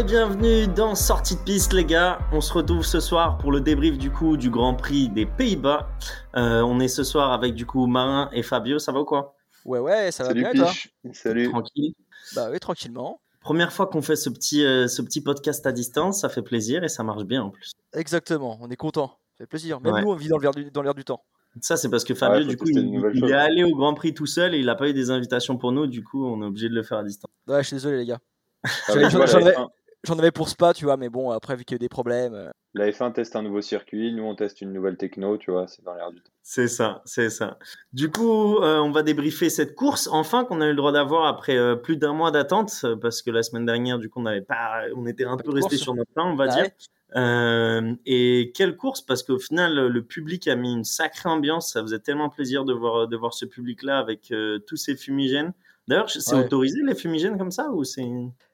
Et 0.00 0.02
bienvenue 0.02 0.66
dans 0.66 0.94
Sortie 0.94 1.36
de 1.36 1.40
piste 1.42 1.74
les 1.74 1.84
gars. 1.84 2.20
On 2.32 2.40
se 2.40 2.54
retrouve 2.54 2.86
ce 2.86 3.00
soir 3.00 3.36
pour 3.36 3.52
le 3.52 3.60
débrief 3.60 3.98
du 3.98 4.10
coup 4.10 4.38
du 4.38 4.48
Grand 4.48 4.74
Prix 4.74 5.10
des 5.10 5.26
Pays-Bas. 5.26 5.90
Euh, 6.36 6.62
on 6.62 6.80
est 6.80 6.88
ce 6.88 7.04
soir 7.04 7.32
avec 7.32 7.52
du 7.52 7.66
coup 7.66 7.86
Marin 7.86 8.30
et 8.32 8.42
Fabio, 8.42 8.78
ça 8.78 8.92
va 8.92 9.00
ou 9.00 9.04
quoi? 9.04 9.36
Ouais 9.66 9.78
ouais, 9.78 10.10
ça 10.10 10.24
Salut 10.24 10.42
va 10.42 10.52
bien 10.54 10.62
toi? 10.62 10.72
Salut. 11.12 11.50
Tranquille. 11.50 11.92
Bah 12.34 12.48
oui, 12.50 12.58
tranquillement. 12.60 13.20
Première 13.42 13.74
fois 13.74 13.88
qu'on 13.88 14.00
fait 14.00 14.16
ce 14.16 14.30
petit, 14.30 14.64
euh, 14.64 14.88
ce 14.88 15.02
petit 15.02 15.20
podcast 15.20 15.66
à 15.66 15.72
distance, 15.72 16.22
ça 16.22 16.30
fait 16.30 16.40
plaisir 16.40 16.82
et 16.82 16.88
ça 16.88 17.02
marche 17.02 17.24
bien 17.24 17.42
en 17.42 17.50
plus. 17.50 17.72
Exactement, 17.92 18.56
on 18.62 18.70
est 18.70 18.76
content. 18.76 19.08
Ça 19.32 19.44
fait 19.44 19.46
plaisir. 19.46 19.82
Même 19.82 19.92
Ouais. 19.92 20.00
nous, 20.00 20.08
on 20.12 20.14
vit 20.14 20.28
dans 20.28 20.38
l'air 20.38 20.52
du, 20.52 20.70
dans 20.70 20.80
l'air 20.80 20.94
du 20.94 21.04
temps. 21.04 21.22
Ça 21.60 21.76
c'est 21.76 21.90
parce 21.90 22.04
que 22.04 22.14
Fabio 22.14 22.38
Ouais, 22.38 22.46
du 22.46 22.56
coup 22.56 22.68
il, 22.68 23.24
est 23.28 23.32
allé 23.34 23.64
au 23.64 23.76
Grand 23.76 23.92
Prix 23.92 24.14
tout 24.14 24.24
seul 24.24 24.54
et 24.54 24.60
il 24.60 24.68
a 24.70 24.76
pas 24.76 24.88
eu 24.88 24.94
des 24.94 25.10
invitations 25.10 25.58
pour 25.58 25.72
nous, 25.72 25.86
du 25.86 26.02
coup 26.02 26.24
on 26.26 26.40
est 26.42 26.46
obligé 26.46 26.70
de 26.70 26.74
le 26.74 26.82
faire 26.84 26.96
à 26.98 27.04
distance. 27.04 27.30
Ouais, 27.46 27.62
je 27.62 27.66
suis 27.66 27.76
désolé 27.76 27.98
les 27.98 28.06
gars. 28.06 28.18
Ah, 28.62 28.68
mais 28.94 29.08
tu 29.08 29.16
vois, 29.16 29.26
J'en 29.26 29.38
la, 29.38 29.46
avais- 29.46 29.56
F1, 29.56 29.68
J'en 30.04 30.18
avais 30.18 30.30
pour 30.30 30.48
Spa, 30.48 30.72
tu 30.72 30.84
vois, 30.86 30.96
mais 30.96 31.08
bon, 31.10 31.30
après, 31.30 31.56
vu 31.56 31.64
qu'il 31.64 31.74
y 31.74 31.76
a 31.76 31.76
eu 31.76 31.78
des 31.80 31.88
problèmes. 31.90 32.32
euh, 32.34 32.50
la 32.72 32.88
F1 32.90 33.12
teste 33.12 33.34
un 33.36 33.42
nouveau 33.42 33.60
circuit, 33.60 34.12
nous 34.14 34.22
on 34.22 34.34
teste 34.36 34.60
une 34.60 34.72
nouvelle 34.72 34.96
techno, 34.96 35.36
tu 35.36 35.50
vois, 35.50 35.66
c'est 35.66 35.82
dans 35.84 35.92
l'air 35.94 36.10
du 36.12 36.22
temps. 36.22 36.30
C'est 36.42 36.68
ça, 36.68 37.02
c'est 37.04 37.28
ça. 37.28 37.58
Du 37.92 38.10
coup, 38.10 38.58
euh, 38.58 38.78
on 38.78 38.92
va 38.92 39.02
débriefer 39.02 39.50
cette 39.50 39.74
course, 39.74 40.08
enfin 40.10 40.44
qu'on 40.44 40.60
a 40.60 40.66
eu 40.66 40.70
le 40.70 40.76
droit 40.76 40.92
d'avoir 40.92 41.26
après 41.26 41.56
euh, 41.58 41.74
plus 41.74 41.96
d'un 41.96 42.12
mois 42.14 42.30
d'attente, 42.30 42.86
parce 43.02 43.22
que 43.22 43.30
la 43.30 43.42
semaine 43.42 43.66
dernière, 43.66 43.98
du 43.98 44.08
coup, 44.08 44.20
on 44.20 44.22
n'avait 44.22 44.40
pas, 44.40 44.84
on 44.96 45.04
était 45.06 45.24
un 45.24 45.36
Pas 45.36 45.42
peu 45.42 45.50
resté 45.50 45.76
sur 45.76 45.94
notre 45.94 46.12
plan, 46.12 46.30
on 46.32 46.36
va 46.36 46.46
bah 46.46 46.54
dire. 46.54 46.64
ouais. 46.64 46.74
Euh, 47.16 47.94
et 48.06 48.52
quelle 48.54 48.76
course, 48.76 49.00
parce 49.02 49.24
qu'au 49.24 49.38
final, 49.40 49.88
le 49.88 50.02
public 50.04 50.46
a 50.46 50.54
mis 50.54 50.72
une 50.72 50.84
sacrée 50.84 51.28
ambiance. 51.28 51.72
Ça 51.72 51.82
faisait 51.82 51.98
tellement 51.98 52.28
plaisir 52.30 52.64
de 52.64 52.72
voir, 52.72 53.08
de 53.08 53.16
voir 53.16 53.34
ce 53.34 53.44
public-là 53.46 53.98
avec 53.98 54.30
euh, 54.30 54.60
tous 54.60 54.76
ces 54.76 54.96
fumigènes. 54.96 55.52
D'ailleurs, 55.88 56.08
c'est 56.08 56.36
Ouais. 56.36 56.44
autorisé 56.44 56.78
les 56.84 56.94
fumigènes 56.94 57.36
comme 57.36 57.50
ça 57.50 57.70
ou 57.72 57.82
c'est 57.82 58.06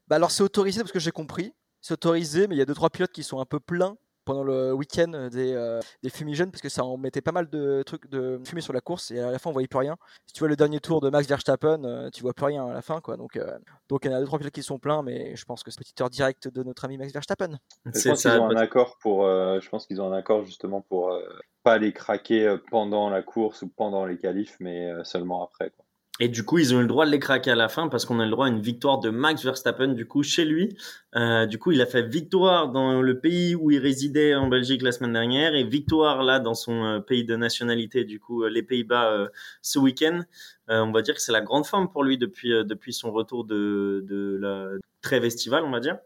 Bah 0.09 0.17
alors, 0.17 0.31
c'est 0.31 0.43
autorisé 0.43 0.81
parce 0.81 0.93
que 0.93 1.01
j'ai 1.01 1.11
compris. 1.11 1.53
C'est 1.81 1.95
autorisé, 1.95 2.47
mais 2.49 2.55
il 2.55 2.59
y 2.59 2.63
a 2.63 2.65
deux 2.65 2.75
trois 2.75 2.91
pilotes 2.91 3.13
qui 3.13 3.23
sont 3.23 3.41
un 3.41 3.45
peu 3.45 3.61
pleins 3.61 3.97
pendant 4.25 4.43
le 4.43 4.73
week-end 4.73 5.29
des, 5.31 5.53
euh, 5.53 5.81
des 6.03 6.11
fumigènes 6.11 6.51
parce 6.51 6.61
que 6.61 6.69
ça 6.69 6.85
en 6.85 6.97
mettait 6.97 7.21
pas 7.21 7.31
mal 7.31 7.49
de 7.49 7.85
trucs 7.85 8.11
de 8.11 8.41
fumée 8.45 8.61
sur 8.61 8.73
la 8.73 8.81
course 8.81 9.13
et 9.13 9.21
à 9.21 9.31
la 9.31 9.39
fin 9.39 9.51
on 9.51 9.53
voyait 9.53 9.69
plus 9.69 9.79
rien. 9.79 9.97
Si 10.27 10.35
tu 10.35 10.41
vois 10.41 10.49
le 10.49 10.57
dernier 10.57 10.81
tour 10.81 11.01
de 11.01 11.11
Max 11.11 11.29
Verstappen, 11.29 11.85
euh, 11.85 12.11
tu 12.11 12.23
vois 12.23 12.35
plus 12.35 12.47
rien 12.47 12.67
à 12.67 12.75
la 12.75 12.83
fin 12.83 13.01
quoi. 13.01 13.17
Donc 13.17 13.37
euh, 13.37 13.57
donc 13.89 14.05
il 14.05 14.11
y 14.11 14.13
en 14.13 14.17
a 14.17 14.21
deux 14.21 14.27
trois 14.27 14.41
pilotes 14.41 14.53
qui 14.53 14.65
sont 14.65 14.81
pleins, 14.81 15.05
mais 15.05 15.37
je 15.37 15.45
pense 15.45 15.63
que 15.63 15.71
c'est 15.71 15.79
petite 15.79 16.01
heure 16.01 16.11
directe 16.11 16.49
de 16.49 16.65
notre 16.65 16.85
ami 16.85 16.99
Max 16.99 17.13
Verstappen. 17.13 17.57
Je 17.85 17.91
c'est 17.93 18.09
pense 18.09 18.23
qu'ils 18.23 18.33
ont 18.33 18.51
un 18.51 18.57
accord 18.57 18.99
pour, 18.99 19.25
euh, 19.25 19.61
je 19.61 19.69
pense 19.69 19.87
qu'ils 19.87 20.03
ont 20.03 20.13
un 20.13 20.17
accord 20.17 20.43
justement 20.43 20.81
pour 20.81 21.13
euh, 21.13 21.23
pas 21.63 21.79
les 21.79 21.93
craquer 21.93 22.57
pendant 22.73 23.09
la 23.11 23.23
course 23.23 23.63
ou 23.63 23.69
pendant 23.69 24.07
les 24.07 24.19
qualifs, 24.19 24.57
mais 24.59 24.91
euh, 24.91 25.05
seulement 25.05 25.45
après. 25.45 25.71
Quoi. 25.71 25.85
Et 26.19 26.29
du 26.29 26.45
coup, 26.45 26.59
ils 26.59 26.75
ont 26.75 26.79
eu 26.79 26.83
le 26.83 26.89
droit 26.89 27.05
de 27.05 27.11
les 27.11 27.19
craquer 27.19 27.51
à 27.51 27.55
la 27.55 27.69
fin 27.69 27.89
parce 27.89 28.07
qu'on 28.07 28.21
a 28.21 28.25
le 28.25 28.31
droit 28.31 28.47
à 28.47 28.49
une 28.49 28.61
victoire 28.61 29.01
de 29.01 29.11
Max 29.11 29.45
Verstappen 29.45 29.89
du 29.89 30.07
coup 30.07 30.23
chez 30.23 30.45
lui. 30.45 30.77
Euh, 31.15 31.47
du 31.47 31.59
coup, 31.59 31.73
il 31.73 31.81
a 31.83 31.87
fait 31.87 32.03
victoire 32.03 32.71
dans 32.71 33.03
le 33.03 33.21
pays 33.21 33.55
où 33.55 33.71
il 33.71 33.79
résidait 33.79 34.35
en 34.35 34.49
Belgique 34.49 34.83
la 34.83 34.93
semaine 34.93 35.13
dernière 35.13 35.55
et 35.55 35.65
victoire 35.65 36.23
là 36.23 36.41
dans 36.41 36.55
son 36.55 36.85
euh, 36.85 37.01
pays 37.01 37.25
de 37.25 37.37
nationalité, 37.37 38.05
du 38.05 38.19
coup 38.19 38.45
euh, 38.45 38.49
les 38.49 38.63
Pays-Bas 38.63 39.13
euh, 39.13 39.29
ce 39.63 39.79
week-end. 39.79 40.23
On 40.69 40.91
va 40.91 41.03
dire 41.03 41.15
que 41.15 41.21
c'est 41.21 41.33
la 41.33 41.43
grande 41.43 41.65
forme 41.65 41.89
pour 41.89 42.03
lui 42.03 42.19
depuis 42.19 42.51
depuis 42.65 42.93
son 42.93 43.13
retour 43.13 43.45
de 43.45 44.05
de 44.09 44.37
la 44.41 44.71
trêve 45.01 45.25
estivale, 45.25 45.63
on 45.65 45.71
va 45.71 45.79
dire. 45.79 45.99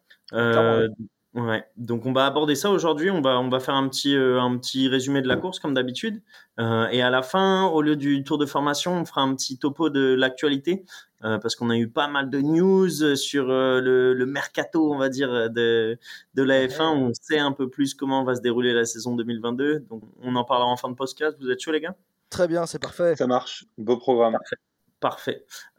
Ouais, 1.34 1.64
donc 1.76 2.06
on 2.06 2.12
va 2.12 2.26
aborder 2.26 2.56
ça 2.56 2.70
aujourd'hui. 2.70 3.08
On 3.08 3.20
va 3.20 3.38
on 3.38 3.48
va 3.48 3.60
faire 3.60 3.74
un 3.74 3.88
petit 3.88 4.16
euh, 4.16 4.40
un 4.40 4.58
petit 4.58 4.88
résumé 4.88 5.22
de 5.22 5.28
la 5.28 5.36
course 5.36 5.60
comme 5.60 5.74
d'habitude. 5.74 6.20
Euh, 6.58 6.88
et 6.88 7.02
à 7.02 7.10
la 7.10 7.22
fin, 7.22 7.66
au 7.66 7.82
lieu 7.82 7.94
du 7.94 8.24
tour 8.24 8.36
de 8.36 8.46
formation, 8.46 8.94
on 8.94 9.04
fera 9.04 9.20
un 9.20 9.36
petit 9.36 9.56
topo 9.56 9.90
de 9.90 10.14
l'actualité 10.14 10.84
euh, 11.22 11.38
parce 11.38 11.54
qu'on 11.54 11.70
a 11.70 11.76
eu 11.76 11.88
pas 11.88 12.08
mal 12.08 12.30
de 12.30 12.40
news 12.40 13.14
sur 13.14 13.48
euh, 13.48 13.80
le, 13.80 14.12
le 14.12 14.26
mercato, 14.26 14.92
on 14.92 14.98
va 14.98 15.08
dire, 15.08 15.50
de 15.50 15.96
de 16.34 16.42
la 16.42 16.66
F1. 16.66 16.96
On 16.96 17.12
sait 17.14 17.38
un 17.38 17.52
peu 17.52 17.70
plus 17.70 17.94
comment 17.94 18.24
va 18.24 18.34
se 18.34 18.40
dérouler 18.40 18.72
la 18.72 18.84
saison 18.84 19.14
2022. 19.14 19.86
Donc 19.88 20.02
on 20.22 20.34
en 20.34 20.42
parlera 20.42 20.68
en 20.68 20.76
fin 20.76 20.88
de 20.88 20.96
podcast. 20.96 21.36
Vous 21.40 21.48
êtes 21.48 21.60
chaud 21.60 21.70
les 21.70 21.80
gars? 21.80 21.94
Très 22.30 22.48
bien, 22.48 22.66
c'est 22.66 22.80
parfait. 22.80 23.14
Ça 23.14 23.28
marche, 23.28 23.66
beau 23.78 23.96
programme. 23.96 24.32
Parfait. 24.32 24.56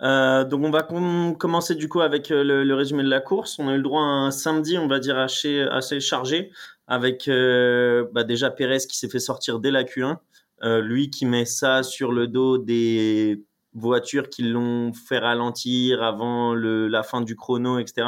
Euh, 0.02 0.44
donc 0.44 0.64
on 0.64 0.72
va 0.72 0.84
com- 0.84 1.36
commencer 1.38 1.76
du 1.76 1.88
coup 1.88 2.02
avec 2.02 2.32
euh, 2.32 2.44
le, 2.44 2.76
résumé 2.76 3.04
de 3.04 3.10
la 3.10 3.22
course. 3.22 3.60
On 3.60 3.68
a 3.68 3.74
eu 3.74 3.78
le 3.78 3.84
droit 3.84 4.02
à 4.02 4.06
un 4.06 4.32
samedi, 4.32 4.78
on 4.78 4.88
va 4.88 5.00
dire 5.00 5.18
assez, 5.18 6.00
chargé, 6.00 6.52
avec 6.88 7.28
euh, 7.28 8.08
bah, 8.12 8.24
déjà 8.24 8.50
Pérez 8.50 8.80
qui 8.80 8.98
s'est 8.98 9.10
fait 9.10 9.20
sortir 9.20 9.60
dès 9.60 9.72
la 9.72 9.84
Q1, 9.84 10.18
euh, 10.64 10.82
lui 10.82 11.10
qui 11.10 11.26
met 11.26 11.46
ça 11.46 11.84
sur 11.84 12.12
le 12.12 12.28
dos 12.28 12.58
des 12.58 13.44
voitures 13.74 14.30
qui 14.30 14.44
l'ont 14.44 14.92
fait 14.94 15.20
ralentir 15.20 16.04
avant 16.04 16.54
la 16.54 17.04
fin 17.04 17.22
du 17.22 17.36
chrono, 17.36 17.80
etc. 17.80 18.06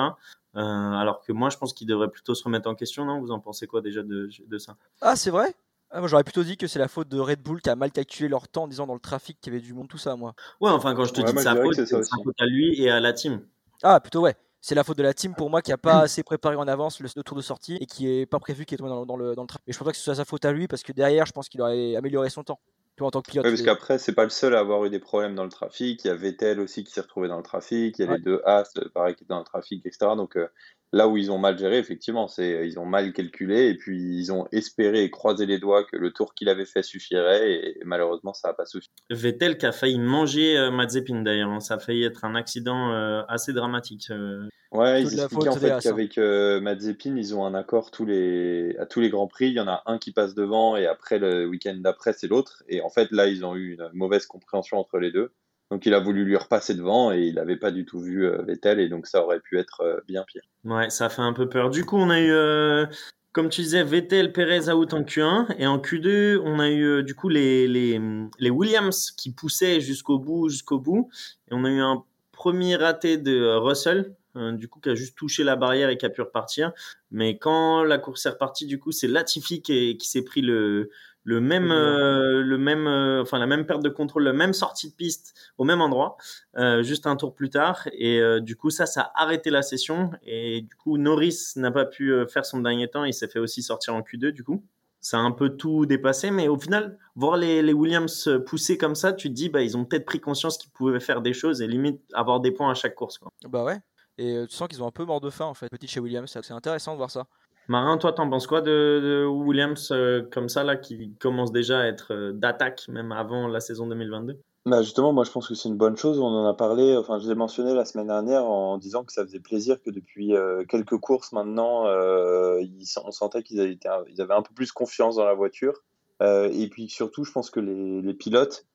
Alors 0.55 1.21
que 1.25 1.31
moi 1.31 1.49
je 1.49 1.57
pense 1.57 1.73
qu'il 1.73 1.87
devrait 1.87 2.09
plutôt 2.09 2.35
se 2.35 2.43
remettre 2.43 2.69
en 2.69 2.75
question, 2.75 3.05
non? 3.05 3.21
Vous 3.21 3.31
en 3.31 3.39
pensez 3.39 3.65
quoi 3.65 3.81
déjà 3.81 4.03
de 4.03 4.57
ça? 4.57 4.75
Ah, 5.01 5.15
c'est 5.15 5.31
vrai? 5.31 5.55
Ah, 5.93 5.99
moi, 5.99 6.07
J'aurais 6.07 6.23
plutôt 6.23 6.43
dit 6.43 6.57
que 6.57 6.67
c'est 6.67 6.79
la 6.79 6.87
faute 6.87 7.07
de 7.07 7.19
Red 7.19 7.41
Bull 7.41 7.61
qui 7.61 7.69
a 7.69 7.75
mal 7.75 7.91
calculé 7.91 8.27
leur 8.27 8.47
temps 8.47 8.63
en 8.63 8.67
disant 8.67 8.87
dans 8.87 8.93
le 8.95 8.99
trafic 8.99 9.39
qu'il 9.39 9.53
y 9.53 9.55
avait 9.55 9.63
du 9.65 9.73
monde, 9.73 9.87
tout 9.87 9.97
ça, 9.97 10.15
moi. 10.15 10.33
Ouais, 10.59 10.69
enfin 10.71 10.93
quand 10.95 11.05
je 11.05 11.13
te 11.13 11.21
Ouais, 11.21 11.27
dis 11.27 11.33
de 11.33 11.33
moi, 11.33 11.43
je 11.43 11.49
sa 11.49 11.55
faute, 11.55 11.75
que 11.77 11.85
c'est 11.85 11.85
ça 11.85 12.03
c'est 12.03 12.09
sa 12.09 12.17
faute 12.23 12.35
à 12.39 12.45
lui 12.45 12.81
et 12.81 12.89
à 12.89 12.99
la 12.99 13.13
team. 13.13 13.45
Ah, 13.83 13.99
plutôt 13.99 14.21
ouais. 14.21 14.35
C'est 14.61 14.75
la 14.75 14.83
faute 14.85 14.97
de 14.97 15.03
la 15.03 15.13
team 15.13 15.35
pour 15.35 15.49
moi 15.49 15.61
qui 15.61 15.73
a 15.73 15.77
pas 15.77 15.99
assez 16.01 16.23
préparé 16.23 16.55
en 16.55 16.67
avance 16.69 16.99
le, 17.01 17.09
le 17.15 17.23
tour 17.23 17.35
de 17.35 17.41
sortie 17.41 17.75
et 17.81 17.85
qui 17.85 18.07
est 18.09 18.25
pas 18.25 18.39
prévu 18.39 18.65
qu'il 18.65 18.75
est 18.75 18.77
tombé 18.77 18.89
dans, 18.89 19.05
dans 19.05 19.17
le, 19.17 19.35
dans 19.35 19.41
le 19.41 19.47
trafic. 19.47 19.65
Mais 19.67 19.73
je 19.73 19.77
pense 19.77 19.85
pas 19.85 19.91
que 19.91 19.97
ce 19.97 20.03
soit 20.03 20.15
sa 20.15 20.25
faute 20.25 20.45
à 20.45 20.53
lui 20.53 20.67
parce 20.69 20.83
que 20.83 20.93
derrière, 20.93 21.25
je 21.25 21.33
pense 21.33 21.49
qu'il 21.49 21.61
aurait 21.61 21.95
amélioré 21.97 22.29
son 22.29 22.43
temps. 22.43 22.59
Tu 22.95 22.99
vois, 23.01 23.07
en 23.07 23.11
tant 23.11 23.21
que 23.21 23.29
pilote. 23.29 23.43
Ouais, 23.43 23.51
parce 23.51 23.61
qu'après, 23.63 23.97
c'est 23.99 24.13
pas 24.13 24.23
le 24.23 24.29
seul 24.29 24.55
à 24.55 24.59
avoir 24.59 24.85
eu 24.85 24.89
des 24.89 24.99
problèmes 24.99 25.35
dans 25.35 25.43
le 25.43 25.49
trafic. 25.49 26.05
Il 26.05 26.07
y 26.07 26.11
a 26.11 26.15
Vettel 26.15 26.59
aussi 26.61 26.83
qui 26.85 26.93
s'est 26.93 27.01
retrouvé 27.01 27.27
dans 27.27 27.37
le 27.37 27.43
trafic. 27.43 27.97
Il 27.99 28.01
y 28.03 28.05
a 28.07 28.11
Ouais. 28.11 28.17
les 28.17 28.23
deux 28.23 28.41
As, 28.45 28.71
pareil, 28.93 29.15
qui 29.15 29.23
étaient 29.23 29.33
dans 29.33 29.39
le 29.39 29.45
trafic, 29.45 29.85
etc. 29.85 30.11
Donc 30.15 30.37
euh, 30.37 30.47
là 30.93 31.07
où 31.07 31.17
ils 31.17 31.31
ont 31.31 31.39
mal 31.39 31.57
géré, 31.57 31.79
effectivement, 31.79 32.27
c'est 32.27 32.67
ils 32.67 32.79
ont 32.79 32.85
mal 32.85 33.11
calculé 33.11 33.67
et 33.67 33.75
puis 33.75 33.99
ils 33.99 34.31
ont 34.31 34.47
espéré 34.51 35.03
et 35.03 35.09
croisé 35.09 35.45
les 35.45 35.57
doigts 35.57 35.83
que 35.83 35.97
le 35.97 36.11
tour 36.11 36.35
qu'il 36.35 36.47
avait 36.47 36.65
fait 36.65 36.83
suffirait 36.83 37.51
et, 37.51 37.79
malheureusement, 37.83 38.33
ça 38.33 38.49
n'a 38.49 38.53
pas 38.53 38.65
suffi. 38.65 38.89
Vettel 39.09 39.57
qui 39.57 39.65
a 39.65 39.71
failli 39.71 39.99
manger 39.99 40.55
euh, 40.57 40.71
Mazepin 40.71 41.23
d'ailleurs. 41.23 41.49
hein. 41.49 41.59
Ça 41.59 41.73
a 41.73 41.79
failli 41.79 42.03
être 42.03 42.23
un 42.23 42.35
accident 42.35 42.93
euh, 42.93 43.23
assez 43.27 43.51
dramatique. 43.51 44.05
euh. 44.11 44.47
Ouais, 44.71 45.03
Toute 45.03 45.13
ils 45.13 45.19
expliquaient 45.19 45.49
en 45.49 45.55
fait 45.55 45.79
qu'avec 45.81 46.17
euh, 46.17 46.61
Mazepin, 46.61 47.15
ils 47.15 47.35
ont 47.35 47.45
un 47.45 47.53
accord 47.53 47.91
tous 47.91 48.05
les... 48.05 48.75
à 48.77 48.85
tous 48.85 49.01
les 49.01 49.09
grands 49.09 49.27
prix. 49.27 49.47
Il 49.47 49.53
y 49.53 49.59
en 49.59 49.67
a 49.67 49.81
un 49.87 49.97
qui 49.97 50.11
passe 50.11 50.35
devant 50.35 50.75
et 50.75 50.85
après 50.85 51.19
le 51.19 51.47
week-end 51.47 51.75
d'après, 51.77 52.13
c'est 52.13 52.27
l'autre. 52.27 52.63
Et 52.69 52.81
en 52.81 52.89
fait, 52.89 53.11
là, 53.11 53.27
ils 53.27 53.45
ont 53.45 53.55
eu 53.55 53.73
une 53.73 53.89
mauvaise 53.93 54.25
compréhension 54.25 54.77
entre 54.77 54.99
les 54.99 55.11
deux. 55.11 55.31
Donc, 55.71 55.85
il 55.85 55.93
a 55.93 55.99
voulu 55.99 56.23
lui 56.25 56.37
repasser 56.37 56.75
devant 56.75 57.11
et 57.11 57.21
il 57.21 57.35
n'avait 57.35 57.57
pas 57.57 57.71
du 57.71 57.85
tout 57.85 57.99
vu 57.99 58.25
euh, 58.25 58.41
Vettel 58.43 58.79
et 58.79 58.89
donc 58.89 59.07
ça 59.07 59.23
aurait 59.23 59.39
pu 59.39 59.57
être 59.57 59.81
euh, 59.81 59.99
bien 60.07 60.23
pire. 60.23 60.43
Ouais, 60.65 60.89
ça 60.89 61.09
fait 61.09 61.21
un 61.21 61.33
peu 61.33 61.49
peur. 61.49 61.69
Du 61.69 61.85
coup, 61.85 61.97
on 61.97 62.09
a 62.09 62.19
eu, 62.19 62.31
euh, 62.31 62.85
comme 63.31 63.49
tu 63.49 63.61
disais, 63.61 63.83
Vettel, 63.83 64.33
Perez 64.33 64.71
out 64.71 64.93
en 64.93 65.01
Q1 65.01 65.55
et 65.57 65.65
en 65.65 65.79
Q2, 65.79 66.39
on 66.43 66.59
a 66.59 66.69
eu 66.69 67.03
du 67.03 67.15
coup 67.15 67.29
les, 67.29 67.67
les, 67.67 67.99
les 68.39 68.49
Williams 68.49 69.11
qui 69.17 69.31
poussaient 69.33 69.81
jusqu'au 69.81 70.19
bout, 70.19 70.49
jusqu'au 70.49 70.79
bout. 70.79 71.09
Et 71.49 71.53
on 71.53 71.65
a 71.65 71.69
eu 71.69 71.79
un 71.79 72.03
premier 72.31 72.75
raté 72.75 73.17
de 73.17 73.55
Russell, 73.55 74.15
du 74.35 74.67
coup, 74.67 74.79
qui 74.79 74.89
a 74.89 74.95
juste 74.95 75.17
touché 75.17 75.43
la 75.43 75.55
barrière 75.55 75.89
et 75.89 75.97
qui 75.97 76.05
a 76.05 76.09
pu 76.09 76.21
repartir. 76.21 76.71
Mais 77.11 77.37
quand 77.37 77.83
la 77.83 77.97
course 77.97 78.25
est 78.25 78.29
repartie, 78.31 78.65
du 78.65 78.79
coup, 78.79 78.91
c'est 78.91 79.07
Latifi 79.07 79.61
qui, 79.61 79.97
qui 79.97 80.07
s'est 80.07 80.23
pris 80.23 80.41
le, 80.41 80.89
le 81.23 81.39
même, 81.39 81.71
euh, 81.71 82.41
le 82.41 82.57
même, 82.57 82.87
euh, 82.87 83.21
enfin 83.21 83.39
la 83.39 83.45
même 83.45 83.65
perte 83.65 83.81
de 83.81 83.89
contrôle, 83.89 84.23
la 84.23 84.33
même 84.33 84.53
sortie 84.53 84.89
de 84.89 84.95
piste 84.95 85.33
au 85.57 85.63
même 85.63 85.81
endroit, 85.81 86.17
euh, 86.57 86.83
juste 86.83 87.07
un 87.07 87.15
tour 87.15 87.33
plus 87.33 87.49
tard. 87.49 87.87
Et 87.93 88.21
du 88.41 88.55
coup, 88.55 88.69
ça, 88.69 88.85
ça 88.85 89.11
a 89.15 89.23
arrêté 89.23 89.49
la 89.49 89.61
session. 89.61 90.11
Et 90.23 90.61
du 90.61 90.75
coup, 90.75 90.97
Norris 90.97 91.53
n'a 91.55 91.71
pas 91.71 91.85
pu 91.85 92.13
faire 92.27 92.45
son 92.45 92.59
dernier 92.59 92.89
temps. 92.89 93.05
Il 93.05 93.13
s'est 93.13 93.27
fait 93.27 93.39
aussi 93.39 93.63
sortir 93.63 93.95
en 93.95 94.01
Q2, 94.01 94.31
du 94.31 94.43
coup. 94.43 94.63
Ça 94.99 95.17
a 95.17 95.21
un 95.21 95.31
peu 95.31 95.49
tout 95.49 95.85
dépassé, 95.85 96.31
mais 96.31 96.47
au 96.47 96.57
final, 96.57 96.97
voir 97.15 97.35
les, 97.35 97.61
les 97.61 97.73
Williams 97.73 98.29
pousser 98.45 98.77
comme 98.77 98.95
ça, 98.95 99.11
tu 99.11 99.27
te 99.27 99.33
dis, 99.33 99.49
bah, 99.49 99.61
ils 99.61 99.75
ont 99.75 99.83
peut-être 99.83 100.05
pris 100.05 100.21
conscience 100.21 100.57
qu'ils 100.57 100.71
pouvaient 100.71 101.01
faire 101.01 101.21
des 101.21 101.33
choses 101.33 101.61
et 101.61 101.67
limite 101.67 102.01
avoir 102.13 102.39
des 102.39 102.51
points 102.51 102.71
à 102.71 102.73
chaque 102.73 102.95
course. 102.95 103.17
Quoi. 103.17 103.29
Bah 103.49 103.65
ouais. 103.65 103.79
Et 104.17 104.45
tu 104.47 104.55
sens 104.55 104.67
qu'ils 104.69 104.81
ont 104.81 104.87
un 104.87 104.91
peu 104.91 105.03
mort 105.03 105.19
de 105.19 105.29
faim 105.29 105.45
en 105.45 105.53
fait, 105.53 105.67
petit 105.69 105.87
chez 105.87 105.99
Williams. 105.99 106.29
C'est 106.31 106.43
c'est 106.45 106.53
intéressant 106.53 106.93
de 106.93 106.97
voir 106.97 107.11
ça. 107.11 107.25
Marin, 107.67 107.97
toi, 107.97 108.11
t'en 108.11 108.29
penses 108.29 108.47
quoi 108.47 108.61
de, 108.61 109.25
Williams 109.25 109.89
euh, 109.91 110.23
comme 110.31 110.49
ça, 110.49 110.63
là, 110.63 110.75
qui 110.75 111.13
commence 111.19 111.51
déjà 111.51 111.79
à 111.79 111.85
être 111.85 112.13
euh, 112.13 112.33
d'attaque, 112.33 112.87
même 112.89 113.11
avant 113.11 113.47
la 113.47 113.61
saison 113.61 113.87
2022 113.87 114.37
Bah 114.65 114.81
justement, 114.81 115.13
moi 115.13 115.23
je 115.23 115.31
pense 115.31 115.47
que 115.47 115.55
c'est 115.55 115.69
une 115.69 115.77
bonne 115.77 115.95
chose. 115.95 116.19
On 116.19 116.25
en 116.25 116.45
a 116.45 116.53
parlé, 116.53 116.97
enfin 116.97 117.19
je 117.19 117.27
l'ai 117.27 117.35
mentionné 117.35 117.73
la 117.73 117.85
semaine 117.85 118.07
dernière 118.07 118.45
en 118.45 118.77
disant 118.77 119.05
que 119.05 119.13
ça 119.13 119.23
faisait 119.23 119.39
plaisir 119.39 119.81
que 119.81 119.91
depuis 119.91 120.35
euh, 120.35 120.65
quelques 120.65 120.97
courses 120.97 121.31
maintenant, 121.31 121.85
on 121.85 123.11
sentait 123.11 123.43
qu'ils 123.43 123.61
avaient, 123.61 124.33
un 124.33 124.41
peu 124.41 124.53
plus 124.53 124.71
confiance 124.71 125.15
dans 125.15 125.25
la 125.25 125.33
voiture. 125.33 125.73
Et 126.21 126.69
puis 126.71 126.89
surtout, 126.89 127.25
je 127.25 127.31
pense 127.33 127.49
que 127.49 127.59
les, 127.59 128.13
pilotes 128.13 128.65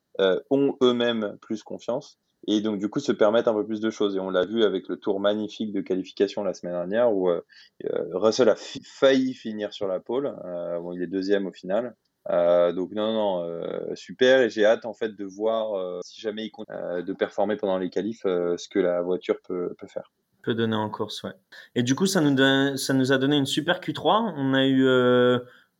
ont 0.51 0.77
eux-mêmes 0.83 1.39
plus 1.41 1.63
confiance 1.63 2.19
et 2.47 2.61
donc 2.61 2.79
du 2.79 2.89
coup 2.89 3.01
se 3.01 3.13
permettent 3.13 3.49
un 3.49 3.55
peu 3.55 3.67
plus 3.67 3.81
de 3.81 3.91
choses. 3.91 4.17
Et 4.17 4.21
on 4.21 4.31
l'a 4.31 4.45
vu 4.45 4.65
avec 4.65 4.89
le 4.89 4.97
tour 4.97 5.21
magnifique 5.21 5.73
de 5.73 5.81
qualification 5.81 6.45
la 6.45 6.55
semaine 6.55 6.75
dernière 6.75 7.13
où 7.13 7.29
euh, 7.29 7.41
euh, 7.85 8.05
Russell 8.13 8.49
a 8.49 8.57
failli 8.57 9.35
finir 9.35 9.73
sur 9.73 9.89
la 9.89 10.01
pole. 10.01 10.35
Euh, 10.45 10.81
bon, 10.81 10.93
il 10.93 11.03
est 11.03 11.07
deuxième 11.09 11.47
au 11.47 11.53
final. 11.53 11.95
Donc 12.31 12.93
non, 12.93 13.13
non, 13.15 13.95
super. 13.95 14.43
Et 14.43 14.51
j'ai 14.51 14.67
hâte 14.67 14.85
en 14.85 14.93
fait 14.93 15.17
de 15.17 15.25
voir 15.25 16.03
si 16.05 16.21
jamais 16.21 16.45
il 16.45 16.51
compte 16.51 16.67
de 16.69 17.13
performer 17.15 17.57
pendant 17.57 17.79
les 17.79 17.89
qualifs, 17.89 18.21
ce 18.25 18.69
que 18.69 18.79
la 18.79 19.01
voiture 19.01 19.37
peut, 19.43 19.75
faire. 19.87 20.13
Peut 20.43 20.53
donner 20.53 20.77
en 20.77 20.91
course, 20.91 21.23
ouais. 21.23 21.33
Et 21.75 21.83
du 21.83 21.95
coup, 21.95 22.05
ça 22.05 22.21
nous, 22.21 22.33
a 22.43 23.19
donné 23.19 23.37
une 23.37 23.47
super 23.47 23.81
Q3. 23.81 24.35
On 24.37 24.53
a 24.53 24.67
eu 24.67 24.87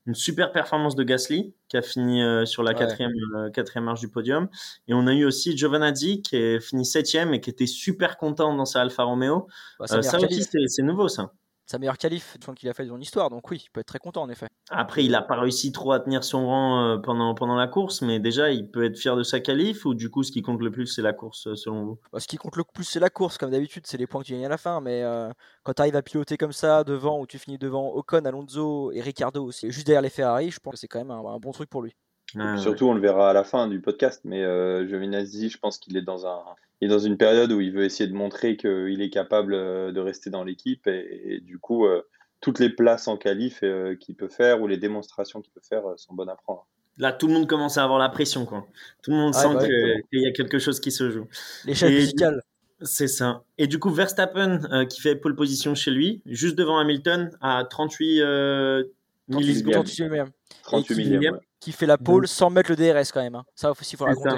une 0.09 0.15
super 0.15 0.51
performance 0.51 0.95
de 0.95 1.03
Gasly, 1.03 1.53
qui 1.67 1.77
a 1.77 1.81
fini 1.81 2.23
euh, 2.23 2.45
sur 2.45 2.63
la 2.63 2.71
Ouais. 2.71 2.77
quatrième, 2.79 3.11
euh, 3.35 3.49
quatrième 3.51 3.85
marche 3.85 3.99
du 3.99 4.09
podium. 4.09 4.49
Et 4.87 4.93
on 4.93 5.05
a 5.07 5.13
eu 5.13 5.23
aussi 5.23 5.55
Giovanazzi, 5.55 6.21
qui 6.21 6.35
est 6.35 6.59
fini 6.59 6.83
septième 6.85 7.33
et 7.33 7.41
qui 7.41 7.49
était 7.51 7.67
super 7.67 8.17
content 8.17 8.55
dans 8.55 8.65
sa 8.65 8.81
Alfa 8.81 9.03
Romeo. 9.03 9.47
Bah, 9.79 9.85
Euh, 9.91 10.01
ça 10.01 10.17
aussi, 10.17 10.43
c'est 10.67 10.81
nouveau, 10.83 11.07
ça. 11.07 11.31
Sa 11.69 11.77
meilleure 11.77 11.97
qualif 11.97 12.35
qu'il 12.55 12.67
a 12.67 12.73
fait 12.73 12.83
de 12.83 12.89
son 12.89 12.99
histoire, 12.99 13.29
donc 13.29 13.49
oui, 13.51 13.61
il 13.63 13.69
peut 13.69 13.79
être 13.79 13.87
très 13.87 13.99
content 13.99 14.23
en 14.23 14.29
effet. 14.29 14.47
Après, 14.71 15.05
il 15.05 15.11
n'a 15.11 15.21
pas 15.21 15.39
réussi 15.39 15.71
trop 15.71 15.91
à 15.91 15.99
tenir 15.99 16.23
son 16.23 16.47
rang 16.47 16.83
euh, 16.83 16.97
pendant, 16.97 17.35
pendant 17.35 17.55
la 17.55 17.67
course, 17.67 18.01
mais 18.01 18.19
déjà, 18.19 18.49
il 18.49 18.71
peut 18.71 18.85
être 18.85 18.97
fier 18.97 19.15
de 19.15 19.21
sa 19.21 19.39
qualif 19.39 19.85
ou 19.85 19.93
du 19.93 20.09
coup, 20.09 20.23
ce 20.23 20.31
qui 20.31 20.41
compte 20.41 20.61
le 20.61 20.71
plus, 20.71 20.87
c'est 20.87 21.03
la 21.03 21.13
course, 21.13 21.45
euh, 21.45 21.55
selon 21.55 21.85
vous? 21.85 21.99
Bah, 22.11 22.19
ce 22.19 22.27
qui 22.27 22.37
compte 22.37 22.55
le 22.55 22.63
plus, 22.63 22.85
c'est 22.85 22.99
la 22.99 23.11
course, 23.11 23.37
comme 23.37 23.51
d'habitude, 23.51 23.85
c'est 23.85 23.97
les 23.97 24.07
points 24.07 24.21
que 24.21 24.27
tu 24.27 24.33
gagnes 24.33 24.47
à 24.47 24.49
la 24.49 24.57
fin. 24.57 24.81
Mais 24.81 25.03
euh, 25.03 25.29
quand 25.63 25.73
tu 25.73 25.81
arrives 25.81 25.95
à 25.95 26.01
piloter 26.01 26.37
comme 26.37 26.53
ça, 26.53 26.83
devant, 26.83 27.19
où 27.19 27.27
tu 27.27 27.37
finis 27.37 27.59
devant 27.59 27.93
Ocon, 27.93 28.25
Alonso 28.25 28.91
et 28.91 29.01
Ricardo, 29.01 29.51
c'est 29.51 29.69
juste 29.69 29.85
derrière 29.85 30.01
les 30.01 30.09
Ferrari, 30.09 30.49
je 30.49 30.59
pense 30.59 30.73
que 30.73 30.79
c'est 30.79 30.87
quand 30.87 30.99
même 30.99 31.11
un, 31.11 31.19
un 31.19 31.37
bon 31.37 31.51
truc 31.51 31.69
pour 31.69 31.83
lui. 31.83 31.93
Ouais. 32.35 32.57
surtout, 32.57 32.85
on 32.85 32.93
le 32.93 33.01
verra 33.01 33.29
à 33.29 33.33
la 33.33 33.43
fin 33.43 33.67
du 33.67 33.81
podcast, 33.81 34.21
mais 34.23 34.43
euh, 34.43 34.87
Giovinazzi, 34.87 35.49
je 35.49 35.57
pense 35.57 35.77
qu'il 35.77 35.97
est 35.97 36.03
dans 36.03 36.27
un, 36.27 36.43
il 36.81 36.85
est 36.85 36.89
dans 36.89 36.99
une 36.99 37.17
période 37.17 37.51
où 37.51 37.59
il 37.61 37.71
veut 37.71 37.83
essayer 37.83 38.09
de 38.09 38.15
montrer 38.15 38.55
qu'il 38.57 39.01
est 39.01 39.09
capable 39.09 39.53
euh, 39.53 39.91
de 39.91 39.99
rester 39.99 40.29
dans 40.29 40.43
l'équipe 40.43 40.87
et, 40.87 41.35
et 41.35 41.39
du 41.41 41.59
coup, 41.59 41.85
euh, 41.85 42.01
toutes 42.41 42.59
les 42.59 42.69
places 42.69 43.07
en 43.07 43.17
qualif 43.17 43.59
euh, 43.63 43.95
qu'il 43.95 44.15
peut 44.15 44.29
faire 44.29 44.61
ou 44.61 44.67
les 44.67 44.77
démonstrations 44.77 45.41
qu'il 45.41 45.51
peut 45.51 45.61
faire 45.67 45.85
euh, 45.87 45.95
sont 45.97 46.13
bonnes 46.13 46.29
à 46.29 46.35
prendre. 46.35 46.65
Là, 46.97 47.11
tout 47.13 47.27
le 47.27 47.33
monde 47.33 47.47
commence 47.47 47.77
à 47.77 47.83
avoir 47.83 47.97
la 47.99 48.09
pression, 48.09 48.45
quoi. 48.45 48.67
Tout 49.03 49.11
le 49.11 49.17
monde 49.17 49.33
Ouais, 49.35 49.41
sent 49.41 49.53
bah, 49.53 49.65
qu'il 49.65 50.21
y 50.21 50.27
a 50.27 50.31
quelque 50.31 50.59
chose 50.59 50.79
qui 50.81 50.91
se 50.91 51.09
joue. 51.11 51.27
L'échelle 51.65 51.93
musicale, 51.93 52.41
C'est 52.81 53.07
ça. 53.07 53.43
Et 53.57 53.67
du 53.67 53.79
coup, 53.79 53.89
Verstappen, 53.89 54.61
euh, 54.71 54.85
qui 54.85 54.99
fait 55.01 55.15
pole 55.15 55.35
position 55.35 55.75
chez 55.75 55.91
lui, 55.91 56.21
juste 56.25 56.55
devant 56.57 56.77
Hamilton, 56.77 57.29
à 57.41 57.63
38 57.69 58.21
euh, 58.21 58.83
millisecondes. 59.29 59.73
38 59.85 60.03
millième, 60.09 60.29
38 60.63 60.93
qui- 60.93 60.99
millième. 61.09 61.33
ouais. 61.35 61.39
qui 61.61 61.71
fait 61.71 61.85
la 61.85 61.97
pole 61.97 62.27
sans 62.27 62.49
mettre 62.49 62.69
le 62.71 62.75
DRS 62.75 63.11
quand 63.13 63.21
même. 63.21 63.35
hein. 63.35 63.45
Ça 63.55 63.71
aussi, 63.71 63.95
il 63.95 63.97
faut 63.97 64.05
le 64.05 64.13
C'est 64.15 64.21
ça. 64.21 64.29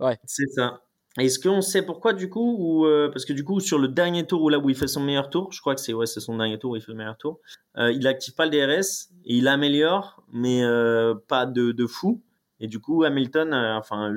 raconter. 0.00 0.20
C'est 0.26 0.46
ça. 0.48 0.80
Est-ce 1.16 1.38
qu'on 1.38 1.62
sait 1.62 1.82
pourquoi 1.82 2.12
du 2.12 2.28
coup 2.28 2.56
ou 2.58 2.86
euh, 2.86 3.10
Parce 3.10 3.24
que 3.24 3.32
du 3.32 3.42
coup, 3.42 3.60
sur 3.60 3.78
le 3.78 3.88
dernier 3.88 4.26
tour 4.26 4.42
où 4.42 4.48
là 4.48 4.58
où 4.58 4.70
il 4.70 4.76
fait 4.76 4.86
son 4.86 5.00
meilleur 5.00 5.30
tour, 5.30 5.50
je 5.52 5.60
crois 5.60 5.74
que 5.74 5.80
c'est 5.80 5.92
ouais, 5.92 6.06
c'est 6.06 6.20
son 6.20 6.36
dernier 6.36 6.58
tour 6.58 6.72
où 6.72 6.76
il 6.76 6.82
fait 6.82 6.92
le 6.92 6.98
meilleur 6.98 7.16
tour, 7.16 7.40
euh, 7.76 7.90
il 7.90 8.06
active 8.06 8.34
pas 8.34 8.46
le 8.46 8.50
DRS 8.50 9.08
et 9.24 9.36
il 9.36 9.48
améliore, 9.48 10.22
mais 10.32 10.62
euh, 10.62 11.14
pas 11.26 11.46
de, 11.46 11.72
de 11.72 11.86
fou. 11.86 12.22
Et 12.60 12.66
du 12.66 12.80
coup, 12.80 13.04
Hamilton, 13.04 13.54
enfin, 13.54 14.12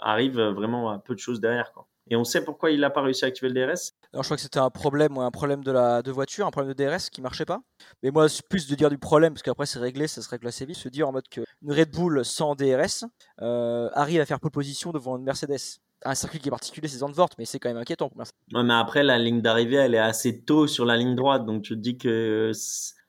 arrive 0.00 0.40
vraiment 0.40 0.90
à 0.90 0.98
peu 0.98 1.14
de 1.14 1.20
choses 1.20 1.40
derrière, 1.40 1.72
quoi. 1.72 1.86
Et 2.10 2.16
on 2.16 2.24
sait 2.24 2.44
pourquoi 2.44 2.70
il 2.70 2.80
n'a 2.80 2.90
pas 2.90 3.00
réussi 3.00 3.24
à 3.24 3.28
activer 3.28 3.48
le 3.48 3.54
DRS. 3.54 3.92
Je 4.12 4.20
crois 4.20 4.36
que 4.36 4.42
c'était 4.42 4.58
un 4.58 4.68
problème, 4.68 5.16
un 5.16 5.30
problème 5.30 5.64
de 5.64 5.72
la 5.72 6.02
de 6.02 6.10
voiture, 6.10 6.46
un 6.46 6.50
problème 6.50 6.74
de 6.74 6.84
DRS 6.84 7.08
qui 7.10 7.22
marchait 7.22 7.46
pas. 7.46 7.62
Mais 8.02 8.10
moi, 8.10 8.28
c'est 8.28 8.46
plus 8.46 8.66
de 8.68 8.74
dire 8.74 8.90
du 8.90 8.98
problème, 8.98 9.32
parce 9.32 9.42
qu'après 9.42 9.64
c'est 9.64 9.78
réglé, 9.78 10.06
ça 10.06 10.20
se 10.20 10.28
règle 10.28 10.46
assez 10.46 10.66
vite. 10.66 10.76
Se 10.76 10.90
dire 10.90 11.08
en 11.08 11.12
mode 11.12 11.28
que 11.30 11.40
une 11.62 11.72
Red 11.72 11.92
Bull 11.92 12.22
sans 12.24 12.54
DRS 12.54 13.04
arrive 13.38 14.20
à 14.20 14.26
faire 14.26 14.38
pole 14.38 14.50
position 14.50 14.92
devant 14.92 15.16
une 15.16 15.24
Mercedes. 15.24 15.80
Un 16.04 16.14
circuit 16.14 16.38
qui 16.38 16.48
est 16.48 16.50
particulier, 16.50 16.88
c'est 16.88 16.98
Zandvoort, 16.98 17.30
mais 17.38 17.44
c'est 17.44 17.58
quand 17.58 17.70
même 17.70 17.78
inquiétant. 17.78 18.10
Ouais, 18.16 18.62
mais 18.62 18.74
après, 18.74 19.02
la 19.02 19.18
ligne 19.18 19.40
d'arrivée, 19.40 19.76
elle 19.76 19.94
est 19.94 19.98
assez 19.98 20.42
tôt 20.42 20.66
sur 20.66 20.84
la 20.84 20.96
ligne 20.96 21.14
droite, 21.14 21.46
donc 21.46 21.62
tu 21.62 21.74
te 21.74 21.80
dis 21.80 21.96
que 21.96 22.52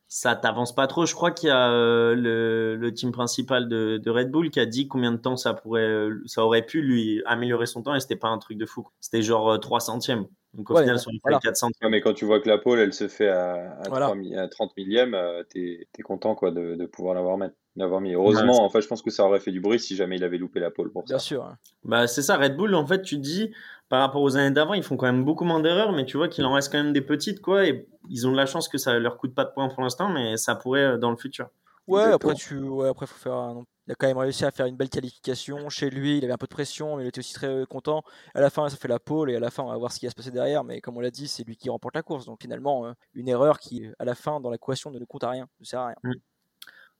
ça 0.08 0.34
t'avance 0.36 0.74
pas 0.74 0.88
trop. 0.88 1.06
Je 1.06 1.14
crois 1.14 1.32
qu'il 1.32 1.50
y 1.50 1.52
a 1.52 1.72
euh, 1.72 2.16
le, 2.16 2.94
team 2.94 3.12
principal 3.12 3.68
de, 3.68 4.10
Red 4.10 4.32
Bull 4.32 4.50
qui 4.50 4.62
a 4.62 4.66
dit 4.66 4.88
combien 4.88 5.12
de 5.12 5.18
temps 5.18 5.36
ça 5.36 5.54
pourrait, 5.54 5.82
euh, 5.82 6.22
ça 6.26 6.46
aurait 6.46 6.66
pu 6.66 6.82
lui 6.82 7.22
améliorer 7.26 7.66
son 7.66 7.84
temps, 7.84 7.96
et 7.96 8.00
c'était 8.00 8.16
pas 8.16 8.30
un 8.30 8.38
truc 8.38 8.58
de 8.58 8.66
fou. 8.66 8.88
C'était 9.02 9.22
genre 9.22 9.52
euh, 9.52 9.58
3 9.58 9.82
centièmes. 9.82 10.26
Donc 10.56 10.70
au 10.70 10.74
Ouais, 10.76 10.82
final, 10.84 11.00
sur 11.00 11.12
une 11.12 11.20
voilà. 11.22 11.40
4 11.40 11.58
centièmes. 11.58 11.88
Ouais, 11.88 11.90
mais 11.92 12.02
quand 12.02 12.14
tu 12.14 12.26
vois 12.26 12.40
que 12.40 12.48
la 12.48 12.58
pole, 12.58 12.80
elle 12.80 12.94
se 12.94 13.08
fait 13.08 13.28
à, 13.28 13.78
à, 13.80 13.90
Voilà. 13.90 14.06
3 14.08 14.16
mi- 14.16 14.36
à 14.36 14.48
30 14.48 14.76
millièmes, 14.78 15.14
euh, 15.14 15.44
t'es 15.44 15.88
es 15.98 16.02
content 16.02 16.34
quoi, 16.36 16.52
de, 16.52 16.76
de 16.76 16.86
pouvoir 16.86 17.14
l'avoir 17.14 17.38
mis. 18.02 18.14
Heureusement, 18.14 18.64
en 18.64 18.70
fait, 18.70 18.82
je 18.82 18.88
pense 18.88 19.02
que 19.02 19.12
ça 19.12 19.26
aurait 19.26 19.40
fait 19.42 19.52
du 19.52 19.60
bruit 19.60 19.80
si 19.80 19.96
jamais 19.96 20.16
il 20.16 20.24
avait 20.24 20.38
loupé 20.38 20.60
la 20.60 20.72
pole 20.72 20.92
pour 20.92 21.04
Bien 21.04 21.18
ça. 21.18 21.24
sûr. 21.24 21.44
hein. 21.44 21.58
Bah, 21.84 22.08
c'est 22.08 22.22
ça, 22.22 22.38
Red 22.38 22.56
Bull, 22.56 22.74
en 22.74 22.86
fait, 22.88 23.02
tu 23.02 23.18
te 23.18 23.22
dis, 23.22 23.54
par 23.90 24.00
rapport 24.00 24.22
aux 24.22 24.38
années 24.38 24.54
d'avant, 24.54 24.74
ils 24.74 24.84
font 24.84 24.96
quand 24.98 25.06
même 25.08 25.26
beaucoup 25.26 25.44
moins 25.44 25.60
d'erreurs, 25.60 25.92
mais 25.92 26.06
tu 26.06 26.16
vois 26.18 26.30
qu'il 26.30 26.46
en 26.46 26.54
reste 26.54 26.72
quand 26.72 26.82
même 26.82 26.94
des 26.94 27.02
petites, 27.02 27.42
quoi, 27.42 27.68
et 27.68 27.86
ils 28.10 28.28
ont 28.28 28.32
de 28.32 28.38
la 28.38 28.46
chance 28.46 28.70
que 28.70 28.78
ça 28.78 28.98
leur 28.98 29.18
coûte 29.18 29.36
pas 29.36 29.44
de 29.44 29.52
points 29.52 29.68
pour 29.68 29.84
l'instant, 29.84 30.08
mais 30.10 30.38
ça 30.38 30.56
pourrait 30.56 30.84
euh, 30.84 30.98
dans 30.98 31.12
le 31.12 31.18
futur. 31.18 31.50
Ouais, 31.88 32.00
Exactement. 32.06 32.32
après 32.32 32.42
tu, 32.42 32.58
ouais, 32.60 32.88
après 32.88 33.06
faut 33.08 33.20
faire. 33.20 33.34
un- 33.34 33.64
Il 33.88 33.92
a 33.92 33.96
quand 33.96 34.08
même 34.08 34.18
réussi 34.18 34.46
à 34.46 34.52
faire 34.52 34.66
une 34.66 34.76
belle 34.76 34.90
qualification 34.90 35.70
chez 35.70 35.90
lui. 35.90 36.18
Il 36.18 36.24
avait 36.24 36.34
un 36.34 36.38
peu 36.38 36.48
de 36.48 36.54
pression, 36.54 36.98
mais 36.98 37.04
il 37.04 37.08
était 37.08 37.20
aussi 37.20 37.34
très 37.34 37.48
euh, 37.48 37.66
content. 37.66 38.04
À 38.34 38.42
la 38.42 38.50
fin, 38.50 38.68
ça 38.70 38.78
fait 38.78 38.88
la 38.88 39.00
pole 39.00 39.32
et 39.32 39.36
à 39.36 39.40
la 39.40 39.52
fin, 39.52 39.64
on 39.64 39.70
va 39.70 39.78
voir 39.78 39.92
ce 39.92 40.00
qui 40.00 40.06
va 40.06 40.10
se 40.10 40.16
passer 40.16 40.32
derrière. 40.32 40.64
Mais 40.64 40.82
comme 40.82 40.98
on 40.98 41.02
l'a 41.02 41.12
dit, 41.12 41.28
c'est 41.28 41.44
lui 41.44 41.56
qui 41.56 41.70
remporte 41.70 41.96
la 41.96 42.04
course. 42.04 42.26
Donc 42.26 42.42
finalement, 42.42 42.86
euh, 42.86 42.94
une 43.14 43.28
erreur 43.28 43.60
qui, 43.60 43.88
à 44.00 44.06
la 44.06 44.16
fin, 44.16 44.40
dans 44.40 44.50
l'équation, 44.50 44.92
ne 44.92 45.04
compte 45.06 45.24
à 45.24 45.30
rien, 45.30 45.48
ne 45.60 45.66
sert 45.66 45.80
à 45.80 45.88
rien. 45.88 46.14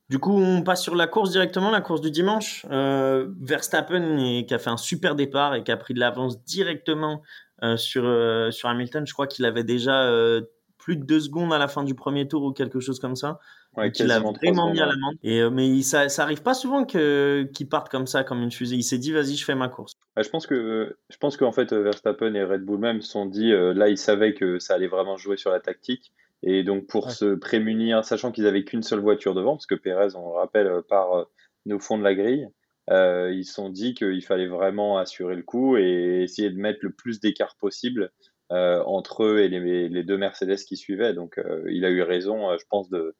Du 0.08 0.20
coup, 0.20 0.38
on 0.38 0.62
passe 0.62 0.84
sur 0.84 0.96
la 0.96 1.08
course 1.08 1.32
directement, 1.32 1.72
la 1.72 1.82
course 1.82 2.02
du 2.02 2.12
dimanche. 2.12 2.64
Euh, 2.70 3.28
Verstappen, 3.42 4.44
qui 4.48 4.54
a 4.54 4.60
fait 4.60 4.70
un 4.70 4.78
super 4.78 5.16
départ 5.16 5.56
et 5.56 5.64
qui 5.64 5.72
a 5.72 5.78
pris 5.78 5.96
de 5.96 6.00
l'avance 6.00 6.44
directement 6.44 7.24
euh, 7.64 7.78
sur, 7.78 8.04
euh, 8.06 8.52
Hamilton. 8.64 9.08
Je 9.08 9.14
crois 9.14 9.28
qu'il 9.28 9.46
avait 9.46 9.64
déjà 9.64 10.04
euh, 10.04 10.42
plus 10.78 10.98
de 10.98 11.04
deux 11.04 11.22
secondes 11.22 11.54
à 11.54 11.58
la 11.58 11.68
fin 11.68 11.84
du 11.84 11.96
premier 11.96 12.28
tour 12.28 12.44
ou 12.44 12.52
quelque 12.52 12.80
chose 12.80 13.00
comme 13.00 13.16
ça. 13.16 13.40
Ouais, 13.78 13.90
il 13.90 14.12
a 14.12 14.20
vraiment 14.20 14.72
mis 14.72 14.80
à 14.80 14.86
l'amende. 14.86 15.16
Et 15.24 15.42
euh, 15.42 15.50
mais 15.50 15.68
il- 15.68 15.84
ça, 15.84 16.08
ça 16.10 16.24
arrive 16.24 16.42
pas 16.42 16.54
souvent 16.54 16.86
que 16.86 17.44
qu'il 17.54 17.68
parte 17.68 17.90
comme 17.90 18.08
ça, 18.08 18.24
comme 18.24 18.42
une 18.42 18.52
fusée. 18.52 18.76
Il 18.76 18.84
s'est 18.84 18.98
dit, 18.98 19.12
vas-y, 19.12 19.36
je 19.36 19.44
fais 19.46 19.56
ma 19.56 19.68
course. 19.70 19.94
Ouais, 20.16 20.24
je 20.24 20.30
pense 20.30 20.48
que 20.48 20.98
je 21.10 21.18
pense 21.18 21.36
qu'en 21.36 21.52
fait 21.52 21.74
Verstappen 21.74 22.34
et 22.36 22.44
Red 22.44 22.62
Bull 22.64 22.80
même 22.80 23.02
se 23.02 23.10
sont 23.12 23.26
dit 23.26 23.52
euh, 23.52 23.74
là 23.74 23.90
ils 23.90 23.98
savaient 23.98 24.34
que 24.34 24.60
ça 24.60 24.76
allait 24.76 24.88
vraiment 24.88 25.18
jouer 25.18 25.36
sur 25.38 25.52
la 25.52 25.60
tactique 25.60 26.14
et 26.42 26.64
donc 26.64 26.88
pour 26.88 27.08
Ouais. 27.08 27.12
se 27.12 27.36
prémunir 27.36 28.06
sachant 28.06 28.32
qu'ils 28.32 28.48
avaient 28.48 28.64
qu'une 28.64 28.84
seule 28.84 29.00
voiture 29.00 29.34
devant 29.36 29.56
parce 29.56 29.66
que 29.66 29.76
Pérez 29.76 30.16
on 30.16 30.30
le 30.30 30.36
rappelle 30.38 30.68
euh, 30.68 30.82
part 30.82 31.14
euh, 31.14 31.74
au 31.76 31.80
fond 31.80 31.98
de 31.98 32.04
la 32.04 32.16
grille 32.16 32.48
euh, 32.92 33.32
ils 33.34 33.44
se 33.46 33.54
sont 33.54 33.70
dit 33.70 33.94
qu'il 33.94 34.24
fallait 34.24 34.48
vraiment 34.48 34.98
assurer 34.98 35.36
le 35.36 35.44
coup 35.44 35.76
et 35.76 36.22
essayer 36.24 36.50
de 36.50 36.58
mettre 36.58 36.80
le 36.84 36.92
plus 36.92 37.20
d'écart 37.20 37.56
possible 37.58 38.12
euh, 38.54 38.82
entre 38.86 39.24
eux 39.24 39.40
et 39.40 39.50
les, 39.50 39.90
les 39.90 40.04
deux 40.04 40.18
Mercedes 40.18 40.58
qui 40.66 40.78
suivaient 40.78 41.14
donc 41.14 41.38
euh, 41.40 41.64
il 41.70 41.84
a 41.84 41.90
eu 41.90 42.04
raison 42.04 42.52
euh, 42.52 42.58
je 42.60 42.66
pense 42.70 42.90
de 42.90 42.98
euh, 43.00 43.16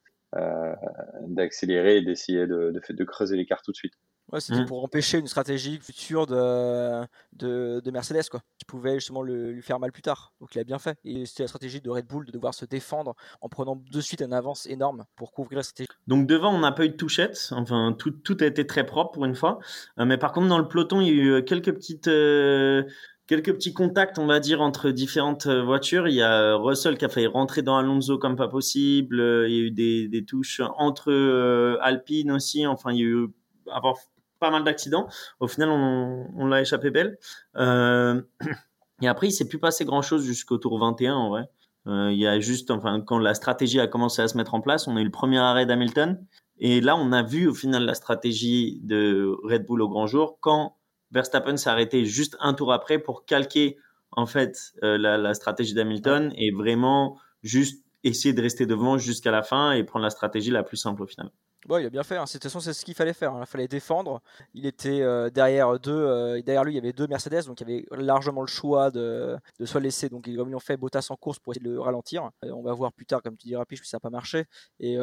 d'accélérer 1.26 1.98
et 1.98 2.02
d'essayer 2.02 2.46
de, 2.46 2.72
de, 2.72 2.92
de 2.92 3.04
creuser 3.04 3.36
l'écart 3.36 3.62
tout 3.62 3.72
de 3.72 3.76
suite 3.76 3.94
Ouais, 4.32 4.40
c'était 4.40 4.62
Mm. 4.62 4.66
pour 4.66 4.82
empêcher 4.82 5.18
une 5.18 5.28
stratégie 5.28 5.78
future 5.78 6.26
de, 6.26 7.02
de, 7.34 7.78
de 7.78 7.90
Mercedes, 7.92 8.28
quoi, 8.28 8.40
qui 8.58 8.64
pouvait 8.64 8.94
justement 8.94 9.22
le- 9.22 9.52
lui 9.52 9.62
faire 9.62 9.78
mal 9.78 9.92
plus 9.92 10.02
tard. 10.02 10.32
Donc 10.40 10.52
il 10.56 10.58
a 10.58 10.64
bien 10.64 10.80
fait. 10.80 10.98
Et 11.04 11.26
c'était 11.26 11.44
la 11.44 11.46
stratégie 11.46 11.80
de 11.80 11.88
Red 11.88 12.06
Bull 12.08 12.26
de 12.26 12.32
devoir 12.32 12.52
se 12.52 12.64
défendre 12.64 13.14
en 13.40 13.48
prenant 13.48 13.76
de 13.76 14.00
suite 14.00 14.22
une 14.22 14.32
avance 14.32 14.66
énorme 14.66 15.04
pour 15.14 15.30
couvrir 15.30 15.58
la 15.58 15.62
stratégie. 15.62 15.88
Donc 16.08 16.26
devant, 16.26 16.52
on 16.52 16.58
n'a 16.58 16.72
pas 16.72 16.86
eu 16.86 16.88
de 16.88 16.96
touchette. 16.96 17.50
Enfin, 17.52 17.94
tout, 17.96 18.10
tout 18.10 18.36
a 18.40 18.46
été 18.46 18.66
très 18.66 18.84
propre 18.84 19.12
pour 19.12 19.24
une 19.26 19.36
fois. 19.36 19.60
Euh, 20.00 20.04
mais 20.06 20.18
par 20.18 20.32
contre, 20.32 20.48
dans 20.48 20.58
le 20.58 20.66
peloton, 20.66 21.00
il 21.00 21.06
y 21.06 21.10
a 21.20 21.38
eu 21.38 21.44
quelques 21.44 21.72
petites, 21.72 22.08
euh, 22.08 22.82
quelques 23.26 23.52
petits 23.54 23.74
contacts, 23.74 24.18
on 24.18 24.26
va 24.26 24.40
dire, 24.40 24.60
entre 24.60 24.90
différentes 24.90 25.46
euh, 25.46 25.62
voitures. 25.62 26.08
Il 26.08 26.14
y 26.14 26.22
a 26.22 26.40
euh, 26.40 26.56
Russell 26.56 26.96
qui 26.96 27.04
a 27.04 27.08
failli 27.08 27.26
rentrer 27.26 27.62
dans 27.62 27.76
Alonso 27.76 28.18
comme 28.18 28.36
pas 28.36 28.48
possible. 28.48 29.20
Il 29.48 29.54
y 29.54 29.58
a 29.58 29.62
eu 29.62 29.70
des, 29.70 30.08
des 30.08 30.24
touches 30.24 30.60
entre 30.76 31.10
euh, 31.10 31.78
Alpine 31.80 32.32
aussi. 32.32 32.66
Enfin, 32.66 32.92
il 32.92 32.98
y 32.98 33.02
a 33.02 33.06
eu 33.06 33.28
avoir 33.70 33.96
pas 34.38 34.50
mal 34.50 34.64
d'accidents. 34.64 35.08
Au 35.40 35.48
final, 35.48 35.70
on, 35.70 36.26
on 36.36 36.46
l'a 36.46 36.60
échappé 36.60 36.90
belle. 36.90 37.18
Euh, 37.56 38.20
et 39.02 39.08
après, 39.08 39.28
il 39.28 39.32
s'est 39.32 39.48
plus 39.48 39.58
passé 39.58 39.84
grand 39.84 40.02
chose 40.02 40.24
jusqu'au 40.24 40.58
tour 40.58 40.78
21 40.78 41.14
en 41.14 41.28
vrai. 41.30 41.48
Euh, 41.86 42.10
il 42.12 42.18
y 42.18 42.26
a 42.26 42.40
juste, 42.40 42.70
enfin, 42.70 43.00
quand 43.00 43.18
la 43.18 43.34
stratégie 43.34 43.80
a 43.80 43.86
commencé 43.86 44.20
à 44.20 44.28
se 44.28 44.36
mettre 44.36 44.54
en 44.54 44.60
place, 44.60 44.88
on 44.88 44.96
a 44.96 45.00
eu 45.00 45.04
le 45.04 45.10
premier 45.10 45.38
arrêt 45.38 45.66
d'Hamilton. 45.66 46.24
Et 46.58 46.80
là, 46.80 46.96
on 46.96 47.12
a 47.12 47.22
vu 47.22 47.48
au 47.48 47.54
final 47.54 47.84
la 47.84 47.94
stratégie 47.94 48.80
de 48.82 49.36
Red 49.44 49.66
Bull 49.66 49.82
au 49.82 49.88
grand 49.88 50.06
jour 50.06 50.38
quand 50.40 50.75
Verstappen 51.10 51.56
s'est 51.56 51.70
arrêté 51.70 52.04
juste 52.04 52.36
un 52.40 52.54
tour 52.54 52.72
après 52.72 52.98
pour 52.98 53.24
calquer 53.24 53.78
en 54.10 54.26
fait 54.26 54.72
euh, 54.82 54.98
la, 54.98 55.18
la 55.18 55.34
stratégie 55.34 55.74
d'Hamilton 55.74 56.32
et 56.36 56.50
vraiment 56.50 57.18
juste 57.42 57.84
essayer 58.04 58.34
de 58.34 58.42
rester 58.42 58.66
devant 58.66 58.98
jusqu'à 58.98 59.30
la 59.30 59.42
fin 59.42 59.72
et 59.72 59.84
prendre 59.84 60.04
la 60.04 60.10
stratégie 60.10 60.50
la 60.50 60.62
plus 60.62 60.76
simple 60.76 61.02
au 61.02 61.06
final. 61.06 61.30
Ouais, 61.68 61.82
il 61.82 61.86
a 61.86 61.90
bien 61.90 62.02
fait. 62.02 62.16
hein. 62.16 62.24
De 62.24 62.30
toute 62.30 62.42
façon, 62.42 62.60
c'est 62.60 62.72
ce 62.72 62.84
qu'il 62.84 62.94
fallait 62.94 63.12
faire. 63.12 63.32
hein. 63.34 63.40
Il 63.42 63.46
fallait 63.46 63.68
défendre. 63.68 64.20
Il 64.54 64.66
était 64.66 65.00
euh, 65.02 65.30
derrière 65.30 65.78
deux. 65.80 65.90
euh, 65.92 66.40
derrière 66.42 66.64
lui, 66.64 66.72
il 66.72 66.76
y 66.76 66.78
avait 66.78 66.92
deux 66.92 67.06
Mercedes, 67.06 67.44
donc 67.46 67.60
il 67.60 67.68
y 67.68 67.72
avait 67.72 68.04
largement 68.04 68.40
le 68.42 68.46
choix 68.46 68.90
de, 68.90 69.36
de 69.58 69.66
soit 69.66 69.80
laisser. 69.80 70.08
Donc, 70.08 70.26
ils 70.26 70.36
l'ont 70.36 70.58
fait, 70.60 70.76
Bottas 70.76 71.06
en 71.10 71.16
course 71.16 71.38
pour 71.38 71.52
essayer 71.52 71.66
de 71.66 71.72
le 71.72 71.80
ralentir. 71.80 72.30
Euh, 72.44 72.50
on 72.52 72.62
va 72.62 72.72
voir 72.72 72.92
plus 72.92 73.06
tard, 73.06 73.22
comme 73.22 73.36
tu 73.36 73.48
dis, 73.48 73.56
rapide, 73.56 73.78
ça 73.82 73.96
n'a 73.96 74.00
pas 74.00 74.10
marché. 74.10 74.44
Et 74.80 74.96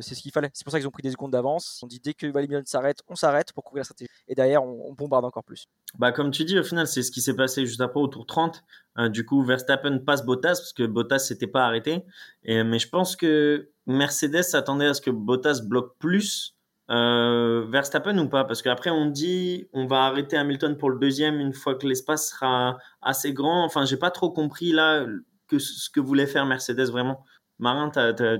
c'est 0.00 0.14
ce 0.14 0.22
qu'il 0.22 0.32
fallait. 0.32 0.50
C'est 0.54 0.64
pour 0.64 0.72
ça 0.72 0.78
qu'ils 0.78 0.88
ont 0.88 0.92
pris 0.92 1.02
des 1.02 1.10
secondes 1.10 1.32
d'avance. 1.32 1.80
On 1.82 1.86
dit 1.86 2.00
dès 2.00 2.14
que 2.14 2.26
Hamilton 2.26 2.64
s'arrête, 2.66 3.02
on 3.08 3.14
s'arrête 3.16 3.52
pour 3.52 3.64
couvrir 3.64 3.80
la 3.80 3.84
stratégie. 3.84 4.10
Et 4.26 4.34
derrière, 4.34 4.62
on, 4.64 4.92
bombarde 4.92 5.24
encore 5.24 5.44
plus. 5.44 5.66
Bah, 5.98 6.10
comme 6.12 6.30
tu 6.30 6.44
dis, 6.44 6.58
au 6.58 6.64
final, 6.64 6.86
c'est 6.88 7.02
ce 7.02 7.10
qui 7.10 7.20
s'est 7.20 7.36
passé 7.36 7.64
juste 7.66 7.80
après 7.80 8.00
au 8.00 8.08
tour 8.08 8.26
30. 8.26 8.64
Euh, 8.98 9.08
du 9.08 9.24
coup, 9.24 9.42
Verstappen 9.44 9.98
passe 9.98 10.24
Bottas 10.24 10.56
parce 10.56 10.72
que 10.72 10.82
Bottas 10.82 11.20
s'était 11.20 11.46
pas 11.46 11.64
arrêté. 11.64 12.04
Mais 12.44 12.78
je 12.78 12.88
pense 12.88 13.14
que 13.14 13.70
Mercedes 13.88 14.42
s'attendait 14.42 14.86
à 14.86 14.94
ce 14.94 15.00
que 15.00 15.10
Bottas 15.10 15.60
bloque 15.64 15.96
plus 15.98 16.54
euh, 16.90 17.64
Verstappen 17.68 18.16
ou 18.18 18.28
pas? 18.28 18.44
Parce 18.44 18.62
qu'après, 18.62 18.90
on 18.90 19.06
dit 19.06 19.66
on 19.72 19.86
va 19.86 20.02
arrêter 20.02 20.36
Hamilton 20.36 20.76
pour 20.76 20.90
le 20.90 20.98
deuxième 20.98 21.40
une 21.40 21.54
fois 21.54 21.74
que 21.74 21.86
l'espace 21.86 22.30
sera 22.30 22.78
assez 23.02 23.32
grand. 23.32 23.64
Enfin, 23.64 23.86
j'ai 23.86 23.96
pas 23.96 24.10
trop 24.10 24.30
compris 24.30 24.72
là 24.72 25.06
que 25.48 25.58
ce 25.58 25.88
que 25.88 26.00
voulait 26.00 26.26
faire 26.26 26.44
Mercedes 26.44 26.90
vraiment 26.90 27.24
Marin, 27.58 27.90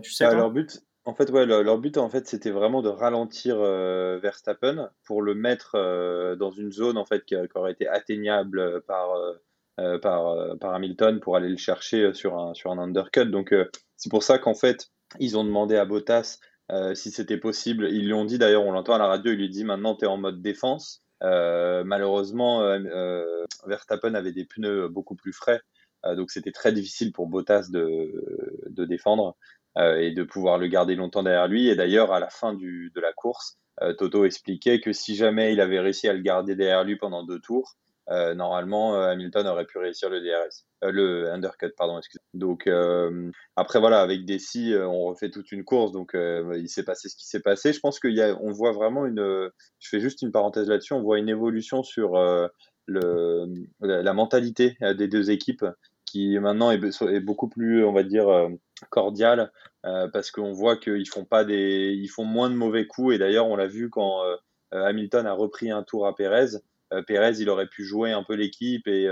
tu 0.02 0.12
sais 0.12 0.26
bah, 0.26 0.35
Leur 0.35 0.50
but, 0.50 0.81
en 1.07 1.14
fait, 1.14 1.31
ouais, 1.31 1.47
leur, 1.47 1.78
but, 1.78 1.97
en 1.97 2.11
fait, 2.11 2.28
c'était 2.28 2.50
vraiment 2.50 2.83
de 2.83 2.90
ralentir 2.90 3.57
euh, 3.59 4.19
Verstappen 4.23 4.90
pour 5.05 5.23
le 5.23 5.35
mettre 5.35 5.73
euh, 5.75 6.37
dans 6.37 6.50
une 6.50 6.71
zone 6.71 6.99
en 6.99 7.07
fait 7.07 7.25
qui, 7.25 7.35
aurait 7.55 7.73
été 7.73 7.88
atteignable 7.88 8.83
par, 8.83 9.09
par, 10.02 10.59
par 10.59 10.75
Hamilton 10.75 11.21
pour 11.21 11.37
aller 11.37 11.49
le 11.49 11.57
chercher 11.57 12.12
sur 12.12 12.38
un, 12.38 12.52
sur 12.52 12.71
un 12.71 12.78
undercut. 12.78 13.31
Donc, 13.31 13.55
c'est 13.97 14.11
pour 14.11 14.23
ça 14.23 14.38
qu'en 14.38 14.55
fait, 14.55 14.90
ils 15.19 15.37
ont 15.38 15.45
demandé 15.45 15.77
à 15.77 15.85
Bottas 15.85 16.38
si 16.95 17.11
c'était 17.11 17.38
possible. 17.38 17.88
Ils 17.91 18.05
lui 18.05 18.12
ont 18.12 18.27
dit, 18.27 18.38
d'ailleurs, 18.38 18.65
on 18.65 18.73
l'entend 18.73 18.95
à 18.95 18.99
la 18.99 19.07
radio, 19.07 19.33
il 19.33 19.38
lui 19.38 19.49
dit 19.49 19.65
maintenant, 19.65 19.95
tu 19.95 20.05
es 20.05 20.09
en 20.09 20.19
mode 20.19 20.43
défense. 20.43 21.03
malheureusement, 21.23 22.61
Verstappen 23.67 24.15
avait 24.15 24.33
des 24.33 24.45
pneus 24.45 24.88
beaucoup 24.88 25.15
plus 25.17 25.33
frais. 25.33 25.62
donc 26.05 26.31
c'était 26.31 26.53
très 26.53 26.73
difficile 26.73 27.12
pour 27.12 27.27
Bottas 27.27 27.69
de, 27.71 28.67
de 28.69 28.85
défendre. 28.85 29.37
Euh, 29.79 29.99
et 30.00 30.11
de 30.11 30.25
pouvoir 30.25 30.59
le 30.59 30.67
garder 30.67 30.97
longtemps 30.97 31.23
derrière 31.23 31.47
lui. 31.47 31.69
Et 31.69 31.77
d'ailleurs, 31.77 32.12
à 32.12 32.19
la 32.19 32.31
fin 32.31 32.53
de 32.53 33.00
la 33.00 33.12
course, 33.12 33.59
euh, 33.81 33.95
Toto 33.95 34.25
expliquait 34.25 34.81
que 34.81 34.93
si 34.93 35.15
jamais 35.15 35.53
il 35.53 35.61
avait 35.61 35.79
réussi 35.79 36.09
à 36.09 36.12
le 36.15 36.21
garder 36.21 36.57
derrière 36.57 36.83
lui 36.83 36.97
pendant 36.97 37.23
deux 37.23 37.38
tours, 37.38 37.77
euh, 38.11 38.35
normalement 38.35 38.95
Hamilton 38.95 39.47
aurait 39.47 39.67
pu 39.67 39.79
réussir 39.79 40.09
le 40.09 40.21
DRS, 40.21 40.65
le 40.83 41.31
undercut, 41.31 41.73
pardon, 41.77 41.99
excusez. 41.99 42.23
Donc 42.35 42.69
après 43.57 43.81
voilà, 43.81 44.00
avec 44.00 44.25
Desi, 44.25 44.75
on 44.77 45.05
refait 45.05 45.31
toute 45.31 45.53
une 45.53 45.65
course, 45.65 45.93
donc 45.93 46.12
il 46.15 46.69
s'est 46.69 46.85
passé 46.85 47.09
ce 47.09 47.17
qui 47.17 47.27
s'est 47.27 47.41
passé. 47.41 47.73
Je 47.73 47.81
pense 47.81 48.00
qu'on 48.00 48.53
voit 48.53 48.73
vraiment 48.73 49.07
une, 49.07 49.50
je 49.79 49.88
fais 49.88 50.00
juste 50.00 50.23
une 50.23 50.33
parenthèse 50.33 50.69
là-dessus, 50.69 50.95
on 50.95 51.03
voit 51.03 51.19
une 51.19 51.29
évolution 51.29 51.83
sur 51.83 52.19
le, 52.87 53.47
la 53.81 54.12
mentalité 54.12 54.77
des 54.81 55.09
deux 55.09 55.31
équipes 55.31 55.65
qui 56.11 56.38
maintenant 56.38 56.71
est, 56.71 57.21
beaucoup 57.21 57.49
plus, 57.49 57.85
on 57.85 57.93
va 57.93 58.03
dire, 58.03 58.29
euh, 58.29 58.49
cordial 58.91 59.53
euh, 59.85 60.09
parce 60.12 60.31
qu'on 60.31 60.53
voit 60.53 60.77
qu'ils 60.77 61.09
font 61.09 61.25
pas 61.25 61.45
des, 61.45 61.95
ils 61.95 62.09
font 62.09 62.25
moins 62.25 62.50
de 62.50 62.55
mauvais 62.55 62.87
coups 62.87 63.15
et 63.15 63.19
d'ailleurs 63.19 63.47
on 63.47 63.57
l'a 63.57 63.67
vu 63.67 63.91
quand 63.91 64.23
euh, 64.25 64.37
Hamilton 64.71 65.27
a 65.27 65.33
repris 65.33 65.71
un 65.71 65.83
tour 65.83 66.07
à 66.07 66.15
Pérez. 66.15 66.59
Pérez, 67.07 67.40
il 67.40 67.50
aurait 67.50 67.66
pu 67.66 67.85
jouer 67.85 68.12
un 68.12 68.23
peu 68.23 68.35
l'équipe 68.35 68.87
et, 68.88 69.04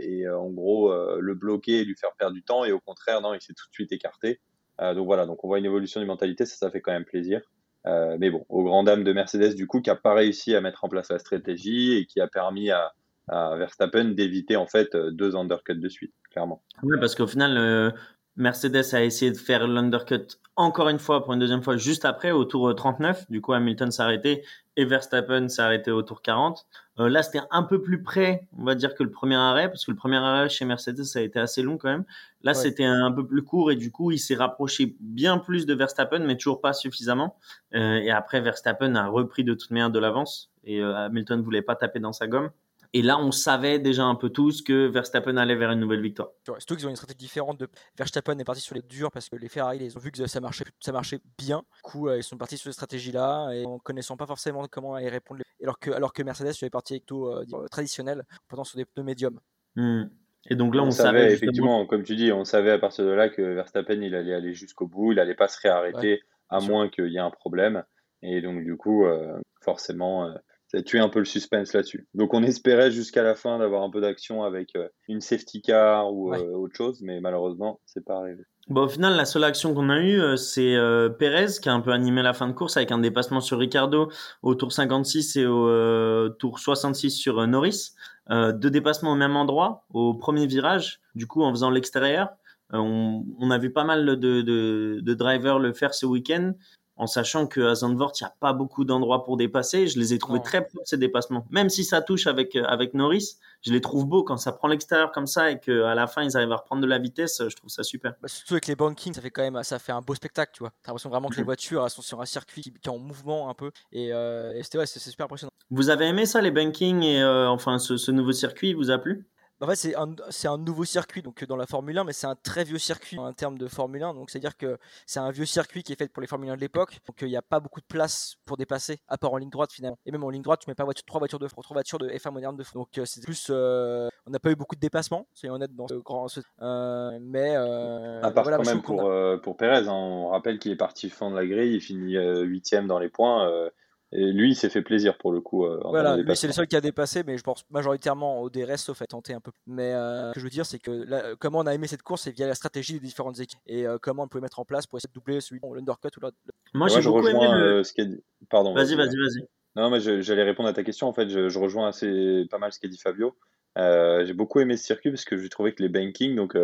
et 0.00 0.28
en 0.28 0.50
gros 0.50 0.92
le 1.20 1.34
bloquer 1.34 1.80
et 1.80 1.84
lui 1.84 1.96
faire 1.96 2.10
perdre 2.18 2.34
du 2.34 2.42
temps 2.42 2.64
et 2.64 2.72
au 2.72 2.80
contraire 2.80 3.20
non, 3.20 3.34
il 3.34 3.40
s'est 3.40 3.54
tout 3.54 3.68
de 3.68 3.72
suite 3.74 3.92
écarté. 3.92 4.40
donc 4.80 5.06
voilà, 5.06 5.24
donc 5.24 5.44
on 5.44 5.48
voit 5.48 5.58
une 5.58 5.64
évolution 5.64 6.00
de 6.00 6.06
mentalité, 6.06 6.46
ça, 6.46 6.56
ça 6.56 6.70
fait 6.70 6.80
quand 6.80 6.92
même 6.92 7.04
plaisir. 7.04 7.40
mais 7.84 8.30
bon, 8.30 8.44
au 8.48 8.64
grand 8.64 8.82
dame 8.82 9.04
de 9.04 9.12
Mercedes 9.12 9.54
du 9.54 9.66
coup 9.68 9.80
qui 9.80 9.90
a 9.90 9.94
pas 9.94 10.14
réussi 10.14 10.54
à 10.56 10.60
mettre 10.60 10.84
en 10.84 10.88
place 10.88 11.10
la 11.10 11.20
stratégie 11.20 11.92
et 11.92 12.06
qui 12.06 12.20
a 12.20 12.26
permis 12.26 12.70
à, 12.70 12.92
à 13.28 13.56
Verstappen 13.56 14.06
d'éviter 14.06 14.56
en 14.56 14.66
fait 14.66 14.94
euh, 14.94 15.10
deux 15.10 15.36
undercuts 15.36 15.74
de 15.74 15.88
suite, 15.88 16.14
clairement. 16.30 16.62
Oui, 16.82 16.96
parce 17.00 17.14
qu'au 17.14 17.26
final, 17.26 17.56
euh, 17.56 17.90
Mercedes 18.36 18.94
a 18.94 19.02
essayé 19.02 19.30
de 19.30 19.36
faire 19.36 19.66
l'undercut 19.66 20.38
encore 20.56 20.88
une 20.88 20.98
fois 20.98 21.22
pour 21.22 21.34
une 21.34 21.38
deuxième 21.38 21.62
fois 21.62 21.76
juste 21.76 22.04
après 22.04 22.32
au 22.32 22.44
tour 22.44 22.74
39. 22.74 23.18
Euh, 23.18 23.24
du 23.28 23.40
coup, 23.40 23.52
Hamilton 23.52 23.90
s'est 23.90 24.02
arrêté 24.02 24.42
et 24.76 24.84
Verstappen 24.84 25.48
s'est 25.48 25.62
arrêté 25.62 25.90
au 25.90 26.02
tour 26.02 26.22
40. 26.22 26.66
là, 26.98 27.22
c'était 27.22 27.42
un 27.50 27.62
peu 27.62 27.82
plus 27.82 28.02
près, 28.02 28.46
on 28.58 28.64
va 28.64 28.74
dire, 28.74 28.94
que 28.94 29.02
le 29.02 29.10
premier 29.10 29.36
arrêt, 29.36 29.68
parce 29.68 29.84
que 29.84 29.90
le 29.90 29.96
premier 29.96 30.16
arrêt 30.16 30.48
chez 30.48 30.64
Mercedes, 30.64 31.04
ça 31.04 31.18
a 31.18 31.22
été 31.22 31.38
assez 31.38 31.62
long 31.62 31.76
quand 31.76 31.88
même. 31.88 32.04
Là, 32.42 32.54
c'était 32.54 32.84
un 32.84 33.12
peu 33.12 33.26
plus 33.26 33.42
court 33.42 33.70
et 33.70 33.76
du 33.76 33.90
coup, 33.90 34.12
il 34.12 34.18
s'est 34.18 34.34
rapproché 34.34 34.96
bien 35.00 35.38
plus 35.38 35.66
de 35.66 35.74
Verstappen, 35.74 36.20
mais 36.20 36.36
toujours 36.36 36.60
pas 36.60 36.72
suffisamment. 36.72 37.36
et 37.72 38.10
après, 38.10 38.40
Verstappen 38.40 38.94
a 38.94 39.08
repris 39.08 39.44
de 39.44 39.54
toute 39.54 39.70
manière 39.70 39.90
de 39.90 39.98
l'avance 39.98 40.50
et 40.64 40.82
Hamilton 40.82 41.42
voulait 41.42 41.62
pas 41.62 41.76
taper 41.76 42.00
dans 42.00 42.12
sa 42.12 42.26
gomme. 42.26 42.50
Et 42.92 43.02
là, 43.02 43.18
on 43.18 43.32
savait 43.32 43.78
déjà 43.78 44.04
un 44.04 44.14
peu 44.14 44.30
tous 44.30 44.62
que 44.62 44.86
Verstappen 44.86 45.36
allait 45.36 45.54
vers 45.54 45.70
une 45.70 45.80
nouvelle 45.80 46.02
victoire. 46.02 46.30
Surtout 46.44 46.76
qu'ils 46.76 46.86
ont 46.86 46.90
une 46.90 46.96
stratégie 46.96 47.18
différente. 47.18 47.58
De... 47.58 47.68
Verstappen 47.96 48.38
est 48.38 48.44
parti 48.44 48.60
sur 48.60 48.74
les 48.74 48.82
durs 48.82 49.10
parce 49.10 49.28
que 49.28 49.36
les 49.36 49.48
Ferrari, 49.48 49.78
ils 49.80 49.96
ont 49.96 50.00
vu 50.00 50.10
que 50.10 50.26
ça 50.26 50.40
marchait, 50.40 50.64
ça 50.80 50.92
marchait 50.92 51.20
bien. 51.38 51.58
Du 51.76 51.82
coup, 51.82 52.08
euh, 52.08 52.18
ils 52.18 52.22
sont 52.22 52.36
partis 52.36 52.56
sur 52.56 52.64
cette 52.64 52.74
stratégie-là 52.74 53.50
et 53.52 53.64
en 53.64 53.78
connaissant 53.78 54.16
pas 54.16 54.26
forcément 54.26 54.66
comment 54.70 54.98
y 54.98 55.08
répondre. 55.08 55.42
Alors 55.62 55.78
que, 55.78 55.90
alors 55.90 56.12
que 56.12 56.22
Mercedes 56.22 56.54
est 56.62 56.70
parti 56.70 56.94
avec 56.94 57.06
tout 57.06 57.26
euh, 57.26 57.44
traditionnel, 57.70 58.24
pourtant 58.48 58.64
sur 58.64 58.76
des 58.76 58.84
pneus 58.84 59.04
médiums. 59.04 59.40
Hmm. 59.74 60.04
Et 60.48 60.54
donc 60.54 60.74
là, 60.74 60.82
on, 60.82 60.90
savait, 60.90 61.32
effectivement, 61.32 61.86
comme 61.86 62.04
tu 62.04 62.14
dis, 62.14 62.30
on 62.30 62.44
savait 62.44 62.70
à 62.70 62.78
partir 62.78 63.04
de 63.04 63.10
là 63.10 63.28
que 63.28 63.42
Verstappen, 63.42 64.00
il 64.00 64.14
allait 64.14 64.34
aller 64.34 64.54
jusqu'au 64.54 64.86
bout, 64.86 65.12
il 65.12 65.18
allait 65.18 65.34
pas 65.34 65.48
se 65.48 65.60
réarrêter 65.60 66.20
à 66.48 66.60
moins 66.60 66.88
qu'il 66.88 67.08
y 67.08 67.16
ait 67.16 67.20
un 67.20 67.30
problème. 67.30 67.82
Et 68.22 68.40
donc, 68.40 68.62
du 68.62 68.76
coup, 68.76 69.06
euh, 69.06 69.40
forcément, 69.60 70.32
ça 70.68 70.78
a 70.78 70.82
tué 70.82 70.98
un 70.98 71.08
peu 71.08 71.20
le 71.20 71.24
suspense 71.24 71.72
là-dessus. 71.72 72.06
Donc 72.14 72.34
on 72.34 72.42
espérait 72.42 72.90
jusqu'à 72.90 73.22
la 73.22 73.34
fin 73.34 73.58
d'avoir 73.58 73.82
un 73.82 73.90
peu 73.90 74.00
d'action 74.00 74.42
avec 74.42 74.74
euh, 74.76 74.88
une 75.08 75.20
safety 75.20 75.62
car 75.62 76.12
ou 76.12 76.34
euh, 76.34 76.52
autre 76.52 76.74
chose, 76.76 77.00
mais 77.02 77.20
malheureusement, 77.20 77.80
c'est 77.86 78.04
pas 78.04 78.16
arrivé. 78.16 78.42
Bon, 78.68 78.82
au 78.82 78.88
final, 78.88 79.16
la 79.16 79.26
seule 79.26 79.44
action 79.44 79.74
qu'on 79.74 79.90
a 79.90 80.00
eue, 80.00 80.20
euh, 80.20 80.36
c'est 80.36 80.76
Perez 81.18 81.60
qui 81.62 81.68
a 81.68 81.72
un 81.72 81.80
peu 81.80 81.92
animé 81.92 82.22
la 82.22 82.32
fin 82.32 82.48
de 82.48 82.52
course 82.52 82.76
avec 82.76 82.90
un 82.90 82.98
dépassement 82.98 83.40
sur 83.40 83.58
Ricardo 83.58 84.10
au 84.42 84.54
tour 84.56 84.72
56 84.72 85.36
et 85.36 85.46
au 85.46 86.28
tour 86.30 86.58
66 86.58 87.12
sur 87.12 87.46
Norris. 87.46 87.92
deux 88.28 88.70
dépassements 88.70 89.12
au 89.12 89.16
même 89.16 89.36
endroit, 89.36 89.84
au 89.92 90.14
premier 90.14 90.46
virage, 90.46 91.00
du 91.14 91.28
coup 91.28 91.42
en 91.42 91.50
faisant 91.50 91.70
l'extérieur. 91.70 92.30
On, 92.72 93.24
on, 93.38 93.52
a 93.52 93.58
vu 93.58 93.72
pas 93.72 93.84
mal 93.84 94.04
de, 94.04 94.16
de, 94.16 94.98
de 95.00 95.14
drivers 95.14 95.60
le 95.60 95.72
faire 95.72 95.94
ce 95.94 96.04
week-end 96.04 96.52
en 96.96 97.06
sachant 97.06 97.46
qu'à 97.46 97.74
Zandvoort, 97.74 98.12
il 98.18 98.24
n'y 98.24 98.26
a 98.26 98.34
pas 98.40 98.52
beaucoup 98.52 98.84
d'endroits 98.84 99.24
pour 99.24 99.36
dépasser. 99.36 99.86
Je 99.86 99.98
les 99.98 100.14
ai 100.14 100.18
trouvés 100.18 100.40
très 100.40 100.64
proches, 100.64 100.86
ces 100.86 100.96
dépassements. 100.96 101.46
Même 101.50 101.68
si 101.68 101.84
ça 101.84 102.00
touche 102.00 102.26
avec, 102.26 102.56
euh, 102.56 102.64
avec 102.64 102.94
Norris, 102.94 103.36
je 103.62 103.72
les 103.72 103.80
trouve 103.80 104.06
beaux 104.06 104.22
quand 104.22 104.36
ça 104.36 104.52
prend 104.52 104.68
l'extérieur 104.68 105.12
comme 105.12 105.26
ça 105.26 105.50
et 105.50 105.60
qu'à 105.60 105.94
la 105.94 106.06
fin, 106.06 106.22
ils 106.22 106.36
arrivent 106.36 106.52
à 106.52 106.56
reprendre 106.56 106.82
de 106.82 106.86
la 106.86 106.98
vitesse. 106.98 107.42
Je 107.46 107.54
trouve 107.56 107.70
ça 107.70 107.82
super. 107.82 108.14
Bah, 108.22 108.28
surtout 108.28 108.54
avec 108.54 108.66
les 108.66 108.76
bankings, 108.76 109.14
ça 109.14 109.20
fait 109.20 109.30
quand 109.30 109.42
même 109.42 109.62
ça 109.62 109.78
fait 109.78 109.92
un 109.92 110.00
beau 110.00 110.14
spectacle, 110.14 110.52
tu 110.54 110.60
vois. 110.60 110.70
T'as 110.82 110.90
l'impression 110.90 111.10
vraiment 111.10 111.28
que 111.28 111.36
les 111.36 111.42
voitures 111.42 111.84
elles 111.84 111.90
sont 111.90 112.02
sur 112.02 112.20
un 112.20 112.26
circuit 112.26 112.62
qui, 112.62 112.70
est 112.70 112.88
en 112.88 112.98
mouvement 112.98 113.50
un 113.50 113.54
peu. 113.54 113.70
Et, 113.92 114.12
euh, 114.12 114.62
c'était 114.62 114.78
ouais, 114.78 114.86
c'est 114.86 115.00
super 115.00 115.24
impressionnant. 115.24 115.52
Vous 115.70 115.90
avez 115.90 116.06
aimé 116.06 116.26
ça, 116.26 116.40
les 116.40 116.50
bankings 116.50 117.02
et 117.02 117.22
euh, 117.22 117.48
enfin 117.48 117.78
ce, 117.78 117.96
ce 117.96 118.10
nouveau 118.10 118.32
circuit, 118.32 118.72
vous 118.72 118.90
a 118.90 118.98
plu? 118.98 119.26
En 119.60 119.66
fait, 119.66 119.76
c'est 119.76 119.96
un, 119.96 120.14
un 120.44 120.58
nouveau 120.58 120.84
circuit 120.84 121.22
donc 121.22 121.42
dans 121.44 121.56
la 121.56 121.66
Formule 121.66 121.96
1, 121.96 122.04
mais 122.04 122.12
c'est 122.12 122.26
un 122.26 122.36
très 122.36 122.64
vieux 122.64 122.78
circuit 122.78 123.18
en 123.18 123.32
termes 123.32 123.56
de 123.56 123.68
Formule 123.68 124.02
1. 124.02 124.14
Donc, 124.14 124.30
c'est-à-dire 124.30 124.56
que 124.56 124.78
c'est 125.06 125.20
un 125.20 125.30
vieux 125.30 125.46
circuit 125.46 125.82
qui 125.82 125.92
est 125.92 125.96
fait 125.96 126.08
pour 126.08 126.20
les 126.20 126.26
Formule 126.26 126.50
1 126.50 126.56
de 126.56 126.60
l'époque. 126.60 126.98
Donc, 127.06 127.16
il 127.22 127.28
n'y 127.28 127.36
a 127.36 127.42
pas 127.42 127.58
beaucoup 127.60 127.80
de 127.80 127.86
place 127.86 128.36
pour 128.44 128.56
dépasser, 128.56 129.00
à 129.08 129.16
part 129.16 129.32
en 129.32 129.38
ligne 129.38 129.50
droite 129.50 129.72
finalement. 129.72 129.98
Et 130.04 130.12
même 130.12 130.24
en 130.24 130.30
ligne 130.30 130.42
droite, 130.42 130.60
tu 130.62 130.70
mets 130.70 130.74
pas 130.74 130.84
voiture, 130.84 131.04
trois 131.06 131.20
voitures 131.20 131.38
de 131.38 131.46
trois 131.48 131.74
voitures 131.74 131.98
de 131.98 132.08
F1 132.08 132.32
moderne 132.32 132.56
de 132.56 132.64
Donc, 132.74 132.98
euh, 132.98 133.04
c'est 133.06 133.22
plus, 133.22 133.48
euh, 133.50 134.08
on 134.26 134.30
n'a 134.30 134.38
pas 134.38 134.50
eu 134.50 134.56
beaucoup 134.56 134.74
de 134.74 134.80
dépassements, 134.80 135.26
soyons 135.32 135.54
honnêtes 135.54 135.74
dans 135.74 135.88
ce 135.88 135.94
grand. 135.94 136.26
Euh, 136.60 137.18
mais 137.22 137.54
à 137.56 138.30
part 138.30 138.44
quand 138.44 138.64
même 138.64 138.82
pour 138.82 139.10
pour 139.42 139.56
Perez, 139.56 139.88
hein. 139.88 139.92
on 139.92 140.28
rappelle 140.28 140.58
qu'il 140.58 140.72
est 140.72 140.76
parti 140.76 141.08
fond 141.08 141.30
de 141.30 141.36
la 141.36 141.46
grille, 141.46 141.74
il 141.74 141.80
finit 141.80 142.16
huitième 142.16 142.86
dans 142.86 142.98
les 142.98 143.08
points. 143.08 143.70
Et 144.18 144.32
lui, 144.32 144.52
il 144.52 144.54
s'est 144.54 144.70
fait 144.70 144.80
plaisir 144.80 145.18
pour 145.18 145.30
le 145.30 145.42
coup. 145.42 145.66
Euh, 145.66 145.78
voilà, 145.84 146.16
lui, 146.16 146.36
c'est 146.36 146.46
le 146.46 146.54
seul 146.54 146.66
qui 146.66 146.74
a 146.74 146.80
dépassé, 146.80 147.22
mais 147.22 147.36
je 147.36 147.42
pense 147.42 147.66
majoritairement 147.68 148.40
au 148.40 148.48
DRS, 148.48 148.78
sauf 148.78 149.02
à 149.02 149.06
tenter 149.06 149.34
un 149.34 149.40
peu. 149.40 149.50
Mais 149.66 149.92
euh, 149.92 150.30
ce 150.30 150.34
que 150.34 150.40
je 150.40 150.44
veux 150.44 150.50
dire, 150.50 150.64
c'est 150.64 150.78
que 150.78 151.34
comment 151.34 151.58
on 151.58 151.66
a 151.66 151.74
aimé 151.74 151.86
cette 151.86 152.02
course, 152.02 152.22
c'est 152.22 152.30
via 152.30 152.46
la 152.46 152.54
stratégie 152.54 152.94
des 152.94 153.00
différentes 153.00 153.38
équipes 153.40 153.60
et 153.66 153.86
euh, 153.86 153.98
comment 154.00 154.22
on 154.22 154.28
pouvait 154.28 154.40
mettre 154.40 154.58
en 154.58 154.64
place 154.64 154.86
pour 154.86 154.98
essayer 154.98 155.10
de 155.10 155.12
doubler 155.12 155.42
celui 155.42 155.60
l'undercut 155.62 156.08
ou 156.16 156.20
l'autre. 156.20 156.36
Moi, 156.72 156.88
j'ai 156.88 157.02
beaucoup 157.02 157.28
aimé 157.28 157.84
ce 157.84 157.92
qu'a 157.92 158.06
dit. 158.06 158.24
Pardon. 158.48 158.72
Vas-y, 158.72 158.94
vas-y, 158.94 159.16
vas-y. 159.16 159.46
Non, 159.74 159.90
mais 159.90 160.00
j'allais 160.00 160.44
répondre 160.44 160.70
à 160.70 160.72
ta 160.72 160.82
question. 160.82 161.08
En 161.08 161.12
fait, 161.12 161.28
je, 161.28 161.58
rejoins 161.58 161.88
assez 161.88 162.46
pas 162.50 162.58
mal 162.58 162.72
ce 162.72 162.80
qu'a 162.80 162.88
dit 162.88 162.98
Fabio. 162.98 163.36
j'ai 163.76 164.32
beaucoup 164.32 164.60
aimé 164.60 164.78
ce 164.78 164.86
circuit 164.86 165.10
parce 165.10 165.26
que 165.26 165.36
j'ai 165.36 165.50
trouvé 165.50 165.74
que 165.74 165.82
les 165.82 165.90
banking, 165.90 166.34
donc 166.34 166.56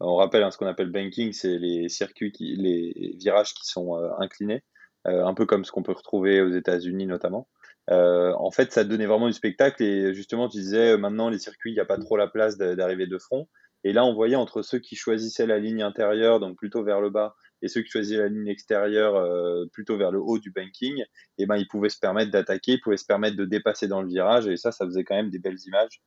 on 0.00 0.16
rappelle 0.16 0.42
hein, 0.42 0.50
ce 0.50 0.58
qu'on 0.58 0.66
appelle 0.66 0.90
banking, 0.90 1.32
c'est 1.32 1.58
les 1.58 1.88
circuits, 1.88 2.32
qui, 2.32 2.56
les 2.56 3.14
virages 3.20 3.54
qui 3.54 3.68
sont 3.68 3.94
inclinés. 4.18 4.64
Euh, 5.08 5.24
un 5.24 5.34
peu 5.34 5.46
comme 5.46 5.64
ce 5.64 5.72
qu'on 5.72 5.82
peut 5.82 5.92
retrouver 5.92 6.40
aux 6.40 6.50
États-Unis 6.50 7.06
notamment. 7.06 7.48
Euh, 7.90 8.32
en 8.38 8.50
fait, 8.50 8.72
ça 8.72 8.84
donnait 8.84 9.06
vraiment 9.06 9.28
du 9.28 9.32
spectacle 9.32 9.82
et 9.82 10.12
justement, 10.12 10.48
tu 10.48 10.58
disais 10.58 10.92
euh, 10.92 10.98
maintenant 10.98 11.30
les 11.30 11.38
circuits, 11.38 11.70
il 11.70 11.74
n'y 11.74 11.80
a 11.80 11.86
pas 11.86 11.98
trop 11.98 12.16
la 12.16 12.28
place 12.28 12.58
d'arriver 12.58 13.06
de 13.06 13.18
front. 13.18 13.48
Et 13.84 13.92
là, 13.92 14.04
on 14.04 14.12
voyait 14.12 14.36
entre 14.36 14.62
ceux 14.62 14.80
qui 14.80 14.96
choisissaient 14.96 15.46
la 15.46 15.58
ligne 15.58 15.82
intérieure, 15.82 16.40
donc 16.40 16.56
plutôt 16.56 16.82
vers 16.82 17.00
le 17.00 17.10
bas, 17.10 17.36
et 17.62 17.68
ceux 17.68 17.80
qui 17.82 17.90
choisissaient 17.90 18.18
la 18.18 18.28
ligne 18.28 18.48
extérieure, 18.48 19.24
plutôt 19.72 19.96
vers 19.96 20.10
le 20.10 20.18
haut 20.20 20.40
du 20.40 20.50
banking, 20.50 20.98
et 20.98 21.04
eh 21.38 21.46
ben 21.46 21.56
ils 21.56 21.68
pouvaient 21.68 21.88
se 21.88 21.98
permettre 21.98 22.32
d'attaquer, 22.32 22.72
ils 22.72 22.80
pouvaient 22.80 22.96
se 22.96 23.06
permettre 23.06 23.36
de 23.36 23.44
dépasser 23.44 23.86
dans 23.86 24.02
le 24.02 24.08
virage, 24.08 24.48
et 24.48 24.56
ça, 24.56 24.72
ça 24.72 24.84
faisait 24.84 25.04
quand 25.04 25.14
même 25.14 25.30
des 25.30 25.38
belles 25.38 25.60
images. 25.66 26.02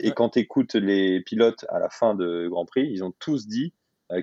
Et 0.00 0.12
quand 0.12 0.30
tu 0.30 0.38
écoutes 0.38 0.76
les 0.76 1.20
pilotes 1.20 1.66
à 1.70 1.80
la 1.80 1.90
fin 1.90 2.14
de 2.14 2.46
Grand 2.46 2.66
Prix, 2.66 2.88
ils 2.88 3.02
ont 3.02 3.12
tous 3.18 3.48
dit 3.48 3.74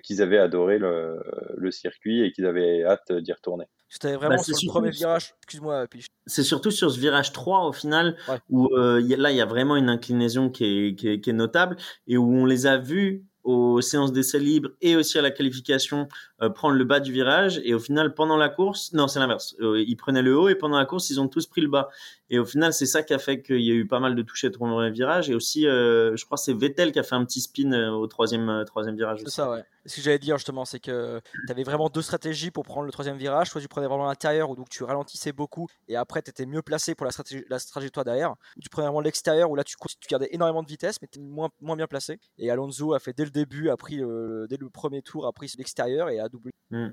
qu'ils 0.02 0.22
avaient 0.22 0.40
adoré 0.40 0.80
le, 0.80 1.22
le 1.58 1.72
circuit 1.72 2.24
et 2.24 2.32
qu'ils 2.32 2.46
avaient 2.46 2.86
hâte 2.86 3.12
d'y 3.12 3.34
retourner. 3.34 3.66
C'était 3.90 4.16
vraiment 4.16 4.36
bah, 4.36 4.44
sur 4.44 4.56
le 4.62 4.70
premier 4.70 4.90
virage, 4.92 5.36
excuse-moi. 5.40 5.86
C'est 6.26 6.44
surtout 6.44 6.72
sur 6.72 6.92
ce 6.92 7.00
virage 7.00 7.32
3 7.32 7.68
au 7.68 7.72
final, 7.72 8.18
où 8.50 8.68
euh, 8.76 9.02
là 9.18 9.32
il 9.32 9.38
y 9.38 9.42
a 9.42 9.46
vraiment 9.46 9.76
une 9.76 9.90
inclinaison 9.90 10.50
qui 10.50 10.66
est, 10.66 10.96
qui 10.96 11.08
est, 11.08 11.22
qui 11.22 11.30
est, 11.30 11.34
notable 11.34 11.78
et 12.08 12.18
où 12.18 12.26
on 12.26 12.46
les 12.46 12.66
a 12.66 12.78
vus 12.78 13.26
aux 13.44 13.80
séances 13.80 14.12
d'essai 14.12 14.40
libre 14.40 14.70
et 14.82 14.96
aussi 14.96 15.20
à 15.20 15.22
la 15.22 15.30
qualification 15.30 16.08
euh, 16.42 16.50
prendre 16.50 16.76
le 16.76 16.84
bas 16.84 17.00
du 17.00 17.12
virage. 17.12 17.62
Et 17.64 17.76
au 17.76 17.80
final, 17.80 18.16
pendant 18.16 18.38
la 18.38 18.50
course, 18.50 18.92
non, 18.94 19.08
c'est 19.08 19.20
l'inverse. 19.20 19.56
Euh, 19.60 19.84
ils 19.86 19.96
prenaient 19.96 20.24
le 20.24 20.36
haut 20.36 20.50
et 20.50 20.56
pendant 20.56 20.78
la 20.78 20.86
course, 20.86 21.12
ils 21.12 21.22
ont 21.22 21.28
tous 21.28 21.46
pris 21.46 21.62
le 21.62 21.68
bas. 21.68 21.90
Et 22.30 22.40
au 22.40 22.46
final, 22.46 22.74
c'est 22.74 22.88
ça 22.88 23.04
qui 23.04 23.14
a 23.14 23.20
fait 23.20 23.42
qu'il 23.42 23.62
y 23.62 23.72
a 23.72 23.76
eu 23.76 23.86
pas 23.86 24.00
mal 24.00 24.16
de 24.16 24.22
touches 24.24 24.46
dans 24.46 24.80
le 24.80 24.90
virage. 24.90 25.30
Et 25.30 25.36
aussi, 25.36 25.68
euh, 25.68 26.16
je 26.16 26.26
crois, 26.26 26.38
c'est 26.38 26.54
Vettel 26.54 26.92
qui 26.92 27.00
a 27.00 27.04
fait 27.04 27.16
un 27.16 27.24
petit 27.24 27.42
spin 27.42 27.72
euh, 27.72 27.92
au 27.92 28.08
troisième, 28.08 28.50
euh, 28.50 28.64
troisième 28.64 28.96
virage. 28.96 29.22
C'est 29.24 29.30
ça, 29.30 29.52
ouais. 29.52 29.64
Ce 29.86 29.98
que 29.98 30.02
j'allais 30.02 30.20
dire 30.20 30.38
justement, 30.38 30.66
c'est 30.66 30.80
que 30.80 31.22
tu 31.46 31.52
avais 31.52 31.64
vraiment 31.64 31.90
deux 31.90 32.02
stratégies 32.02 32.52
pour 32.52 32.64
prendre 32.64 32.86
le 32.86 32.92
troisième 32.92 33.18
virage. 33.18 33.50
Soit 33.50 33.62
tu 33.62 33.68
prenais 33.68 33.88
vraiment 33.88 34.06
l'intérieur, 34.06 34.50
où 34.50 34.56
donc 34.56 34.70
tu 34.70 34.84
ralentissais 34.84 35.32
beaucoup, 35.32 35.68
et 35.88 35.96
après 35.96 36.22
tu 36.22 36.30
étais 36.30 36.46
mieux 36.46 36.62
placé 36.62 36.96
pour 36.96 37.06
la, 37.06 37.12
stratégie, 37.12 37.44
la 37.50 37.60
trajectoire 37.60 38.06
derrière. 38.06 38.32
Ou 38.32 38.62
tu 38.62 38.70
prenais 38.70 38.88
vraiment 38.88 39.02
l'extérieur, 39.02 39.50
où 39.52 39.56
là 39.56 39.64
tu, 39.64 39.76
gardais 40.10 40.30
énormément 40.32 40.64
de 40.64 40.68
vitesse, 40.68 41.02
mais 41.02 41.08
tu 41.08 41.20
moins, 41.20 41.50
moins 41.62 41.76
bien 41.76 41.88
placé. 41.88 42.20
Et 42.38 42.50
Alonso 42.50 42.94
a 42.94 43.00
fait 43.00 43.14
dès 43.14 43.26
le 43.26 43.32
début, 43.32 43.70
a 43.70 43.78
pris 43.78 43.98
dès 43.98 44.58
le 44.58 44.70
premier 44.70 45.02
tour, 45.02 45.28
a 45.28 45.34
pris 45.34 45.52
l'extérieur 45.58 46.10
et 46.10 46.20
a 46.20 46.30
doublé. 46.30 46.52
Mm. 46.72 46.90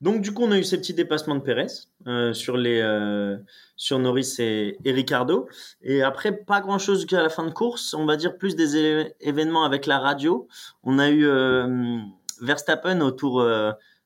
Donc 0.00 0.22
du 0.22 0.32
coup, 0.32 0.44
on 0.44 0.50
a 0.50 0.58
eu 0.58 0.64
ces 0.64 0.78
petits 0.78 0.94
dépassements 0.94 1.34
de 1.34 1.40
Pérez 1.40 1.66
euh, 2.06 2.32
sur 2.32 2.56
les 2.56 2.80
euh, 2.80 3.36
sur 3.76 3.98
Norris 3.98 4.36
et, 4.38 4.78
et, 4.84 4.92
Ricardo. 4.92 5.46
Et 5.82 6.02
après, 6.02 6.32
pas 6.32 6.60
grand 6.60 6.78
chose 6.78 7.04
qu'à 7.04 7.22
la 7.22 7.28
fin 7.28 7.44
de 7.44 7.50
course. 7.50 7.92
On 7.92 8.06
va 8.06 8.16
dire 8.16 8.38
plus 8.38 8.56
des 8.56 8.76
événements 9.20 9.64
avec 9.64 9.86
la 9.86 9.98
radio. 9.98 10.48
On 10.84 10.98
a 10.98 11.10
eu 11.10 11.26
euh, 11.26 11.98
Verstappen 12.40 13.02
au 13.02 13.10
tour 13.10 13.46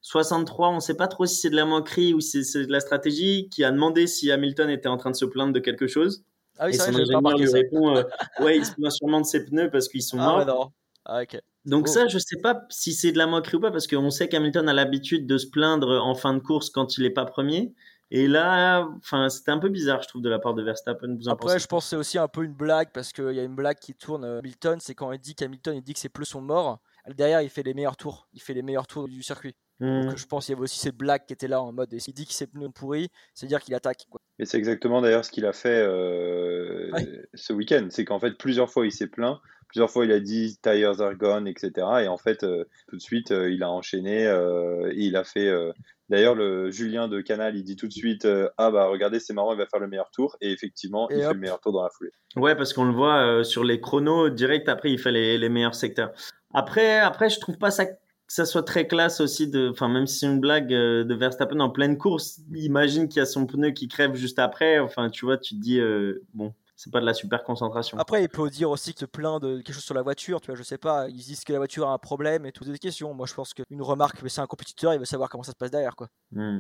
63. 0.01 0.71
On 0.71 0.75
ne 0.77 0.81
sait 0.81 0.97
pas 0.97 1.07
trop 1.07 1.27
si 1.27 1.37
c'est 1.37 1.51
de 1.51 1.57
la 1.57 1.65
moquerie 1.65 2.13
ou 2.13 2.21
si 2.21 2.45
c'est 2.45 2.67
de 2.67 2.73
la 2.73 2.81
stratégie, 2.81 3.49
qui 3.49 3.63
a 3.63 3.71
demandé 3.71 4.09
si 4.09 4.33
Hamilton 4.33 4.71
était 4.71 4.89
en 4.89 4.97
train 4.97 5.11
de 5.11 5.17
se 5.17 5.25
plaindre 5.25 5.53
de 5.53 5.61
quelque 5.61 5.87
chose. 5.87 6.25
Ah 6.59 6.67
oui, 6.67 6.75
et 6.75 6.79
son 6.79 6.95
ingénieur 6.95 7.37
lui 7.37 7.51
répond 7.51 8.05
Ouais, 8.41 8.57
il 8.57 8.67
se 8.67 8.73
plaint 8.75 8.93
sûrement 8.93 9.21
de 9.21 9.27
ses 9.27 9.45
pneus 9.45 9.71
parce 9.71 9.89
qu'ils 9.89 10.03
sont 10.03 10.19
ah, 10.19 10.45
morts. 10.45 10.73
Ah, 11.05 11.23
ok. 11.23 11.41
Donc 11.65 11.89
Oh. 11.89 11.91
ça, 11.93 12.07
je 12.09 12.19
sais 12.19 12.39
pas 12.43 12.67
si 12.71 12.93
c'est 12.93 13.13
de 13.13 13.19
la 13.19 13.27
moquerie 13.27 13.57
ou 13.57 13.61
pas, 13.61 13.71
parce 13.71 13.87
qu'on 13.87 14.11
sait 14.11 14.29
qu'Hamilton 14.29 14.69
a 14.69 14.73
l'habitude 14.75 15.27
de 15.27 15.39
se 15.39 15.47
plaindre 15.47 16.01
en 16.03 16.15
fin 16.15 16.35
de 16.35 16.41
course 16.41 16.71
quand 16.71 16.99
il 16.99 17.05
est 17.05 17.11
pas 17.11 17.25
premier. 17.25 17.75
Et 18.11 18.29
là, 18.29 18.87
enfin, 18.99 19.29
c'était 19.31 19.51
un 19.51 19.59
peu 19.59 19.71
bizarre, 19.71 20.03
je 20.03 20.09
trouve, 20.09 20.23
de 20.23 20.29
la 20.29 20.39
part 20.39 20.55
de 20.55 20.63
Verstappen. 20.63 21.17
Vous 21.17 21.29
en 21.29 21.33
Après, 21.33 21.55
pensez 21.55 21.59
je 21.61 21.67
pense 21.67 21.85
que 21.85 21.89
c'est 21.91 21.97
aussi 21.97 22.19
un 22.19 22.29
peu 22.29 22.45
une 22.45 22.53
blague 22.53 22.91
parce 22.93 23.13
qu'il 23.13 23.33
y 23.33 23.41
a 23.41 23.43
une 23.45 23.55
blague 23.57 23.79
qui 23.79 23.95
tourne. 23.95 24.25
euh, 24.25 24.39
Hamilton, 24.41 24.79
c'est 24.81 24.95
quand 24.95 25.11
il 25.13 25.19
dit 25.19 25.35
qu'Hamilton 25.35 25.75
il 25.77 25.83
dit 25.83 25.95
que 25.95 25.99
ses 26.01 26.09
pneus 26.11 26.27
sont 26.27 26.41
morts. 26.43 26.81
Derrière, 27.09 27.41
il 27.43 27.51
fait 27.51 27.63
les 27.63 27.75
meilleurs 27.75 27.97
tours. 27.97 28.29
Il 28.35 28.41
fait 28.41 28.55
les 28.55 28.63
meilleurs 28.63 28.87
tours 28.87 29.09
du 29.09 29.23
circuit. 29.23 29.55
Donc, 29.81 30.17
je 30.17 30.27
pense 30.27 30.47
qu'il 30.47 30.53
y 30.53 30.57
avait 30.57 30.63
aussi 30.65 30.79
cette 30.79 30.97
blague 30.97 31.27
qui 31.27 31.33
était 31.33 31.49
là 31.49 31.61
en 31.61 31.73
mode. 31.73 31.93
et 31.93 31.99
S'il 32.01 32.15
dit 32.15 32.27
que 32.27 32.33
ses 32.33 32.47
pneus 32.47 32.67
sont 32.67 32.73
pourris, 32.73 33.09
c'est 33.35 33.47
dire 33.47 33.61
qu'il 33.61 33.75
attaque. 33.75 34.07
Quoi. 34.09 34.21
Et 34.39 34.47
c'est 34.47 34.57
exactement 34.59 35.01
d'ailleurs 35.03 35.25
ce 35.25 35.31
qu'il 35.31 35.45
a 35.47 35.53
fait 35.53 35.83
euh, 35.85 36.91
Ouais. 36.93 37.23
ce 37.35 37.53
week-end. 37.53 37.87
C'est 37.91 38.05
qu'en 38.05 38.19
fait, 38.21 38.33
plusieurs 38.39 38.71
fois, 38.71 38.87
il 38.87 38.93
s'est 38.93 39.07
plaint. 39.09 39.39
Plusieurs 39.69 39.91
fois, 39.91 40.05
il 40.05 40.13
a 40.13 40.21
dit 40.21 40.57
tires 40.63 41.01
are 41.01 41.15
gone, 41.17 41.49
etc. 41.49 41.73
Et 42.03 42.09
en 42.09 42.17
fait, 42.17 42.45
euh, 42.45 42.65
tout 42.89 42.97
de 42.97 43.01
suite, 43.01 43.33
euh, 43.33 43.51
il 43.51 43.63
a 43.65 43.71
enchaîné 43.71 44.27
euh, 44.27 44.91
et 44.93 45.01
il 45.05 45.17
a 45.17 45.25
fait. 45.25 45.49
euh, 45.49 45.73
D'ailleurs, 46.11 46.35
le 46.35 46.71
Julien 46.71 47.09
de 47.09 47.23
Canal, 47.23 47.57
il 47.57 47.65
dit 47.65 47.77
tout 47.77 47.89
de 47.89 47.93
suite 47.93 48.27
euh, 48.27 48.49
Ah, 48.59 48.71
bah 48.71 48.87
regardez, 48.89 49.19
c'est 49.21 49.33
marrant, 49.33 49.53
il 49.55 49.59
va 49.59 49.67
faire 49.67 49.81
le 49.81 49.89
meilleur 49.89 50.11
tour. 50.11 50.37
Et 50.43 50.53
effectivement, 50.53 51.11
Et 51.11 51.17
il 51.17 51.23
fait 51.23 51.33
le 51.33 51.41
meilleur 51.41 51.61
tour 51.61 51.73
dans 51.73 51.83
la 51.83 51.89
foulée. 51.91 52.11
Ouais, 52.37 52.55
parce 52.55 52.73
qu'on 52.75 52.85
le 52.85 52.93
voit 52.93 53.17
euh, 53.27 53.43
sur 53.43 53.65
les 53.65 53.81
chronos 53.81 54.29
direct. 54.29 54.69
Après, 54.69 54.93
il 54.93 54.99
fait 54.99 55.13
les, 55.13 55.39
les 55.39 55.49
meilleurs 55.49 55.75
secteurs. 55.75 56.13
Après, 56.53 56.99
après, 57.01 57.31
je 57.31 57.41
trouve 57.41 57.57
pas 57.59 57.71
ça 57.71 57.87
que 58.27 58.33
ça 58.33 58.47
soit 58.47 58.63
très 58.63 58.87
classe 58.87 59.21
aussi 59.21 59.49
de, 59.49 59.69
enfin, 59.71 59.89
même 59.89 60.07
si 60.07 60.21
c'est 60.21 60.27
une 60.27 60.41
blague 60.41 60.73
euh, 60.73 61.05
de 61.05 61.15
Verstappen 61.15 61.61
en 61.61 61.71
pleine 61.71 61.99
course, 61.99 62.41
imagine 62.55 63.09
qu'il 63.09 63.21
y 63.21 63.23
a 63.23 63.27
son 63.27 63.47
pneu 63.47 63.71
qui 63.71 63.89
crève 63.89 64.15
juste 64.15 64.39
après. 64.39 64.79
Enfin, 64.79 65.11
tu 65.11 65.27
vois, 65.27 65.37
tu 65.39 65.55
te 65.55 65.61
dis, 65.61 65.79
euh, 65.79 66.23
bon, 66.33 66.55
c'est 66.85 66.93
pas 66.93 67.01
de 67.01 67.07
la 67.07 67.15
super 67.15 67.45
concentration. 67.45 67.97
Après, 67.99 68.23
il 68.23 68.29
peut 68.29 68.51
dire 68.51 68.69
aussi 68.69 68.93
que 68.93 69.01
se 69.01 69.07
plaint 69.07 69.41
de 69.41 69.57
quelque 69.57 69.73
chose 69.73 69.85
sur 69.85 69.95
la 69.95 70.03
voiture. 70.03 70.43
Tu 70.43 70.49
vois, 70.49 70.55
je 70.55 70.63
sais 70.63 70.77
pas. 70.77 71.09
Ils 71.09 71.17
disent 71.17 71.43
que 71.43 71.53
la 71.55 71.59
voiture 71.59 71.89
a 71.89 71.95
un 71.95 71.99
problème 71.99 72.45
et 72.45 72.53
toutes 72.53 72.69
des 72.69 72.79
questions. 72.79 73.15
Moi, 73.15 73.27
je 73.27 73.33
pense 73.33 73.55
qu'une 73.55 73.81
remarque, 73.81 74.23
mais 74.23 74.29
c'est 74.29 74.43
un 74.43 74.47
compétiteur, 74.47 74.93
il 74.93 74.99
veut 74.99 75.07
savoir 75.07 75.31
comment 75.31 75.43
ça 75.43 75.53
se 75.53 75.57
passe 75.57 75.71
derrière. 75.71 75.97
Quoi. 75.97 76.09
Hmm. 76.33 76.59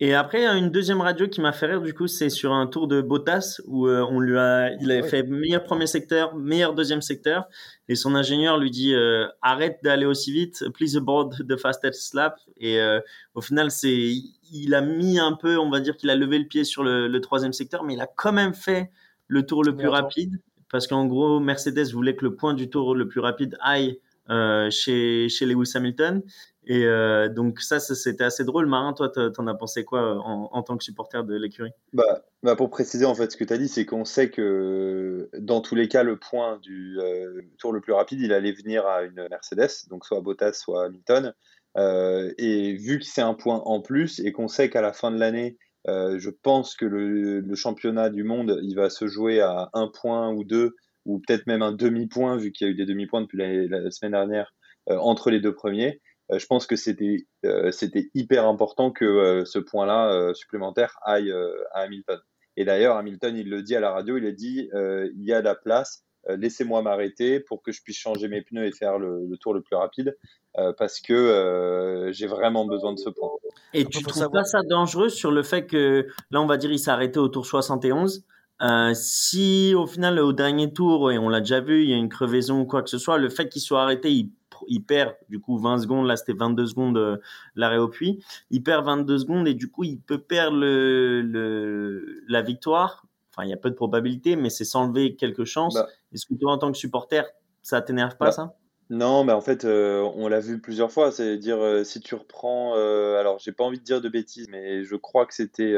Et 0.00 0.14
après, 0.14 0.44
une 0.44 0.70
deuxième 0.70 1.00
radio 1.00 1.28
qui 1.28 1.40
m'a 1.40 1.52
fait 1.52 1.66
rire, 1.66 1.80
du 1.80 1.94
coup, 1.94 2.08
c'est 2.08 2.28
sur 2.28 2.52
un 2.52 2.66
tour 2.66 2.88
de 2.88 3.00
Bottas 3.00 3.60
où 3.66 3.86
euh, 3.86 4.04
on 4.10 4.18
lui 4.18 4.36
a, 4.36 4.72
il 4.80 4.90
avait 4.90 5.02
oui. 5.02 5.08
fait 5.08 5.22
meilleur 5.22 5.62
premier 5.62 5.86
secteur, 5.86 6.34
meilleur 6.34 6.74
deuxième 6.74 7.00
secteur, 7.00 7.44
et 7.88 7.94
son 7.94 8.16
ingénieur 8.16 8.58
lui 8.58 8.72
dit 8.72 8.94
euh, 8.94 9.28
arrête 9.42 9.78
d'aller 9.84 10.06
aussi 10.06 10.32
vite, 10.32 10.64
please 10.74 10.96
aboard 10.96 11.36
the 11.48 11.56
fastest 11.56 12.14
lap. 12.14 12.40
Et 12.56 12.80
euh, 12.80 13.00
au 13.34 13.40
final, 13.40 13.70
c'est, 13.70 14.12
il 14.52 14.74
a 14.74 14.80
mis 14.80 15.20
un 15.20 15.34
peu, 15.34 15.56
on 15.56 15.70
va 15.70 15.78
dire 15.78 15.96
qu'il 15.96 16.10
a 16.10 16.16
levé 16.16 16.40
le 16.40 16.46
pied 16.46 16.64
sur 16.64 16.82
le, 16.82 17.06
le 17.06 17.20
troisième 17.20 17.52
secteur, 17.52 17.84
mais 17.84 17.94
il 17.94 18.00
a 18.00 18.08
quand 18.08 18.32
même 18.32 18.52
fait 18.52 18.90
le 19.28 19.44
tour 19.44 19.64
le 19.64 19.76
plus 19.76 19.88
rapide, 19.88 20.40
parce 20.70 20.86
qu'en 20.86 21.06
gros, 21.06 21.40
Mercedes 21.40 21.92
voulait 21.92 22.16
que 22.16 22.24
le 22.24 22.34
point 22.34 22.54
du 22.54 22.68
tour 22.70 22.94
le 22.94 23.08
plus 23.08 23.20
rapide 23.20 23.56
aille 23.60 24.00
euh, 24.30 24.70
chez, 24.70 25.28
chez 25.28 25.46
Lewis 25.46 25.72
Hamilton. 25.74 26.22
Et 26.68 26.84
euh, 26.84 27.28
donc 27.28 27.60
ça, 27.60 27.78
ça, 27.78 27.94
c'était 27.94 28.24
assez 28.24 28.44
drôle. 28.44 28.66
Marin, 28.66 28.92
toi, 28.92 29.08
t'en 29.08 29.46
as 29.46 29.54
pensé 29.54 29.84
quoi 29.84 30.18
en, 30.18 30.48
en 30.50 30.62
tant 30.64 30.76
que 30.76 30.82
supporter 30.82 31.22
de 31.22 31.36
l'écurie? 31.36 31.70
Bah, 31.92 32.24
bah 32.42 32.56
pour 32.56 32.70
préciser, 32.70 33.04
en 33.04 33.14
fait, 33.14 33.30
ce 33.30 33.36
que 33.36 33.44
tu 33.44 33.52
as 33.52 33.58
dit, 33.58 33.68
c'est 33.68 33.86
qu'on 33.86 34.04
sait 34.04 34.30
que 34.30 35.30
dans 35.38 35.60
tous 35.60 35.76
les 35.76 35.86
cas, 35.86 36.02
le 36.02 36.16
point 36.16 36.58
du 36.58 36.98
euh, 36.98 37.40
tour 37.58 37.72
le 37.72 37.80
plus 37.80 37.92
rapide, 37.92 38.20
il 38.20 38.32
allait 38.32 38.50
venir 38.50 38.84
à 38.84 39.04
une 39.04 39.28
Mercedes, 39.30 39.88
donc 39.88 40.04
soit 40.04 40.20
Bottas, 40.20 40.54
soit 40.54 40.86
Hamilton. 40.86 41.32
Euh, 41.76 42.32
et 42.38 42.74
vu 42.74 42.98
que 42.98 43.04
c'est 43.04 43.22
un 43.22 43.34
point 43.34 43.60
en 43.64 43.80
plus 43.80 44.18
et 44.20 44.32
qu'on 44.32 44.48
sait 44.48 44.70
qu'à 44.70 44.80
la 44.80 44.92
fin 44.92 45.12
de 45.12 45.20
l'année, 45.20 45.58
euh, 45.88 46.18
je 46.18 46.30
pense 46.30 46.74
que 46.74 46.84
le, 46.84 47.54
championnat 47.54 48.10
du 48.10 48.24
monde, 48.24 48.60
il 48.62 48.74
va 48.74 48.90
se 48.90 49.06
jouer 49.06 49.40
à 49.40 49.70
un 49.72 49.88
point 49.88 50.32
ou 50.32 50.44
deux, 50.44 50.74
ou 51.04 51.20
peut-être 51.20 51.46
même 51.46 51.62
un 51.62 51.72
demi-point, 51.72 52.36
vu 52.36 52.52
qu'il 52.52 52.66
y 52.66 52.70
a 52.70 52.72
eu 52.72 52.76
des 52.76 52.86
demi-points 52.86 53.22
depuis 53.22 53.38
la, 53.38 53.90
semaine 53.90 54.12
dernière 54.12 54.52
euh, 54.90 54.98
entre 54.98 55.30
les 55.30 55.40
deux 55.40 55.54
premiers. 55.54 56.00
Euh, 56.32 56.38
je 56.38 56.46
pense 56.46 56.66
que 56.66 56.74
c'était 56.76 58.10
hyper 58.14 58.46
important 58.46 58.90
que 58.90 59.44
ce 59.44 59.58
point-là 59.58 60.34
supplémentaire 60.34 60.96
aille 61.02 61.32
à 61.72 61.80
Hamilton. 61.80 62.18
Et 62.56 62.64
d'ailleurs, 62.64 62.96
Hamilton, 62.96 63.36
il 63.36 63.48
le 63.48 63.62
dit 63.62 63.76
à 63.76 63.80
la 63.80 63.92
radio, 63.92 64.16
il 64.16 64.26
a 64.26 64.32
dit 64.32 64.68
il 64.74 65.24
y 65.24 65.32
a 65.32 65.40
de 65.40 65.44
la 65.44 65.54
place, 65.54 66.04
laissez-moi 66.28 66.82
m'arrêter 66.82 67.38
pour 67.38 67.62
que 67.62 67.70
je 67.70 67.80
puisse 67.82 67.98
changer 67.98 68.28
mes 68.28 68.42
pneus 68.42 68.66
et 68.66 68.72
faire 68.72 68.98
le 68.98 69.36
tour 69.38 69.54
le 69.54 69.62
plus 69.62 69.76
rapide, 69.76 70.16
euh, 70.58 70.72
parce 70.76 71.00
que 71.00 71.12
euh, 71.12 72.12
j'ai 72.12 72.26
vraiment 72.26 72.64
besoin 72.66 72.92
de 72.92 72.98
ce 72.98 73.10
point. 73.10 73.30
Et 73.74 73.84
tu 73.84 74.02
trouves 74.02 74.14
savoir- 74.14 74.42
pas 74.42 74.44
ça 74.44 74.62
dangereux 74.62 75.08
sur 75.08 75.30
le 75.30 75.42
fait 75.42 75.66
que 75.66 76.06
là, 76.30 76.40
on 76.40 76.46
va 76.46 76.56
dire, 76.56 76.70
il 76.72 76.78
s'est 76.78 76.90
arrêté 76.90 77.18
au 77.18 77.28
tour 77.28 77.46
71 77.46 78.24
euh, 78.62 78.92
si 78.94 79.74
au 79.76 79.86
final, 79.86 80.18
au 80.18 80.32
dernier 80.32 80.72
tour, 80.72 81.12
et 81.12 81.18
on 81.18 81.28
l'a 81.28 81.40
déjà 81.40 81.60
vu, 81.60 81.82
il 81.84 81.90
y 81.90 81.92
a 81.92 81.96
une 81.96 82.08
crevaison 82.08 82.60
ou 82.60 82.64
quoi 82.64 82.82
que 82.82 82.88
ce 82.88 82.96
soit, 82.98 83.18
le 83.18 83.28
fait 83.28 83.50
qu'il 83.50 83.60
soit 83.60 83.82
arrêté, 83.82 84.10
il, 84.10 84.30
il 84.66 84.80
perd 84.82 85.14
du 85.28 85.40
coup 85.40 85.58
20 85.58 85.78
secondes, 85.80 86.06
là 86.06 86.16
c'était 86.16 86.32
22 86.32 86.66
secondes 86.66 86.96
euh, 86.96 87.18
l'arrêt 87.54 87.76
au 87.76 87.88
puits, 87.88 88.24
il 88.50 88.62
perd 88.62 88.86
22 88.86 89.18
secondes 89.18 89.46
et 89.46 89.52
du 89.52 89.70
coup 89.70 89.84
il 89.84 90.00
peut 90.00 90.16
perdre 90.22 90.56
le, 90.56 91.20
le, 91.20 92.22
la 92.28 92.40
victoire. 92.40 93.04
Enfin, 93.34 93.44
il 93.46 93.50
y 93.50 93.52
a 93.52 93.58
peu 93.58 93.68
de 93.68 93.74
probabilité, 93.74 94.34
mais 94.36 94.48
c'est 94.48 94.64
s'enlever 94.64 95.16
quelques 95.16 95.44
chances. 95.44 95.74
Bah. 95.74 95.86
Est-ce 96.14 96.24
que 96.24 96.32
toi, 96.32 96.52
en 96.52 96.56
tant 96.58 96.72
que 96.72 96.78
supporter, 96.78 97.26
ça 97.60 97.82
t'énerve 97.82 98.16
pas 98.16 98.26
Bah, 98.26 98.32
ça? 98.32 98.54
Non, 98.88 99.24
mais 99.24 99.32
en 99.32 99.40
fait, 99.40 99.64
euh, 99.64 100.00
on 100.14 100.28
l'a 100.28 100.40
vu 100.40 100.60
plusieurs 100.60 100.92
fois. 100.92 101.10
C'est-à-dire, 101.10 101.58
euh, 101.58 101.82
si 101.84 102.00
tu 102.00 102.14
reprends, 102.14 102.76
euh, 102.76 103.18
alors 103.18 103.38
j'ai 103.40 103.52
pas 103.52 103.64
envie 103.64 103.78
de 103.78 103.84
dire 103.84 104.00
de 104.00 104.08
bêtises, 104.08 104.48
mais 104.48 104.84
je 104.84 104.94
crois 104.96 105.26
que 105.26 105.34
c'était 105.34 105.74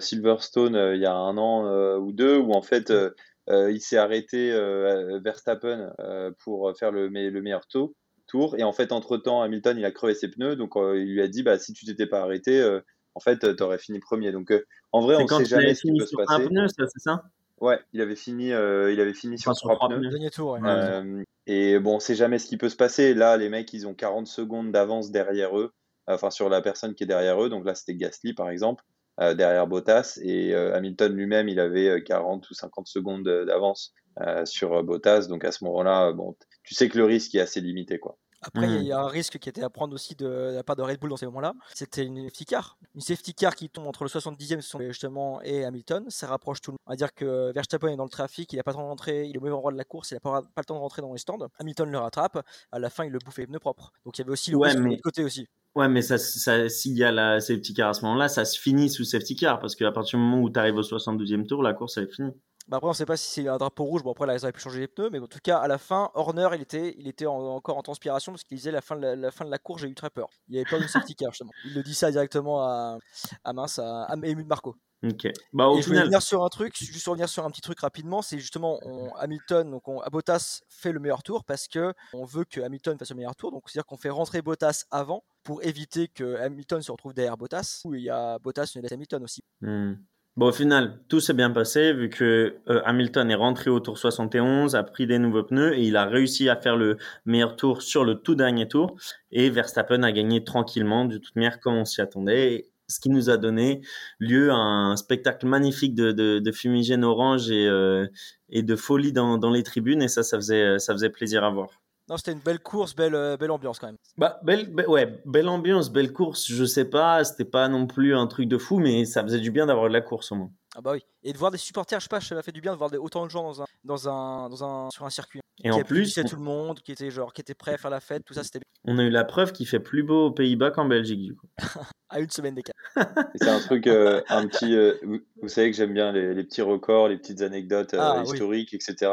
Silverstone 0.00 0.74
euh, 0.76 0.94
il 0.96 1.00
y 1.02 1.06
a 1.06 1.14
un 1.14 1.36
an 1.38 1.66
euh, 1.66 1.96
ou 1.98 2.12
deux, 2.12 2.36
où 2.38 2.52
en 2.52 2.62
fait, 2.62 2.90
euh, 2.90 3.10
euh, 3.48 3.70
il 3.72 3.80
s'est 3.80 3.96
arrêté 3.96 4.52
euh, 4.52 5.18
Verstappen 5.24 5.92
euh, 6.00 6.30
pour 6.44 6.72
faire 6.78 6.92
le, 6.92 7.10
me- 7.10 7.30
le 7.30 7.42
meilleur 7.42 7.66
tour, 7.66 7.92
tour. 8.26 8.56
Et 8.58 8.62
en 8.62 8.72
fait, 8.72 8.92
entre-temps, 8.92 9.42
Hamilton, 9.42 9.78
il 9.78 9.84
a 9.84 9.90
crevé 9.90 10.14
ses 10.14 10.28
pneus, 10.28 10.56
donc 10.56 10.76
euh, 10.76 10.98
il 11.00 11.12
lui 11.12 11.22
a 11.22 11.28
dit, 11.28 11.42
bah, 11.42 11.58
si 11.58 11.72
tu 11.72 11.84
t'étais 11.84 12.06
pas 12.06 12.20
arrêté, 12.22 12.60
euh, 12.60 12.80
en 13.14 13.20
fait, 13.20 13.56
tu 13.56 13.62
aurais 13.62 13.78
fini 13.78 13.98
premier. 13.98 14.32
Donc, 14.32 14.50
euh, 14.52 14.64
en 14.92 15.00
vrai, 15.00 15.16
C'est 15.16 15.22
on 15.22 15.26
quand 15.26 15.38
sait 15.38 15.44
il 15.44 15.54
avait 15.54 15.62
jamais 15.62 15.74
ce 15.74 15.80
qui 15.80 15.88
fini 15.88 15.98
peut 15.98 16.04
se 16.04 16.10
sur 16.10 16.20
un 16.20 16.38
passer. 16.38 16.48
pneu, 16.48 16.68
ça, 16.68 16.84
c'est 16.86 17.00
ça? 17.00 17.22
Ouais, 17.60 17.78
il 17.92 18.00
avait 18.00 18.16
fini, 18.16 18.52
euh, 18.52 18.92
il 18.92 19.00
avait 19.00 19.14
fini 19.14 19.38
sur 19.38 19.50
Enfin, 19.50 19.54
sur 19.54 19.66
trois 19.68 19.76
trois 19.76 19.88
pneus. 19.88 19.98
pneus. 20.00 20.10
Dernier 20.10 20.30
tour. 20.30 20.52
ouais. 20.52 20.60
Ouais. 20.60 20.68
Euh, 20.68 21.22
et 21.46 21.78
bon, 21.78 21.96
on 21.96 22.00
sait 22.00 22.14
jamais 22.14 22.38
ce 22.38 22.46
qui 22.46 22.56
peut 22.56 22.68
se 22.68 22.76
passer. 22.76 23.14
Là, 23.14 23.36
les 23.36 23.48
mecs, 23.48 23.72
ils 23.74 23.86
ont 23.88 23.94
40 23.94 24.26
secondes 24.28 24.72
d'avance 24.72 25.10
derrière 25.10 25.58
eux, 25.58 25.72
enfin 26.06 26.30
sur 26.30 26.48
la 26.48 26.62
personne 26.62 26.94
qui 26.94 27.04
est 27.04 27.06
derrière 27.06 27.42
eux. 27.42 27.48
Donc 27.50 27.64
là, 27.66 27.74
c'était 27.74 27.94
Gasly, 27.96 28.34
par 28.34 28.50
exemple, 28.50 28.84
euh, 29.20 29.34
derrière 29.34 29.66
Bottas. 29.66 30.18
Et 30.22 30.54
euh, 30.54 30.74
Hamilton 30.76 31.14
lui-même, 31.14 31.48
il 31.48 31.60
avait 31.60 31.88
euh, 31.88 32.00
40 32.00 32.48
ou 32.50 32.54
50 32.54 32.86
secondes 32.88 33.24
de- 33.24 33.44
d'avance 33.44 33.92
euh, 34.22 34.44
sur 34.46 34.74
euh, 34.74 34.82
Bottas. 34.82 35.26
Donc 35.28 35.44
à 35.44 35.52
ce 35.52 35.64
moment-là, 35.64 36.12
bon, 36.12 36.36
tu 36.64 36.74
sais 36.74 36.88
que 36.88 36.98
le 36.98 37.04
risque 37.06 37.34
est 37.34 37.40
assez 37.40 37.60
limité, 37.60 37.98
quoi. 37.98 38.18
Après, 38.42 38.66
il 38.66 38.72
y 38.72 38.76
a- 38.78 38.82
y 38.82 38.92
a 38.92 39.00
un 39.00 39.06
risque 39.08 39.38
qui 39.38 39.48
était 39.48 39.62
à 39.62 39.70
prendre 39.70 39.94
aussi 39.94 40.14
de, 40.14 40.24
de 40.24 40.54
la 40.54 40.62
part 40.62 40.76
de 40.76 40.82
Red 40.82 40.98
Bull 40.98 41.10
dans 41.10 41.16
ces 41.16 41.26
moments-là. 41.26 41.52
C'était 41.74 42.04
une 42.04 42.22
safety 42.24 42.44
car. 42.46 42.78
Une 42.94 43.00
safety 43.00 43.34
car 43.34 43.54
qui 43.54 43.68
tombe 43.68 43.86
entre 43.86 44.02
le 44.04 44.08
70e 44.08 44.60
justement 44.88 45.40
et 45.42 45.64
Hamilton. 45.64 46.04
Ça 46.08 46.26
rapproche 46.26 46.60
tout 46.60 46.70
le 46.70 46.74
monde. 46.74 46.78
On 46.86 46.92
va 46.92 46.96
dire 46.96 47.12
que 47.14 47.52
Verstappen 47.52 47.88
est 47.88 47.96
dans 47.96 48.04
le 48.04 48.10
trafic, 48.10 48.52
il 48.52 48.56
n'a 48.56 48.62
pas 48.62 48.70
le 48.72 48.76
temps 48.76 48.82
de 48.84 48.88
rentrer, 48.88 49.26
il 49.26 49.34
est 49.34 49.38
au 49.38 49.42
même 49.42 49.52
endroit 49.54 49.72
de 49.72 49.76
la 49.76 49.84
course, 49.84 50.10
il 50.10 50.14
n'a 50.14 50.20
pas, 50.20 50.42
pas 50.42 50.60
le 50.62 50.64
temps 50.64 50.74
de 50.76 50.80
rentrer 50.80 51.02
dans 51.02 51.12
les 51.12 51.18
stands. 51.18 51.38
Hamilton 51.58 51.90
le 51.90 51.98
rattrape. 51.98 52.44
À 52.72 52.78
la 52.78 52.90
fin, 52.90 53.04
il 53.04 53.12
le 53.12 53.18
bouffe 53.18 53.38
les 53.38 53.46
pneus 53.46 53.58
propres. 53.58 53.92
Donc 54.04 54.16
il 54.18 54.22
y 54.22 54.24
avait 54.24 54.32
aussi 54.32 54.50
le 54.50 54.56
Ouais, 54.56 54.68
risque 54.68 54.78
de 54.78 54.82
mais- 54.84 54.90
l'autre 54.90 55.02
côté 55.02 55.22
aussi. 55.24 55.46
Ouais, 55.76 55.88
mais 55.88 56.02
ça, 56.02 56.18
ça, 56.18 56.68
s'il 56.68 56.96
y 56.96 57.04
a 57.04 57.12
la 57.12 57.38
safety 57.40 57.74
car 57.74 57.90
à 57.90 57.94
ce 57.94 58.02
moment-là, 58.04 58.28
ça 58.28 58.44
se 58.44 58.58
finit 58.58 58.90
sous 58.90 59.04
safety 59.04 59.36
car 59.36 59.60
parce 59.60 59.76
qu'à 59.76 59.92
partir 59.92 60.18
du 60.18 60.24
moment 60.24 60.42
où 60.42 60.50
tu 60.50 60.58
arrives 60.58 60.74
au 60.74 60.82
72e 60.82 61.46
tour, 61.46 61.62
la 61.62 61.74
course 61.74 61.96
elle 61.96 62.04
est 62.04 62.12
finie. 62.12 62.32
Bah 62.70 62.76
après, 62.76 62.88
on 62.88 62.92
sait 62.92 63.04
pas 63.04 63.16
si 63.16 63.28
c'est 63.28 63.48
un 63.48 63.58
drapeau 63.58 63.82
rouge. 63.82 64.04
Bon, 64.04 64.12
après, 64.12 64.26
là, 64.26 64.34
ils 64.36 64.44
auraient 64.44 64.52
pu 64.52 64.60
changer 64.60 64.78
les 64.78 64.86
pneus. 64.86 65.10
Mais 65.10 65.18
en 65.18 65.26
tout 65.26 65.40
cas, 65.42 65.58
à 65.58 65.66
la 65.66 65.76
fin, 65.76 66.12
Horner, 66.14 66.50
il 66.54 66.62
était, 66.62 66.94
il 66.98 67.08
était 67.08 67.26
encore 67.26 67.76
en 67.76 67.82
transpiration 67.82 68.30
parce 68.30 68.44
qu'il 68.44 68.56
disait 68.56 68.70
la 68.70 68.80
fin 68.80 68.94
de 68.94 69.04
la, 69.04 69.30
fin 69.32 69.44
de 69.44 69.50
la 69.50 69.58
course, 69.58 69.82
j'ai 69.82 69.88
eu 69.88 69.94
très 69.94 70.08
peur. 70.08 70.28
Il 70.48 70.56
avait 70.56 70.64
peur 70.64 70.78
d'une 70.78 70.88
safety 70.88 71.16
car, 71.16 71.32
justement. 71.32 71.50
Il 71.64 71.74
le 71.74 71.82
dit 71.82 71.94
ça 71.94 72.12
directement 72.12 72.62
à, 72.62 72.98
à 73.42 73.52
mince, 73.52 73.80
à, 73.80 74.04
à 74.04 74.14
Marco. 74.16 74.76
Ok. 75.02 75.26
Bah, 75.52 75.66
au 75.66 75.78
et 75.78 75.82
je 75.82 75.88
voulais 75.88 76.00
revenir 76.00 76.22
sur 76.22 76.44
un 76.44 76.48
truc, 76.48 76.76
juste 76.76 77.08
revenir 77.08 77.28
sur 77.28 77.44
un 77.44 77.50
petit 77.50 77.62
truc 77.62 77.80
rapidement, 77.80 78.20
c'est 78.20 78.38
justement 78.38 78.78
on, 78.82 79.12
Hamilton, 79.14 79.70
donc 79.70 79.88
on, 79.88 80.02
Bottas 80.12 80.60
fait 80.68 80.92
le 80.92 81.00
meilleur 81.00 81.22
tour 81.22 81.44
parce 81.44 81.68
que 81.68 81.94
on 82.12 82.26
veut 82.26 82.44
que 82.44 82.60
Hamilton 82.60 82.98
fasse 82.98 83.08
le 83.08 83.16
meilleur 83.16 83.34
tour, 83.34 83.50
donc 83.50 83.62
c'est-à-dire 83.66 83.86
qu'on 83.86 83.96
fait 83.96 84.10
rentrer 84.10 84.42
Bottas 84.42 84.84
avant 84.90 85.24
pour 85.42 85.64
éviter 85.64 86.08
que 86.08 86.36
Hamilton 86.36 86.82
se 86.82 86.92
retrouve 86.92 87.14
derrière 87.14 87.38
Bottas, 87.38 87.80
où 87.84 87.94
il 87.94 88.02
y 88.02 88.10
a 88.10 88.38
Bottas 88.40 88.72
et 88.76 88.92
Hamilton 88.92 89.24
aussi. 89.24 89.42
Hmm. 89.62 89.94
Bon, 90.36 90.46
au 90.48 90.52
final, 90.52 91.00
tout 91.08 91.20
s'est 91.20 91.34
bien 91.34 91.50
passé 91.50 91.92
vu 91.92 92.08
que 92.08 92.56
euh, 92.68 92.80
Hamilton 92.84 93.30
est 93.30 93.34
rentré 93.34 93.68
au 93.68 93.80
tour 93.80 93.98
71, 93.98 94.74
a 94.76 94.82
pris 94.84 95.06
des 95.06 95.18
nouveaux 95.18 95.42
pneus 95.42 95.74
et 95.76 95.82
il 95.82 95.96
a 95.96 96.06
réussi 96.06 96.48
à 96.48 96.56
faire 96.56 96.76
le 96.76 96.96
meilleur 97.26 97.56
tour 97.56 97.82
sur 97.82 98.04
le 98.04 98.14
tout 98.14 98.36
dernier 98.36 98.68
tour. 98.68 98.96
Et 99.32 99.50
Verstappen 99.50 100.02
a 100.02 100.12
gagné 100.12 100.44
tranquillement, 100.44 101.04
de 101.04 101.18
toute 101.18 101.34
manière, 101.36 101.60
comme 101.60 101.74
on 101.74 101.84
s'y 101.84 102.00
attendait. 102.00 102.70
Ce 102.88 103.00
qui 103.00 103.10
nous 103.10 103.28
a 103.30 103.36
donné 103.36 103.82
lieu 104.18 104.50
à 104.50 104.54
un 104.54 104.96
spectacle 104.96 105.46
magnifique 105.46 105.94
de, 105.94 106.12
de, 106.12 106.38
de 106.38 106.52
fumigène 106.52 107.04
orange 107.04 107.50
et, 107.50 107.68
euh, 107.68 108.06
et 108.48 108.62
de 108.62 108.76
folie 108.76 109.12
dans, 109.12 109.36
dans 109.36 109.50
les 109.50 109.62
tribunes. 109.62 110.02
Et 110.02 110.08
ça, 110.08 110.22
ça 110.22 110.36
faisait, 110.38 110.78
ça 110.78 110.92
faisait 110.92 111.10
plaisir 111.10 111.44
à 111.44 111.50
voir. 111.50 111.79
Non, 112.10 112.16
c'était 112.16 112.32
une 112.32 112.40
belle 112.40 112.58
course, 112.58 112.96
belle, 112.96 113.14
euh, 113.14 113.36
belle 113.36 113.52
ambiance 113.52 113.78
quand 113.78 113.86
même. 113.86 113.96
Bah, 114.18 114.40
belle, 114.42 114.74
ouais, 114.88 115.22
belle 115.26 115.48
ambiance, 115.48 115.92
belle 115.92 116.12
course. 116.12 116.50
Je 116.50 116.64
sais 116.64 116.84
pas, 116.84 117.22
c'était 117.22 117.44
pas 117.44 117.68
non 117.68 117.86
plus 117.86 118.16
un 118.16 118.26
truc 118.26 118.48
de 118.48 118.58
fou, 118.58 118.80
mais 118.80 119.04
ça 119.04 119.22
faisait 119.22 119.38
du 119.38 119.52
bien 119.52 119.66
d'avoir 119.66 119.86
de 119.86 119.92
la 119.92 120.00
course 120.00 120.32
au 120.32 120.34
moins. 120.34 120.50
Ah 120.74 120.80
bah 120.80 120.90
oui. 120.92 121.04
Et 121.22 121.32
de 121.32 121.38
voir 121.38 121.52
des 121.52 121.58
supporters, 121.58 122.00
je 122.00 122.04
sais 122.04 122.08
pas, 122.08 122.20
ça 122.20 122.34
m'a 122.34 122.42
fait 122.42 122.50
du 122.50 122.60
bien 122.60 122.72
de 122.72 122.78
voir 122.78 122.90
autant 122.98 123.24
de 123.26 123.30
gens 123.30 123.44
dans 123.44 123.62
un, 123.62 123.64
dans 123.84 124.08
un, 124.08 124.48
dans 124.48 124.64
un, 124.64 124.90
sur 124.90 125.04
un 125.04 125.10
circuit. 125.10 125.40
Et 125.62 125.70
en 125.70 125.82
plus, 125.82 126.14
tout 126.14 126.36
le 126.36 126.42
monde, 126.42 126.80
qui 126.80 126.90
était 126.90 127.10
genre, 127.12 127.32
qui 127.32 127.42
était 127.42 127.54
prêt 127.54 127.74
à 127.74 127.78
faire 127.78 127.90
la 127.90 128.00
fête, 128.00 128.24
tout 128.24 128.34
ça, 128.34 128.42
c'était. 128.42 128.60
On 128.84 128.98
a 128.98 129.04
eu 129.04 129.10
la 129.10 129.24
preuve 129.24 129.52
qu'il 129.52 129.68
fait 129.68 129.78
plus 129.78 130.02
beau 130.02 130.26
aux 130.26 130.30
Pays-Bas 130.32 130.70
qu'en 130.70 130.86
Belgique 130.86 131.22
du 131.22 131.36
coup. 131.36 131.46
à 132.08 132.18
une 132.18 132.30
semaine 132.30 132.54
d'écart. 132.54 132.74
c'est 133.34 133.48
un 133.48 133.60
truc, 133.60 133.86
euh, 133.86 134.22
un 134.28 134.48
petit. 134.48 134.74
Euh, 134.74 134.94
vous, 135.42 135.48
savez 135.48 135.70
que 135.70 135.76
j'aime 135.76 135.92
bien 135.92 136.12
les, 136.12 136.42
petits 136.42 136.62
records, 136.62 137.08
les 137.08 137.18
petites 137.18 137.42
anecdotes 137.42 137.94
ah 137.96 138.22
historiques, 138.24 138.74
etc. 138.74 139.12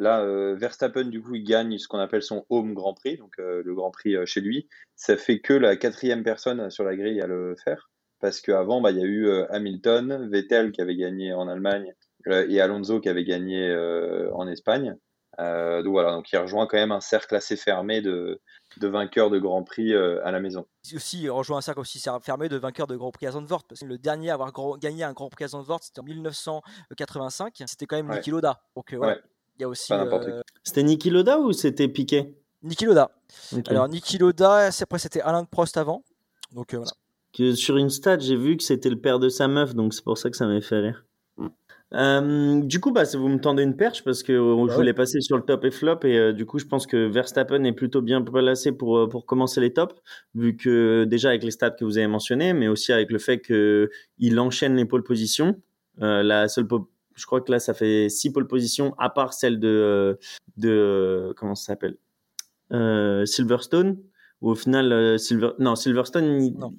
Là, 0.00 0.22
euh, 0.22 0.54
Verstappen, 0.54 1.04
du 1.04 1.20
coup, 1.20 1.34
il 1.34 1.44
gagne 1.44 1.76
ce 1.76 1.86
qu'on 1.86 1.98
appelle 1.98 2.22
son 2.22 2.46
home 2.48 2.72
Grand 2.72 2.94
Prix, 2.94 3.18
donc 3.18 3.34
euh, 3.38 3.60
le 3.62 3.74
Grand 3.74 3.90
Prix 3.90 4.16
euh, 4.16 4.24
chez 4.24 4.40
lui. 4.40 4.66
Ça 4.96 5.18
fait 5.18 5.40
que 5.40 5.52
la 5.52 5.76
quatrième 5.76 6.22
personne 6.22 6.70
sur 6.70 6.84
la 6.84 6.96
grille 6.96 7.20
à 7.20 7.26
le 7.26 7.54
faire, 7.62 7.90
parce 8.18 8.40
qu'avant, 8.40 8.80
bah, 8.80 8.92
il 8.92 8.96
y 8.96 9.02
a 9.02 9.04
eu 9.04 9.30
Hamilton, 9.50 10.30
Vettel 10.30 10.72
qui 10.72 10.80
avait 10.80 10.96
gagné 10.96 11.34
en 11.34 11.48
Allemagne 11.48 11.92
et 12.26 12.60
Alonso 12.62 13.00
qui 13.00 13.10
avait 13.10 13.24
gagné 13.24 13.74
en 14.34 14.46
Espagne. 14.46 14.94
donc 15.38 15.86
voilà, 15.86 16.12
donc 16.12 16.30
il 16.30 16.36
rejoint 16.36 16.66
quand 16.66 16.76
même 16.76 16.92
un 16.92 17.00
cercle 17.00 17.34
assez 17.34 17.56
fermé 17.56 18.02
de, 18.02 18.42
de 18.76 18.88
vainqueurs 18.88 19.30
de 19.30 19.38
Grand 19.38 19.62
Prix 19.64 19.94
à 19.94 20.30
la 20.30 20.40
maison. 20.40 20.66
Aussi, 20.94 21.22
il 21.22 21.30
rejoint 21.30 21.58
un 21.58 21.62
cercle 21.62 21.80
aussi 21.80 22.02
fermé 22.22 22.50
de 22.50 22.58
vainqueurs 22.58 22.86
de 22.86 22.96
Grand 22.96 23.10
Prix 23.10 23.26
à 23.26 23.30
Zandvoort, 23.30 23.64
parce 23.64 23.80
que 23.80 23.86
le 23.86 23.96
dernier 23.96 24.28
à 24.28 24.34
avoir 24.34 24.52
gagné 24.78 25.02
un 25.02 25.14
Grand 25.14 25.30
Prix 25.30 25.44
à 25.44 25.48
Zandvoort, 25.48 25.82
c'était 25.82 26.00
en 26.00 26.04
1985, 26.04 27.62
c'était 27.66 27.86
quand 27.86 27.96
même 27.96 28.10
Niki 28.10 28.30
Loda. 28.30 28.62
Donc 28.76 28.92
voilà. 28.92 29.18
Il 29.60 29.64
y 29.64 29.66
a 29.66 29.68
aussi. 29.68 29.92
Euh, 29.92 30.40
c'était 30.64 30.82
Niki 30.82 31.10
Loda 31.10 31.38
ou 31.38 31.52
c'était 31.52 31.86
Piqué 31.86 32.34
Niki 32.62 32.86
Loda. 32.86 33.10
Alors 33.66 33.90
Niki 33.90 34.16
Loda, 34.16 34.70
après 34.80 34.98
c'était 34.98 35.20
Alain 35.20 35.44
Prost 35.44 35.76
avant. 35.76 36.02
Donc 36.54 36.72
euh, 36.72 36.78
voilà. 36.78 36.92
Que 37.36 37.54
sur 37.54 37.76
une 37.76 37.90
stat, 37.90 38.20
j'ai 38.20 38.36
vu 38.36 38.56
que 38.56 38.62
c'était 38.62 38.88
le 38.88 38.98
père 38.98 39.18
de 39.18 39.28
sa 39.28 39.48
meuf, 39.48 39.74
donc 39.74 39.92
c'est 39.92 40.02
pour 40.02 40.16
ça 40.16 40.30
que 40.30 40.36
ça 40.38 40.46
m'a 40.46 40.62
fait 40.62 40.78
rire. 40.78 41.04
Euh, 41.92 42.62
du 42.62 42.80
coup, 42.80 42.90
bah, 42.90 43.02
vous 43.12 43.28
me 43.28 43.38
tendez 43.38 43.62
une 43.62 43.76
perche 43.76 44.02
parce 44.02 44.22
que 44.22 44.32
je 44.32 44.74
voulais 44.74 44.94
passer 44.94 45.20
sur 45.20 45.36
le 45.36 45.42
top 45.42 45.62
et 45.66 45.70
flop 45.70 45.98
et 46.04 46.32
du 46.32 46.46
coup, 46.46 46.58
je 46.58 46.64
pense 46.64 46.86
que 46.86 47.08
Verstappen 47.08 47.62
est 47.64 47.72
plutôt 47.72 48.00
bien 48.00 48.22
placé 48.22 48.72
pour 48.72 49.10
pour 49.10 49.26
commencer 49.26 49.60
les 49.60 49.74
tops, 49.74 49.94
vu 50.34 50.56
que 50.56 51.04
déjà 51.04 51.28
avec 51.28 51.44
les 51.44 51.50
stats 51.50 51.72
que 51.72 51.84
vous 51.84 51.98
avez 51.98 52.06
mentionnées, 52.06 52.54
mais 52.54 52.68
aussi 52.68 52.94
avec 52.94 53.10
le 53.10 53.18
fait 53.18 53.40
que 53.40 53.90
il 54.16 54.40
enchaîne 54.40 54.76
les 54.76 54.86
pole 54.86 55.02
positions. 55.02 55.60
la 55.98 56.48
seule 56.48 56.66
je 57.20 57.26
crois 57.26 57.40
que 57.42 57.52
là, 57.52 57.60
ça 57.60 57.74
fait 57.74 58.08
six 58.08 58.32
pole 58.32 58.46
positions, 58.46 58.94
à 58.98 59.10
part 59.10 59.34
celle 59.34 59.60
de, 59.60 59.68
euh, 59.68 60.14
de 60.56 61.32
comment 61.36 61.54
ça 61.54 61.66
s'appelle 61.66 61.98
euh, 62.72 63.26
Silverstone. 63.26 63.98
Ou 64.40 64.52
au 64.52 64.54
final, 64.54 64.90
euh, 64.90 65.18
Silver, 65.18 65.50
non, 65.58 65.76
Silverstone, 65.76 66.74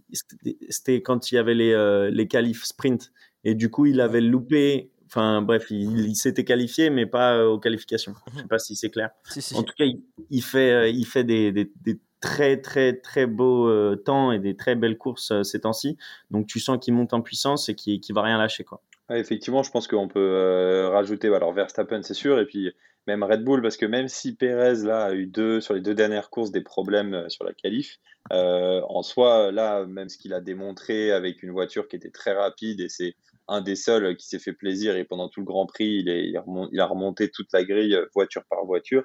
c'était 0.69 1.03
quand 1.03 1.31
il 1.31 1.35
y 1.35 1.37
avait 1.37 1.53
les, 1.53 2.09
les 2.11 2.27
qualifs 2.27 2.63
sprint. 2.63 3.11
Et 3.43 3.53
du 3.53 3.69
coup, 3.69 3.85
il 3.85 4.01
avait 4.01 4.21
loupé 4.21 4.91
Enfin 5.05 5.41
bref, 5.41 5.67
il, 5.71 6.15
s'était 6.15 6.45
qualifié, 6.45 6.89
mais 6.89 7.05
pas 7.05 7.45
aux 7.45 7.59
qualifications. 7.59 8.13
Je 8.33 8.39
sais 8.39 8.47
pas 8.47 8.59
si 8.59 8.77
c'est 8.77 8.89
clair. 8.89 9.09
en 9.55 9.63
tout 9.63 9.73
cas, 9.77 9.83
il, 10.29 10.41
fait, 10.41 10.93
il 10.93 11.05
fait 11.05 11.25
des, 11.25 11.51
des, 11.51 11.99
très 12.21 12.61
très 12.61 12.93
très 12.93 13.25
beaux 13.25 13.95
temps 13.97 14.31
et 14.31 14.39
des 14.39 14.55
très 14.55 14.75
belles 14.75 14.97
courses 14.97 15.33
ces 15.43 15.61
temps-ci. 15.61 15.97
Donc 16.29 16.47
tu 16.47 16.59
sens 16.59 16.77
qu'il 16.79 16.93
monte 16.93 17.13
en 17.13 17.21
puissance 17.21 17.67
et 17.69 17.75
qu'il 17.75 17.99
ne 18.07 18.15
va 18.15 18.21
rien 18.21 18.37
lâcher 18.37 18.63
quoi 18.63 18.81
effectivement, 19.17 19.63
je 19.63 19.71
pense 19.71 19.87
qu'on 19.87 20.07
peut 20.07 20.19
euh, 20.19 20.89
rajouter 20.89 21.33
alors 21.33 21.53
Verstappen, 21.53 22.01
c'est 22.03 22.13
sûr, 22.13 22.39
et 22.39 22.45
puis 22.45 22.71
même 23.07 23.23
Red 23.23 23.43
Bull, 23.43 23.61
parce 23.61 23.77
que 23.77 23.85
même 23.85 24.07
si 24.07 24.35
Perez 24.35 24.83
là, 24.85 25.05
a 25.05 25.13
eu 25.13 25.25
deux, 25.25 25.59
sur 25.59 25.73
les 25.73 25.81
deux 25.81 25.95
dernières 25.95 26.29
courses 26.29 26.51
des 26.51 26.61
problèmes 26.61 27.13
euh, 27.13 27.29
sur 27.29 27.43
la 27.43 27.53
qualif, 27.53 27.97
euh, 28.31 28.81
en 28.87 29.01
soi, 29.01 29.51
là, 29.51 29.85
même 29.85 30.09
ce 30.09 30.17
qu'il 30.17 30.33
a 30.33 30.41
démontré 30.41 31.11
avec 31.11 31.43
une 31.43 31.51
voiture 31.51 31.87
qui 31.87 31.95
était 31.95 32.11
très 32.11 32.33
rapide, 32.33 32.79
et 32.79 32.89
c'est 32.89 33.15
un 33.47 33.61
des 33.61 33.75
seuls 33.75 34.15
qui 34.15 34.27
s'est 34.27 34.39
fait 34.39 34.53
plaisir, 34.53 34.95
et 34.95 35.03
pendant 35.03 35.29
tout 35.29 35.41
le 35.41 35.45
Grand 35.45 35.65
Prix, 35.65 35.97
il, 36.01 36.09
est, 36.09 36.27
il, 36.29 36.79
a 36.79 36.85
remonté 36.85 37.29
toute 37.29 37.51
la 37.53 37.63
grille 37.63 37.97
voiture 38.13 38.43
par 38.49 38.63
voiture. 38.65 39.03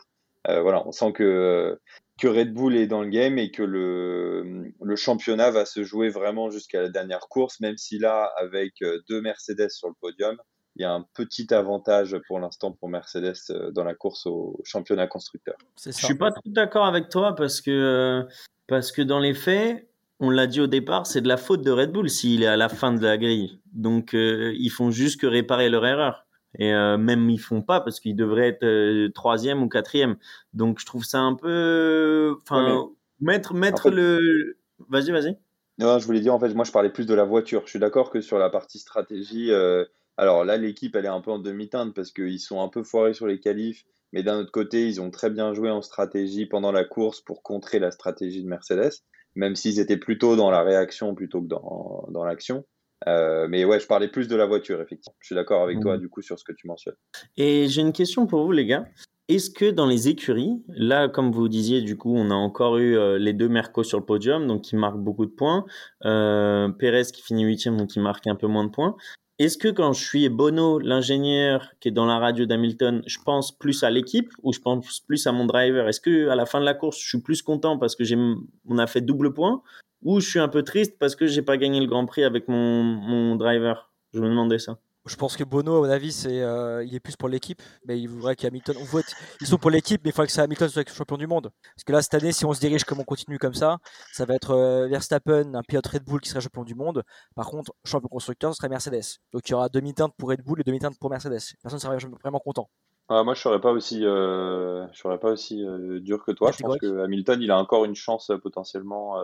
Voilà, 0.49 0.87
on 0.87 0.93
sent 0.93 1.13
que 1.13 1.79
que 2.19 2.29
Red 2.29 2.55
Bull 2.55 2.77
est 2.77 2.87
dans 2.87 3.03
le 3.03 3.11
game 3.11 3.39
et 3.39 3.51
que 3.51 3.63
le, 3.63 4.73
le 4.81 4.97
championnat 4.97 5.51
va 5.51 5.67
se 5.67 5.83
jouer 5.85 6.09
vraiment 6.09 6.51
jusqu'à 6.51 6.81
la 6.81 6.89
dernière 6.89 7.29
course, 7.29 7.61
même 7.61 7.77
si 7.77 7.99
là, 7.99 8.33
avec 8.39 8.75
euh, 8.83 9.01
deux 9.09 9.21
Mercedes 9.21 9.71
sur 9.71 9.89
le 9.89 9.95
podium, 10.01 10.37
il 10.77 10.83
y 10.83 10.85
a 10.85 10.93
un 10.93 11.05
petit 11.15 11.53
avantage 11.53 12.17
pour 12.27 12.39
l'instant 12.39 12.73
pour 12.73 12.89
Mercedes 12.89 13.35
euh, 13.51 13.71
dans 13.71 13.85
la 13.85 13.95
course 13.95 14.27
au 14.27 14.59
championnat 14.65 15.07
constructeur. 15.07 15.57
Je 15.85 15.91
suis 15.91 16.15
pas 16.15 16.33
tout 16.33 16.41
d'accord 16.47 16.87
avec 16.87 17.09
toi 17.11 17.35
parce 17.35 17.61
que, 17.61 18.27
parce 18.67 18.93
que 18.93 19.03
dans 19.03 19.19
les 19.19 19.35
faits, 19.35 19.89
on 20.19 20.31
l'a 20.31 20.47
dit 20.47 20.63
au 20.63 20.67
départ, 20.67 21.07
c'est 21.07 21.21
de 21.21 21.29
la 21.29 21.37
faute 21.37 21.63
de 21.63 21.71
Red 21.71 21.93
Bull 21.93 22.09
s'il 22.09 22.43
est 22.43 22.47
à 22.47 22.57
la 22.57 22.71
fin 22.71 22.93
de 22.93 23.03
la 23.03 23.19
grille. 23.19 23.61
Donc, 23.73 24.15
euh, 24.15 24.55
ils 24.59 24.71
font 24.71 24.91
juste 24.91 25.21
que 25.21 25.27
réparer 25.27 25.69
leur 25.69 25.85
erreur. 25.85 26.26
Et 26.59 26.73
euh, 26.73 26.97
même 26.97 27.29
ils 27.31 27.39
font 27.39 27.63
pas 27.63 27.81
parce 27.81 28.01
qu'ils 28.01 28.17
devraient 28.17 28.49
être 28.49 28.65
euh, 28.65 29.11
troisième 29.11 29.63
ou 29.63 29.69
quatrième. 29.69 30.17
Donc 30.55 30.81
je 30.81 30.87
trouve 30.87 31.05
ça 31.05 31.19
un 31.19 31.35
peu, 31.35 32.37
enfin, 32.43 32.89
mettre 33.21 33.55
mettre 33.55 33.91
le. 33.91 34.59
Vas-y, 34.89 35.11
vas-y. 35.11 35.37
Non, 35.79 35.99
je 35.99 36.07
voulais 36.07 36.21
dire 36.21 36.35
en 36.35 36.41
fait, 36.41 36.53
moi 36.55 36.65
je 36.65 36.73
parlais 36.73 36.91
plus 36.91 37.07
de 37.07 37.15
la 37.15 37.25
voiture. 37.25 37.63
Je 37.65 37.71
suis 37.71 37.79
d'accord 37.79 38.11
que 38.11 38.21
sur 38.21 38.39
la 38.39 38.49
partie 38.49 38.79
stratégie, 38.79 39.51
euh, 39.51 39.85
alors 40.17 40.45
là 40.45 40.57
l'équipe 40.57 40.97
elle 40.97 41.05
est 41.05 41.09
un 41.09 41.21
peu 41.21 41.31
en 41.31 41.39
demi-teinte 41.39 41.95
parce 41.95 42.11
qu'ils 42.11 42.41
sont 42.41 42.63
un 42.63 42.69
peu 42.69 42.83
foirés 42.83 43.13
sur 43.13 43.27
les 43.27 43.39
qualifs, 43.39 43.85
mais 44.13 44.23
d'un 44.23 44.39
autre 44.39 44.53
côté 44.53 44.87
ils 44.87 45.01
ont 45.01 45.11
très 45.11 45.29
bien 45.29 45.53
joué 45.53 45.71
en 45.71 45.83
stratégie 45.83 46.47
pendant 46.47 46.73
la 46.73 46.85
course 46.85 47.21
pour 47.21 47.43
contrer 47.43 47.79
la 47.79 47.91
stratégie 47.91 48.43
de 48.43 48.49
Mercedes, 48.49 49.03
même 49.35 49.57
s'ils 49.57 49.79
étaient 49.79 49.99
plutôt 49.99 50.37
dans 50.37 50.51
la 50.51 50.63
réaction 50.63 51.15
plutôt 51.15 51.43
que 51.43 51.49
dans, 51.49 52.07
dans 52.11 52.25
l'action. 52.25 52.65
Euh, 53.09 53.47
mais 53.49 53.65
ouais, 53.65 53.79
je 53.79 53.87
parlais 53.87 54.09
plus 54.09 54.29
de 54.29 54.37
la 54.37 54.47
voiture, 54.47 54.81
effectivement. 54.81 55.17
Je 55.21 55.27
suis 55.27 55.35
d'accord 55.35 55.63
avec 55.63 55.81
toi, 55.81 55.97
mmh. 55.97 56.01
du 56.01 56.09
coup, 56.09 56.23
sur 56.23 56.39
ce 56.39 56.45
que 56.45 56.53
tu 56.53 56.67
mentionnes. 56.67 56.97
Et 57.37 57.69
j'ai 57.69 57.83
une 57.83 57.93
question 57.93 58.27
pour 58.27 58.45
vous, 58.45 58.53
les 58.53 58.67
gars. 58.67 58.87
Est-ce 59.29 59.51
que 59.51 59.69
dans 59.69 59.87
les 59.87 60.09
écuries, 60.09 60.63
là, 60.69 61.09
comme 61.09 61.33
vous 61.33 61.49
disiez, 61.49 61.83
du 61.83 61.97
coup, 61.97 62.15
on 62.15 62.31
a 62.31 62.35
encore 62.35 62.79
eu 62.79 62.97
euh, 62.97 63.19
les 63.19 63.33
deux 63.33 63.49
Mercos 63.49 63.83
sur 63.83 63.99
le 63.99 64.05
podium, 64.05 64.47
donc 64.47 64.63
qui 64.63 64.77
marquent 64.77 65.01
beaucoup 65.01 65.27
de 65.27 65.33
points. 65.33 65.65
Euh, 66.05 66.69
Pérez 66.69 67.07
qui 67.13 67.23
finit 67.23 67.45
huitième, 67.45 67.77
donc 67.77 67.89
qui 67.89 67.99
marque 67.99 68.27
un 68.29 68.37
peu 68.37 68.47
moins 68.47 68.65
de 68.65 68.71
points. 68.71 68.97
Est-ce 69.39 69.59
que 69.59 69.69
quand 69.69 69.93
je 69.93 70.03
suis 70.03 70.29
Bono, 70.29 70.79
l'ingénieur 70.79 71.73
qui 71.81 71.89
est 71.89 71.93
dans 71.93 72.07
la 72.07 72.19
radio 72.19 72.47
d'Hamilton, 72.47 73.03
je 73.07 73.19
pense 73.19 73.53
plus 73.53 73.83
à 73.83 73.91
l'équipe 73.91 74.31
ou 74.43 74.53
je 74.53 74.61
pense 74.61 75.01
plus 75.01 75.27
à 75.27 75.33
mon 75.33 75.45
driver? 75.45 75.89
Est-ce 75.89 76.01
que 76.01 76.29
à 76.29 76.37
la 76.37 76.47
fin 76.47 76.61
de 76.61 76.65
la 76.65 76.73
course, 76.73 76.99
je 76.99 77.09
suis 77.09 77.21
plus 77.21 77.43
content 77.43 77.79
parce 77.79 77.97
que 77.97 78.05
j'ai 78.05 78.17
on 78.17 78.79
a 78.79 78.87
fait 78.87 79.03
double 79.03 79.35
point 79.35 79.63
ou 80.07 80.21
je 80.21 80.29
suis 80.29 80.39
un 80.39 80.49
peu 80.49 80.63
triste 80.63 80.99
parce 80.99 81.15
que 81.15 81.27
j'ai 81.27 81.43
pas 81.43 81.59
gagné 81.59 81.81
le 81.81 81.87
Grand 81.87 82.07
Prix 82.07 82.25
avec 82.25 82.49
mon, 82.49 82.83
mon 82.83 83.37
driver 83.37 83.91
Je 84.15 84.21
me 84.21 84.29
demandais 84.29 84.59
ça. 84.59 84.79
Je 85.07 85.15
pense 85.15 85.37
que 85.37 85.45
Bono, 85.45 85.77
à 85.77 85.81
mon 85.87 85.91
avis, 85.91 86.11
c'est, 86.11 86.43
euh, 86.43 86.85
il 86.85 86.93
est 86.93 87.01
plus 87.01 87.17
pour 87.17 87.29
l'équipe, 87.29 87.63
mais 87.87 88.01
il 88.01 88.09
voudrait 88.09 88.35
qu'Hamilton. 88.35 88.75
On 88.81 88.85
vote, 88.85 89.05
ils 89.41 89.47
sont 89.47 89.57
pour 89.57 89.71
l'équipe, 89.71 90.01
mais 90.03 90.11
il 90.11 90.13
faudrait 90.13 90.27
que 90.27 90.33
ça 90.33 90.43
Hamilton 90.43 90.69
soit 90.69 90.89
champion 90.89 91.17
du 91.17 91.29
monde. 91.29 91.51
Parce 91.63 91.85
que 91.85 91.93
là, 91.93 92.03
cette 92.03 92.15
année, 92.15 92.33
si 92.33 92.45
on 92.45 92.53
se 92.53 92.59
dirige 92.59 92.83
comme 92.83 92.99
on 92.99 93.05
continue 93.05 93.39
comme 93.39 93.55
ça, 93.55 93.79
ça 94.13 94.25
va 94.25 94.35
être 94.35 94.51
euh, 94.51 94.89
Verstappen, 94.89 95.55
un 95.55 95.63
pilote 95.63 95.87
Red 95.87 96.05
Bull 96.05 96.21
qui 96.21 96.29
serait 96.29 96.41
champion 96.41 96.65
du 96.65 96.75
monde. 96.75 97.05
Par 97.37 97.47
contre, 97.47 97.73
champion 97.85 98.09
constructeur, 98.09 98.53
ce 98.53 98.57
serait 98.57 98.69
Mercedes. 98.69 99.21
Donc 99.33 99.49
il 99.49 99.53
y 99.53 99.55
aura 99.55 99.69
demi-teinte 99.69 100.13
pour 100.19 100.31
Red 100.31 100.43
Bull 100.43 100.61
et 100.61 100.65
demi-teinte 100.65 100.99
pour 100.99 101.09
Mercedes. 101.09 101.55
Personne 101.63 101.77
ne 101.77 101.99
serait 101.99 102.11
vraiment 102.21 102.41
content. 102.41 102.69
Ah, 103.09 103.23
moi, 103.23 103.35
je 103.35 103.41
serais 103.43 103.61
pas 103.61 103.71
aussi, 103.71 104.05
euh, 104.05 104.89
je 104.93 104.99
serais 104.99 105.21
pas 105.21 105.31
aussi 105.31 105.65
dur 106.01 106.25
que 106.25 106.33
toi. 106.33 106.51
Je 106.51 106.65
pense 106.65 106.79
que 106.79 107.05
Hamilton, 107.05 107.41
il 107.41 107.53
a 107.53 107.59
encore 107.59 107.85
une 107.85 107.95
chance 107.95 108.33
potentiellement 108.43 109.21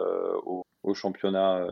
au, 0.46 0.64
au, 0.82 0.94
championnat 0.94 1.66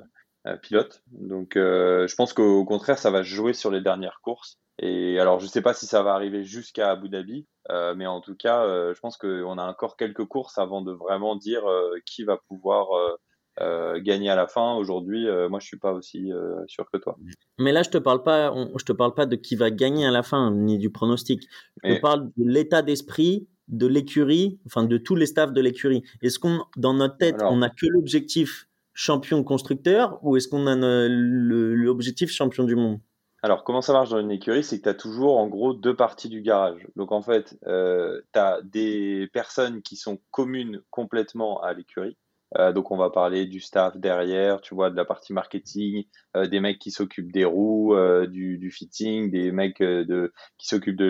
pilote. 0.62 1.02
Donc, 1.12 1.52
je 1.54 2.14
pense 2.14 2.32
qu'au 2.32 2.64
contraire, 2.64 2.98
ça 2.98 3.10
va 3.10 3.22
jouer 3.22 3.52
sur 3.52 3.70
les 3.70 3.80
dernières 3.80 4.20
courses 4.22 4.58
Et 4.78 5.18
alors, 5.20 5.38
je 5.38 5.44
ne 5.44 5.50
sais 5.50 5.62
pas 5.62 5.74
si 5.74 5.86
ça 5.86 6.02
va 6.02 6.14
arriver 6.14 6.44
jusqu'à 6.44 6.90
Abu 6.90 7.08
Dhabi, 7.08 7.46
mais 7.68 8.06
en 8.06 8.20
tout 8.20 8.34
cas, 8.34 8.64
je 8.92 8.98
pense 9.00 9.16
qu'on 9.16 9.58
a 9.58 9.64
encore 9.64 9.96
quelques 9.96 10.24
courses 10.24 10.58
avant 10.58 10.82
de 10.82 10.92
vraiment 10.92 11.36
dire 11.36 11.62
qui 12.06 12.24
va 12.24 12.38
pouvoir 12.48 12.88
gagner 13.98 14.30
à 14.30 14.36
la 14.36 14.46
fin. 14.46 14.76
Aujourd'hui, 14.76 15.26
moi, 15.50 15.60
je 15.60 15.66
suis 15.66 15.78
pas 15.78 15.92
aussi 15.92 16.30
sûr 16.68 16.90
que 16.90 16.96
toi. 16.96 17.18
Mais 17.58 17.72
là, 17.72 17.82
je 17.82 17.90
te 17.90 17.98
parle 17.98 18.22
pas, 18.22 18.54
je 18.78 18.84
te 18.84 18.92
parle 18.92 19.12
pas 19.12 19.26
de 19.26 19.36
qui 19.36 19.56
va 19.56 19.70
gagner 19.70 20.06
à 20.06 20.10
la 20.10 20.22
fin, 20.22 20.50
ni 20.50 20.78
du 20.78 20.90
pronostic. 20.90 21.42
Je 21.84 22.00
parle 22.00 22.30
de 22.36 22.44
l'état 22.50 22.80
d'esprit 22.80 23.46
de 23.70 23.86
l'écurie, 23.86 24.58
enfin 24.66 24.84
de 24.84 24.98
tous 24.98 25.14
les 25.14 25.26
staffs 25.26 25.52
de 25.52 25.60
l'écurie. 25.60 26.02
Est-ce 26.22 26.38
qu'on, 26.38 26.64
dans 26.76 26.92
notre 26.92 27.16
tête, 27.16 27.36
on 27.42 27.58
n'a 27.58 27.70
que 27.70 27.86
l'objectif 27.86 28.68
champion 29.00 29.42
constructeur 29.42 30.18
ou 30.22 30.36
est-ce 30.36 30.46
qu'on 30.46 30.66
a 30.66 30.76
l'objectif 30.76 32.30
champion 32.30 32.64
du 32.64 32.76
monde? 32.76 33.00
Alors, 33.42 33.64
comment 33.64 33.80
ça 33.80 33.94
marche 33.94 34.10
dans 34.10 34.20
une 34.20 34.30
écurie 34.30 34.62
C'est 34.62 34.76
que 34.76 34.82
tu 34.82 34.88
as 34.90 34.94
toujours, 34.94 35.38
en 35.38 35.48
gros, 35.48 35.72
deux 35.72 35.96
parties 35.96 36.28
du 36.28 36.42
garage. 36.42 36.86
Donc, 36.96 37.10
en 37.10 37.22
fait, 37.22 37.56
euh, 37.66 38.20
tu 38.34 38.38
as 38.38 38.60
des 38.62 39.30
personnes 39.32 39.80
qui 39.80 39.96
sont 39.96 40.20
communes 40.30 40.82
complètement 40.90 41.62
à 41.62 41.72
l'écurie. 41.72 42.18
Euh, 42.58 42.72
donc, 42.74 42.90
on 42.90 42.98
va 42.98 43.08
parler 43.08 43.46
du 43.46 43.60
staff 43.60 43.96
derrière, 43.96 44.60
tu 44.60 44.74
vois, 44.74 44.90
de 44.90 44.96
la 44.96 45.06
partie 45.06 45.32
marketing, 45.32 46.04
euh, 46.36 46.46
des 46.46 46.60
mecs 46.60 46.78
qui 46.78 46.90
s'occupent 46.90 47.32
des 47.32 47.46
roues, 47.46 47.96
du, 48.26 48.70
fitting, 48.70 49.30
des 49.30 49.50
mecs 49.50 49.80
de, 49.80 50.34
qui 50.58 50.68
s'occupent 50.68 51.00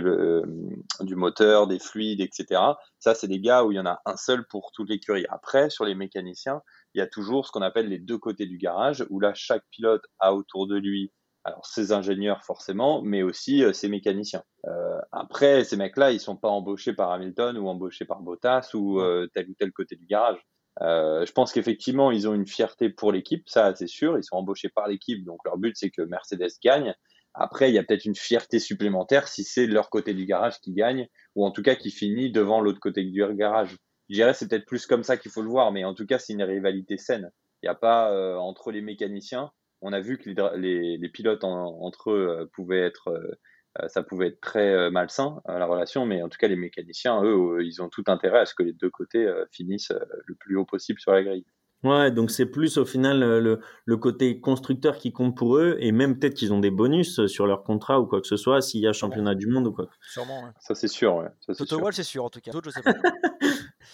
du 1.00 1.16
moteur, 1.16 1.66
des 1.66 1.80
fluides, 1.80 2.20
etc. 2.20 2.60
Ça, 3.00 3.16
c'est 3.16 3.26
des 3.26 3.40
gars 3.40 3.64
où 3.64 3.72
il 3.72 3.76
y 3.76 3.80
en 3.80 3.86
a 3.86 4.00
un 4.06 4.16
seul 4.16 4.46
pour 4.46 4.70
toute 4.70 4.88
l'écurie. 4.88 5.26
Après, 5.30 5.70
sur 5.70 5.84
les 5.84 5.96
mécaniciens, 5.96 6.62
il 6.94 6.98
y 6.98 7.02
a 7.02 7.06
toujours 7.06 7.46
ce 7.46 7.52
qu'on 7.52 7.62
appelle 7.62 7.88
les 7.88 7.98
deux 7.98 8.18
côtés 8.18 8.46
du 8.46 8.58
garage, 8.58 9.04
où 9.10 9.20
là, 9.20 9.32
chaque 9.34 9.64
pilote 9.70 10.02
a 10.18 10.34
autour 10.34 10.66
de 10.66 10.76
lui 10.76 11.12
alors 11.44 11.64
ses 11.64 11.92
ingénieurs 11.92 12.44
forcément, 12.44 13.02
mais 13.02 13.22
aussi 13.22 13.64
euh, 13.64 13.72
ses 13.72 13.88
mécaniciens. 13.88 14.42
Euh, 14.66 15.00
après, 15.12 15.64
ces 15.64 15.76
mecs-là, 15.76 16.12
ils 16.12 16.20
sont 16.20 16.36
pas 16.36 16.48
embauchés 16.48 16.92
par 16.92 17.10
Hamilton 17.12 17.56
ou 17.58 17.68
embauchés 17.68 18.04
par 18.04 18.20
Bottas 18.20 18.70
ou 18.74 19.00
euh, 19.00 19.26
tel 19.34 19.48
ou 19.48 19.54
tel 19.58 19.72
côté 19.72 19.96
du 19.96 20.06
garage. 20.06 20.38
je 20.80 21.32
pense 21.32 21.52
qu'effectivement, 21.52 22.10
ils 22.10 22.28
ont 22.28 22.34
une 22.34 22.46
fierté 22.46 22.90
pour 22.90 23.12
l'équipe, 23.12 23.48
ça 23.48 23.74
c'est 23.74 23.86
sûr. 23.86 24.18
Ils 24.18 24.24
sont 24.24 24.36
embauchés 24.36 24.68
par 24.68 24.88
l'équipe, 24.88 25.24
donc 25.24 25.38
leur 25.44 25.56
but 25.56 25.76
c'est 25.76 25.90
que 25.90 26.02
Mercedes 26.02 26.58
gagne. 26.62 26.94
Après, 27.32 27.70
il 27.70 27.74
y 27.74 27.78
a 27.78 27.84
peut-être 27.84 28.06
une 28.06 28.16
fierté 28.16 28.58
supplémentaire 28.58 29.28
si 29.28 29.44
c'est 29.44 29.66
leur 29.66 29.88
côté 29.88 30.14
du 30.14 30.26
garage 30.26 30.58
qui 30.60 30.72
gagne, 30.72 31.06
ou 31.36 31.46
en 31.46 31.52
tout 31.52 31.62
cas 31.62 31.76
qui 31.76 31.90
finit 31.90 32.32
devant 32.32 32.60
l'autre 32.60 32.80
côté 32.80 33.04
du 33.04 33.24
garage. 33.36 33.76
Je 34.10 34.14
dirais 34.16 34.34
c'est 34.34 34.48
peut-être 34.48 34.66
plus 34.66 34.84
comme 34.86 35.04
ça 35.04 35.16
qu'il 35.16 35.30
faut 35.30 35.42
le 35.42 35.48
voir, 35.48 35.72
mais 35.72 35.84
en 35.84 35.94
tout 35.94 36.04
cas 36.04 36.18
c'est 36.18 36.34
une 36.34 36.42
rivalité 36.42 36.98
saine. 36.98 37.30
Il 37.62 37.66
n'y 37.66 37.70
a 37.70 37.74
pas 37.74 38.12
entre 38.38 38.70
les 38.70 38.82
mécaniciens 38.82 39.50
on 39.82 39.92
a 39.92 40.00
vu 40.00 40.18
que 40.18 40.30
les, 40.56 41.08
pilotes 41.08 41.44
entre 41.44 42.10
eux 42.10 42.28
euh, 42.28 42.46
pouvaient 42.52 42.80
être, 42.80 43.08
euh, 43.08 43.38
euh, 43.80 43.88
ça 43.88 44.02
pouvait 44.02 44.28
être 44.28 44.40
très 44.40 44.90
malsain 44.90 45.40
la 45.46 45.66
relation, 45.66 46.06
mais 46.06 46.22
en 46.22 46.28
tout 46.28 46.38
cas 46.38 46.48
les 46.48 46.56
mécaniciens, 46.56 47.22
eux, 47.22 47.64
ils 47.64 47.82
ont 47.82 47.88
tout 47.88 48.04
intérêt 48.08 48.40
à 48.40 48.46
ce 48.46 48.54
que 48.54 48.62
les 48.62 48.72
deux 48.72 48.90
côtés 48.90 49.30
finissent 49.52 49.92
le 50.26 50.34
plus 50.34 50.56
haut 50.56 50.64
possible 50.64 51.00
sur 51.00 51.12
la 51.12 51.22
grille. 51.22 51.46
Ouais, 51.82 52.10
donc 52.10 52.30
c'est 52.30 52.44
plus 52.44 52.76
au 52.76 52.84
final 52.84 53.20
le, 53.20 53.96
côté 53.96 54.38
constructeur 54.38 54.98
qui 54.98 55.12
compte 55.12 55.34
pour 55.34 55.56
eux, 55.56 55.76
et 55.78 55.92
même 55.92 56.18
peut-être 56.18 56.34
qu'ils 56.34 56.52
ont 56.52 56.58
des 56.58 56.70
bonus 56.70 57.24
sur 57.26 57.46
leur 57.46 57.62
contrat 57.62 58.00
ou 58.00 58.06
quoi 58.06 58.20
que 58.20 58.26
ce 58.26 58.36
soit, 58.36 58.60
s'il 58.60 58.80
y 58.80 58.86
a 58.86 58.92
championnat 58.92 59.34
du 59.34 59.46
monde 59.46 59.68
ou 59.68 59.72
quoi. 59.72 59.88
Sûrement, 60.02 60.52
Ça 60.60 60.74
c'est 60.74 60.88
sûr, 60.88 61.14
ouais. 61.14 61.28
Toto 61.56 61.92
c'est 61.92 62.02
sûr 62.02 62.24
en 62.24 62.28
tout 62.28 62.40
cas. 62.40 62.50
je 62.52 62.70
sais 62.70 62.82
pas. 62.82 62.92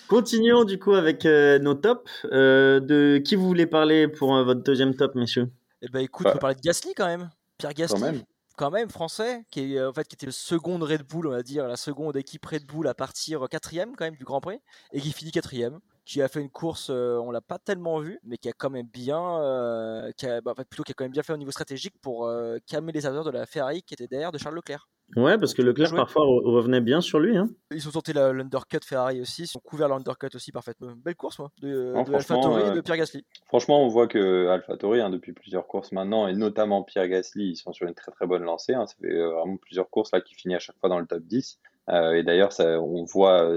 Continuons 0.08 0.64
du 0.64 0.78
coup 0.78 0.92
avec 0.92 1.24
nos 1.24 1.74
tops. 1.74 2.10
de 2.24 3.18
qui 3.18 3.36
vous 3.36 3.46
voulez 3.46 3.66
parler 3.66 4.08
pour 4.08 4.32
votre 4.44 4.62
deuxième 4.62 4.94
top, 4.94 5.14
messieurs? 5.14 5.50
Eh 5.82 5.88
ben 5.88 6.00
écoute, 6.00 6.26
on 6.28 6.32
peut 6.32 6.38
parler 6.38 6.56
de 6.56 6.60
Gasly 6.60 6.94
quand 6.94 7.06
même. 7.06 7.30
Pierre 7.58 7.74
Gasly. 7.74 8.24
Quand 8.56 8.70
même. 8.70 8.88
français, 8.88 9.44
qui 9.50 9.74
est, 9.74 9.82
en 9.82 9.92
fait 9.92 10.08
qui 10.08 10.14
était 10.14 10.26
le 10.26 10.32
second 10.32 10.78
Red 10.78 11.02
Bull, 11.02 11.26
on 11.26 11.30
va 11.30 11.42
dire, 11.42 11.66
la 11.68 11.76
seconde 11.76 12.16
équipe 12.16 12.46
Red 12.46 12.64
Bull 12.64 12.88
à 12.88 12.94
partir 12.94 13.46
quatrième 13.50 13.94
quand 13.96 14.06
même 14.06 14.16
du 14.16 14.24
Grand 14.24 14.40
Prix, 14.40 14.60
et 14.92 15.00
qui 15.00 15.12
finit 15.12 15.30
quatrième 15.30 15.80
qui 16.06 16.22
a 16.22 16.28
fait 16.28 16.40
une 16.40 16.50
course, 16.50 16.88
euh, 16.88 17.18
on 17.18 17.32
l'a 17.32 17.40
pas 17.40 17.58
tellement 17.58 17.98
vu, 17.98 18.20
mais 18.22 18.38
qui 18.38 18.48
a 18.48 18.52
quand 18.52 18.70
même 18.70 18.86
bien, 18.86 19.40
euh, 19.42 20.12
qui 20.16 20.26
a, 20.26 20.40
bah, 20.40 20.54
plutôt 20.54 20.84
qui 20.84 20.92
a 20.92 20.94
quand 20.94 21.04
même 21.04 21.12
bien 21.12 21.24
fait 21.24 21.32
au 21.32 21.36
niveau 21.36 21.50
stratégique 21.50 21.94
pour 22.00 22.26
euh, 22.26 22.58
calmer 22.64 22.92
les 22.92 23.04
ardeurs 23.06 23.24
de 23.24 23.30
la 23.30 23.44
Ferrari 23.44 23.82
qui 23.82 23.92
était 23.92 24.06
derrière 24.06 24.30
de 24.30 24.38
Charles 24.38 24.54
Leclerc. 24.54 24.88
Ouais, 25.14 25.38
parce 25.38 25.54
que 25.54 25.62
Leclerc 25.62 25.94
parfois 25.94 26.24
revenait 26.24 26.80
bien 26.80 27.00
sur 27.00 27.20
lui. 27.20 27.36
Hein. 27.36 27.48
Ils 27.70 27.86
ont 27.86 27.92
tenté 27.92 28.12
l'undercut 28.12 28.80
Ferrari 28.84 29.20
aussi, 29.20 29.44
ils 29.44 29.56
ont 29.56 29.60
couvert 29.60 29.88
l'undercut 29.88 30.34
aussi 30.34 30.50
parfaitement. 30.50 30.94
Belle 30.96 31.14
course, 31.14 31.38
moi, 31.38 31.52
de, 31.62 31.68
de 31.68 32.70
et 32.70 32.74
de 32.74 32.80
Pierre 32.80 32.96
Gasly. 32.96 33.24
Franchement, 33.46 33.84
on 33.84 33.88
voit 33.88 34.08
que 34.08 34.48
AlphaTauri, 34.48 35.00
hein, 35.00 35.10
depuis 35.10 35.32
plusieurs 35.32 35.68
courses 35.68 35.92
maintenant, 35.92 36.26
et 36.26 36.34
notamment 36.34 36.82
Pierre 36.82 37.08
Gasly, 37.08 37.50
ils 37.50 37.56
sont 37.56 37.72
sur 37.72 37.86
une 37.86 37.94
très 37.94 38.10
très 38.10 38.26
bonne 38.26 38.42
lancée. 38.42 38.74
Hein. 38.74 38.86
Ça 38.86 38.96
fait 39.00 39.16
vraiment 39.16 39.56
plusieurs 39.56 39.88
courses 39.88 40.10
là 40.12 40.20
qui 40.20 40.34
finit 40.34 40.56
à 40.56 40.58
chaque 40.58 40.78
fois 40.78 40.88
dans 40.88 40.98
le 40.98 41.06
top 41.06 41.22
10. 41.22 41.60
et 41.88 42.22
d'ailleurs, 42.24 42.50
on 42.60 43.04
voit 43.04 43.48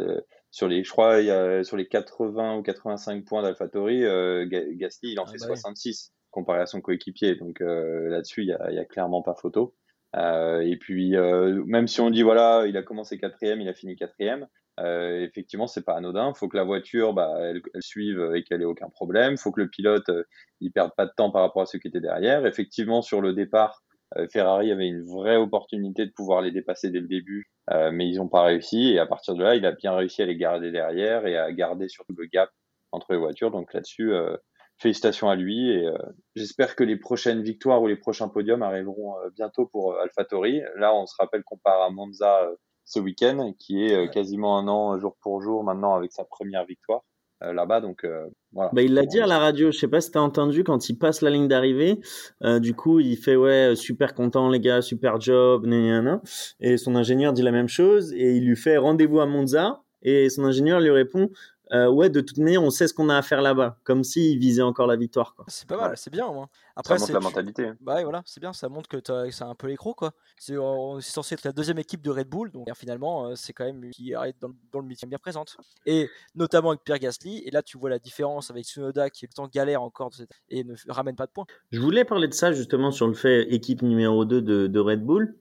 sur 0.51 0.67
les, 0.67 0.83
je 0.83 0.91
crois, 0.91 1.19
il 1.19 1.27
y 1.27 1.31
a, 1.31 1.63
sur 1.63 1.77
les 1.77 1.87
80 1.87 2.57
ou 2.57 2.63
85 2.63 3.25
points 3.25 3.43
d'AlphaTauri, 3.43 4.03
euh, 4.03 4.47
Gasly, 4.47 5.11
il 5.11 5.19
en 5.19 5.25
ah 5.27 5.31
fait 5.31 5.37
66 5.37 6.09
bah 6.09 6.15
comparé 6.31 6.59
à 6.59 6.65
son 6.65 6.81
coéquipier. 6.81 7.35
Donc 7.35 7.61
euh, 7.61 8.09
là-dessus, 8.09 8.43
il 8.43 8.47
y, 8.47 8.53
a, 8.53 8.71
y 8.71 8.79
a, 8.79 8.85
clairement 8.85 9.21
pas 9.21 9.35
photo. 9.35 9.75
Euh, 10.15 10.61
et 10.61 10.77
puis, 10.77 11.15
euh, 11.15 11.63
même 11.65 11.87
si 11.87 12.01
on 12.01 12.09
dit 12.09 12.23
voilà, 12.23 12.65
il 12.67 12.75
a 12.77 12.83
commencé 12.83 13.17
quatrième, 13.17 13.61
il 13.61 13.69
a 13.69 13.73
fini 13.73 13.95
quatrième, 13.95 14.47
euh, 14.79 15.21
effectivement, 15.21 15.67
c'est 15.67 15.83
pas 15.83 15.95
anodin. 15.95 16.31
Il 16.35 16.37
faut 16.37 16.47
que 16.47 16.57
la 16.57 16.63
voiture, 16.63 17.13
bah, 17.13 17.35
elle, 17.41 17.61
suive 17.79 18.31
et 18.35 18.43
qu'elle 18.43 18.61
ait 18.61 18.65
aucun 18.65 18.89
problème. 18.89 19.33
Il 19.33 19.37
faut 19.37 19.51
que 19.51 19.61
le 19.61 19.69
pilote, 19.69 20.09
il 20.61 20.71
perde 20.71 20.91
pas 20.95 21.05
de 21.05 21.11
temps 21.15 21.31
par 21.31 21.41
rapport 21.41 21.63
à 21.63 21.65
ceux 21.65 21.79
qui 21.79 21.89
étaient 21.89 21.99
derrière. 21.99 22.45
Effectivement, 22.45 23.01
sur 23.01 23.21
le 23.21 23.33
départ, 23.33 23.83
euh, 24.17 24.27
Ferrari 24.31 24.71
avait 24.71 24.87
une 24.87 25.03
vraie 25.03 25.35
opportunité 25.37 26.05
de 26.05 26.11
pouvoir 26.11 26.41
les 26.41 26.51
dépasser 26.51 26.89
dès 26.89 26.99
le 26.99 27.07
début, 27.07 27.49
euh, 27.71 27.91
mais 27.91 28.07
ils 28.07 28.17
n'ont 28.17 28.27
pas 28.27 28.43
réussi. 28.43 28.93
Et 28.93 28.99
à 28.99 29.05
partir 29.05 29.35
de 29.35 29.43
là, 29.43 29.55
il 29.55 29.65
a 29.65 29.71
bien 29.71 29.95
réussi 29.95 30.21
à 30.21 30.25
les 30.25 30.35
garder 30.35 30.71
derrière 30.71 31.27
et 31.27 31.37
à 31.37 31.51
garder 31.51 31.87
surtout 31.89 32.15
le 32.17 32.25
gap 32.25 32.49
entre 32.91 33.13
les 33.13 33.19
voitures. 33.19 33.51
Donc 33.51 33.73
là-dessus, 33.73 34.11
euh, 34.13 34.35
félicitations 34.79 35.29
à 35.29 35.35
lui. 35.35 35.71
Et 35.71 35.87
j'espère 36.35 36.75
que 36.75 36.83
les 36.83 36.97
prochaines 36.97 37.43
victoires 37.43 37.81
ou 37.81 37.87
les 37.87 37.97
prochains 37.97 38.29
podiums 38.29 38.63
arriveront 38.63 39.15
bientôt 39.35 39.67
pour 39.67 39.97
AlphaTauri. 39.99 40.61
Là, 40.77 40.95
on 40.95 41.05
se 41.05 41.15
rappelle 41.19 41.43
qu'on 41.43 41.57
part 41.57 41.81
à 41.81 41.89
Monza 41.89 42.49
ce 42.85 42.99
week-end, 42.99 43.53
qui 43.59 43.83
est 43.83 44.09
quasiment 44.11 44.57
un 44.57 44.67
an 44.67 44.97
jour 44.97 45.15
pour 45.21 45.41
jour 45.41 45.63
maintenant 45.63 45.95
avec 45.95 46.11
sa 46.11 46.23
première 46.23 46.65
victoire. 46.65 47.01
Euh, 47.43 47.53
là-bas. 47.53 47.79
Donc 47.79 48.03
euh, 48.03 48.27
voilà. 48.51 48.69
Bah, 48.73 48.81
il 48.81 48.93
l'a 48.93 49.05
dit 49.05 49.19
à 49.19 49.27
la 49.27 49.39
radio. 49.39 49.71
Je 49.71 49.77
sais 49.77 49.87
pas 49.87 50.01
si 50.01 50.11
t'as 50.11 50.19
entendu 50.19 50.63
quand 50.63 50.89
il 50.89 50.97
passe 50.97 51.21
la 51.21 51.29
ligne 51.29 51.47
d'arrivée. 51.47 51.99
Euh, 52.43 52.59
du 52.59 52.73
coup, 52.73 52.99
il 52.99 53.15
fait 53.15 53.37
ouais 53.37 53.75
super 53.75 54.13
content 54.13 54.49
les 54.49 54.59
gars, 54.59 54.81
super 54.81 55.21
job, 55.21 55.65
et 56.59 56.77
son 56.77 56.95
ingénieur 56.95 57.31
dit 57.31 57.41
la 57.41 57.51
même 57.51 57.69
chose 57.69 58.13
et 58.13 58.35
il 58.35 58.45
lui 58.45 58.55
fait 58.55 58.77
rendez-vous 58.77 59.21
à 59.21 59.25
Monza 59.25 59.81
et 60.01 60.29
son 60.29 60.43
ingénieur 60.43 60.79
lui 60.79 60.91
répond 60.91 61.29
euh, 61.71 61.89
ouais, 61.89 62.09
de 62.09 62.21
toute 62.21 62.37
manière, 62.37 62.63
on 62.63 62.69
sait 62.69 62.87
ce 62.87 62.93
qu'on 62.93 63.09
a 63.09 63.17
à 63.17 63.21
faire 63.21 63.41
là-bas, 63.41 63.77
comme 63.83 64.03
s'il 64.03 64.39
visait 64.39 64.61
encore 64.61 64.87
la 64.87 64.95
victoire. 64.95 65.35
C'est 65.47 65.67
pas 65.67 65.77
mal, 65.77 65.97
c'est 65.97 66.09
bien 66.09 66.25
au 66.25 66.33
moins. 66.33 66.49
Après, 66.75 66.97
ça 66.97 67.01
montre 67.01 67.13
la 67.13 67.19
mentalité. 67.19 67.71
Bah 67.81 68.01
voilà, 68.03 68.23
c'est 68.25 68.39
bien, 68.39 68.53
ça 68.53 68.69
montre 68.69 68.89
que 68.89 68.97
c'est 69.31 69.43
un 69.43 69.55
peu 69.55 69.67
l'écro 69.67 69.93
quoi. 69.93 70.13
C'est 70.37 70.55
censé 71.01 71.35
être 71.35 71.43
la 71.43 71.51
deuxième 71.51 71.77
équipe 71.77 72.01
de 72.01 72.09
Red 72.09 72.27
Bull, 72.27 72.51
donc 72.51 72.67
finalement, 72.75 73.27
euh, 73.27 73.35
c'est 73.35 73.53
quand 73.53 73.65
même 73.65 73.89
qui 73.91 74.13
arrête 74.13 74.37
dans, 74.39 74.51
dans 74.71 74.79
le 74.79 74.87
métier 74.87 75.07
bien 75.07 75.17
présente. 75.17 75.57
Et 75.85 76.09
notamment 76.35 76.69
avec 76.69 76.83
Pierre 76.83 76.99
Gasly, 76.99 77.43
et 77.45 77.51
là 77.51 77.61
tu 77.61 77.77
vois 77.77 77.89
la 77.89 77.99
différence 77.99 78.49
avec 78.49 78.65
Tsunoda 78.65 79.09
qui 79.09 79.25
est 79.25 79.27
temps 79.27 79.47
galère 79.47 79.81
encore 79.81 80.11
et 80.49 80.63
ne 80.63 80.73
ramène 80.87 81.15
pas 81.15 81.27
de 81.27 81.31
points. 81.31 81.45
Je 81.71 81.79
voulais 81.79 82.05
parler 82.05 82.27
de 82.27 82.33
ça 82.33 82.51
justement 82.51 82.91
sur 82.91 83.07
le 83.07 83.13
fait 83.13 83.43
équipe 83.53 83.81
numéro 83.81 84.25
2 84.25 84.41
de, 84.41 84.67
de 84.67 84.79
Red 84.79 85.03
Bull 85.03 85.35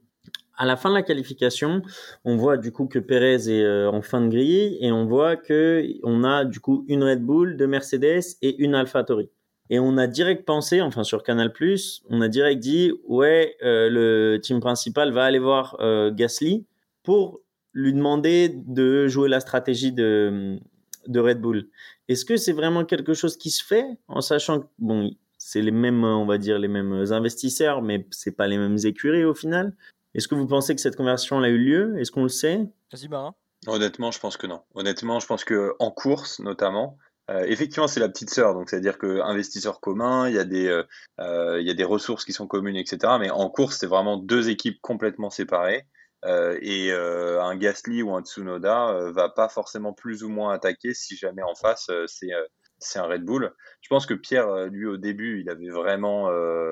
à 0.59 0.67
la 0.67 0.77
fin 0.77 0.91
de 0.91 0.95
la 0.95 1.03
qualification, 1.03 1.83
on 2.25 2.37
voit 2.37 2.57
du 2.57 2.73
coup 2.73 2.87
que 2.87 2.99
Perez 2.99 3.49
est 3.49 3.65
euh, 3.65 3.91
en 3.91 4.03
fin 4.03 4.21
de 4.21 4.29
grille 4.29 4.77
et 4.81 4.91
on 4.91 5.07
voit 5.07 5.37
que 5.37 5.87
on 6.03 6.25
a 6.25 6.45
du 6.45 6.59
coup 6.61 6.85
une 6.89 7.05
Red 7.05 7.25
Bull, 7.25 7.57
deux 7.57 7.69
Mercedes 7.69 8.37
et 8.43 8.57
une 8.63 8.75
AlphaTauri. 8.75 9.31
Et 9.71 9.79
on 9.79 9.97
a 9.99 10.07
direct 10.07 10.45
pensé, 10.45 10.81
enfin 10.81 11.05
sur 11.05 11.23
Canal+, 11.23 11.53
on 12.11 12.21
a 12.21 12.29
direct 12.29 12.61
dit 12.61 12.93
ouais 13.07 13.57
euh, 13.63 13.89
le 13.89 14.41
team 14.41 14.61
principal 14.61 15.13
va 15.13 15.25
aller 15.25 15.39
voir 15.39 15.77
euh, 15.81 16.11
Gasly 16.13 16.67
pour 17.05 17.41
lui 17.73 17.93
demander 17.93 18.49
de 18.49 19.07
jouer 19.07 19.29
la 19.29 19.41
stratégie 19.41 19.93
de 19.93 20.59
de 21.07 21.21
Red 21.21 21.41
Bull. 21.41 21.69
Est-ce 22.09 22.25
que 22.25 22.37
c'est 22.37 22.53
vraiment 22.53 22.85
quelque 22.85 23.15
chose 23.15 23.37
qui 23.37 23.51
se 23.51 23.65
fait 23.65 23.87
en 24.09 24.21
sachant 24.21 24.61
que 24.61 24.67
bon 24.79 25.11
c'est 25.37 25.63
les 25.63 25.71
mêmes 25.71 26.03
on 26.03 26.27
va 26.27 26.39
dire 26.39 26.59
les 26.59 26.69
mêmes 26.69 27.05
investisseurs 27.13 27.81
mais 27.81 28.07
c'est 28.11 28.37
pas 28.37 28.49
les 28.49 28.59
mêmes 28.59 28.79
écuries 28.85 29.25
au 29.25 29.35
final? 29.35 29.75
Est-ce 30.15 30.29
que 30.29 30.35
vous 30.35 30.47
pensez 30.47 30.75
que 30.75 30.81
cette 30.81 30.97
conversion 30.97 31.41
a 31.43 31.49
eu 31.49 31.59
lieu? 31.59 31.99
Est-ce 31.99 32.11
qu'on 32.11 32.23
le 32.23 32.29
sait? 32.29 32.67
Vas-y, 32.93 33.09
Marin. 33.09 33.35
Honnêtement, 33.67 34.11
je 34.11 34.21
pense 34.21 34.37
que 34.37 34.47
non. 34.47 34.63
Honnêtement, 34.75 35.21
je 35.21 35.27
pense 35.27 35.45
que 35.45 35.75
en 35.79 35.91
course, 35.91 36.39
notamment, 36.39 36.99
euh, 37.31 37.45
effectivement, 37.47 37.89
c'est 37.89 38.01
la 38.01 38.09
petite 38.09 38.31
sœur, 38.31 38.55
donc 38.55 38.71
c'est-à-dire 38.71 38.99
que 38.99 39.21
investisseurs 39.21 39.81
communs, 39.81 40.29
il 40.29 40.35
y 40.35 40.39
a 40.39 40.45
des, 40.45 40.67
euh, 40.67 40.83
euh, 41.21 41.61
il 41.61 41.67
y 41.67 41.71
a 41.71 41.75
des 41.75 41.85
ressources 41.85 42.25
qui 42.25 42.33
sont 42.33 42.47
communes, 42.47 42.77
etc. 42.77 43.15
Mais 43.21 43.31
en 43.31 43.51
course, 43.51 43.79
c'est 43.79 43.87
vraiment 43.87 44.17
deux 44.17 44.49
équipes 44.49 44.81
complètement 44.81 45.31
séparées. 45.31 45.87
et 46.25 46.93
un 46.93 47.57
Gasly 47.57 48.03
ou 48.03 48.15
un 48.15 48.23
Tsunoda 48.23 49.11
va 49.13 49.29
pas 49.29 49.49
forcément 49.49 49.93
plus 49.93 50.25
ou 50.25 50.29
moins 50.29 50.53
attaquer 50.53 50.93
si 50.95 51.17
jamais 51.17 51.43
en 51.43 51.55
face 51.55 51.91
c'est 52.07 52.31
c'est 52.81 52.99
un 52.99 53.07
Red 53.07 53.25
Bull. 53.25 53.53
Je 53.83 53.89
pense 53.89 54.07
que 54.07 54.15
Pierre, 54.15 54.67
lui, 54.67 54.87
au 54.87 54.97
début, 54.97 55.41
il 55.41 55.49
avait 55.51 55.69
vraiment, 55.69 56.29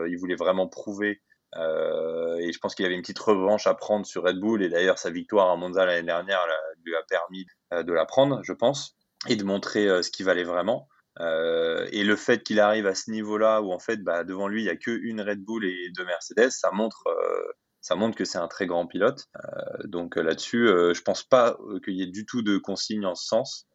il 0.06 0.16
voulait 0.18 0.36
vraiment 0.36 0.66
prouver 0.66 1.20
et 1.54 2.52
je 2.52 2.58
pense 2.58 2.74
qu'il 2.74 2.84
avait 2.84 2.94
une 2.94 3.02
petite 3.02 3.18
revanche 3.18 3.66
à 3.66 3.74
prendre 3.74 4.04
sur 4.06 4.24
Red 4.24 4.38
Bull. 4.38 4.62
Et 4.62 4.68
d'ailleurs, 4.68 4.98
sa 4.98 5.10
victoire 5.10 5.50
à 5.50 5.56
Monza 5.56 5.86
l'année 5.86 6.06
dernière 6.06 6.40
lui 6.84 6.94
a 6.94 7.02
permis 7.08 7.46
de 7.72 7.92
la 7.92 8.04
prendre, 8.04 8.42
je 8.42 8.52
pense, 8.52 8.96
et 9.28 9.36
de 9.36 9.44
montrer 9.44 10.02
ce 10.02 10.10
qu'il 10.10 10.26
valait 10.26 10.44
vraiment. 10.44 10.88
et 11.20 12.04
le 12.04 12.16
fait 12.16 12.42
qu'il 12.42 12.60
arrive 12.60 12.86
à 12.86 12.94
ce 12.94 13.10
niveau-là, 13.10 13.62
où 13.62 13.72
en 13.72 13.78
fait, 13.78 14.02
bah, 14.02 14.24
devant 14.24 14.48
lui, 14.48 14.62
il 14.62 14.64
n'y 14.64 14.70
a 14.70 14.76
qu'une 14.76 15.20
Red 15.20 15.42
Bull 15.44 15.64
et 15.64 15.90
deux 15.96 16.04
Mercedes, 16.04 16.50
ça 16.50 16.70
montre 16.72 17.04
ça 17.86 17.94
montre 17.94 18.16
que 18.16 18.24
c'est 18.24 18.38
un 18.38 18.48
très 18.48 18.66
grand 18.66 18.88
pilote. 18.88 19.28
Euh, 19.36 19.86
donc 19.86 20.18
euh, 20.18 20.22
là-dessus, 20.22 20.66
euh, 20.66 20.92
je 20.92 21.02
pense 21.02 21.22
pas 21.22 21.56
qu'il 21.84 21.94
y 21.94 22.02
ait 22.02 22.08
du 22.08 22.26
tout 22.26 22.42
de 22.42 22.58
consigne 22.58 23.06
en 23.06 23.14
ce 23.14 23.24
sens. 23.24 23.68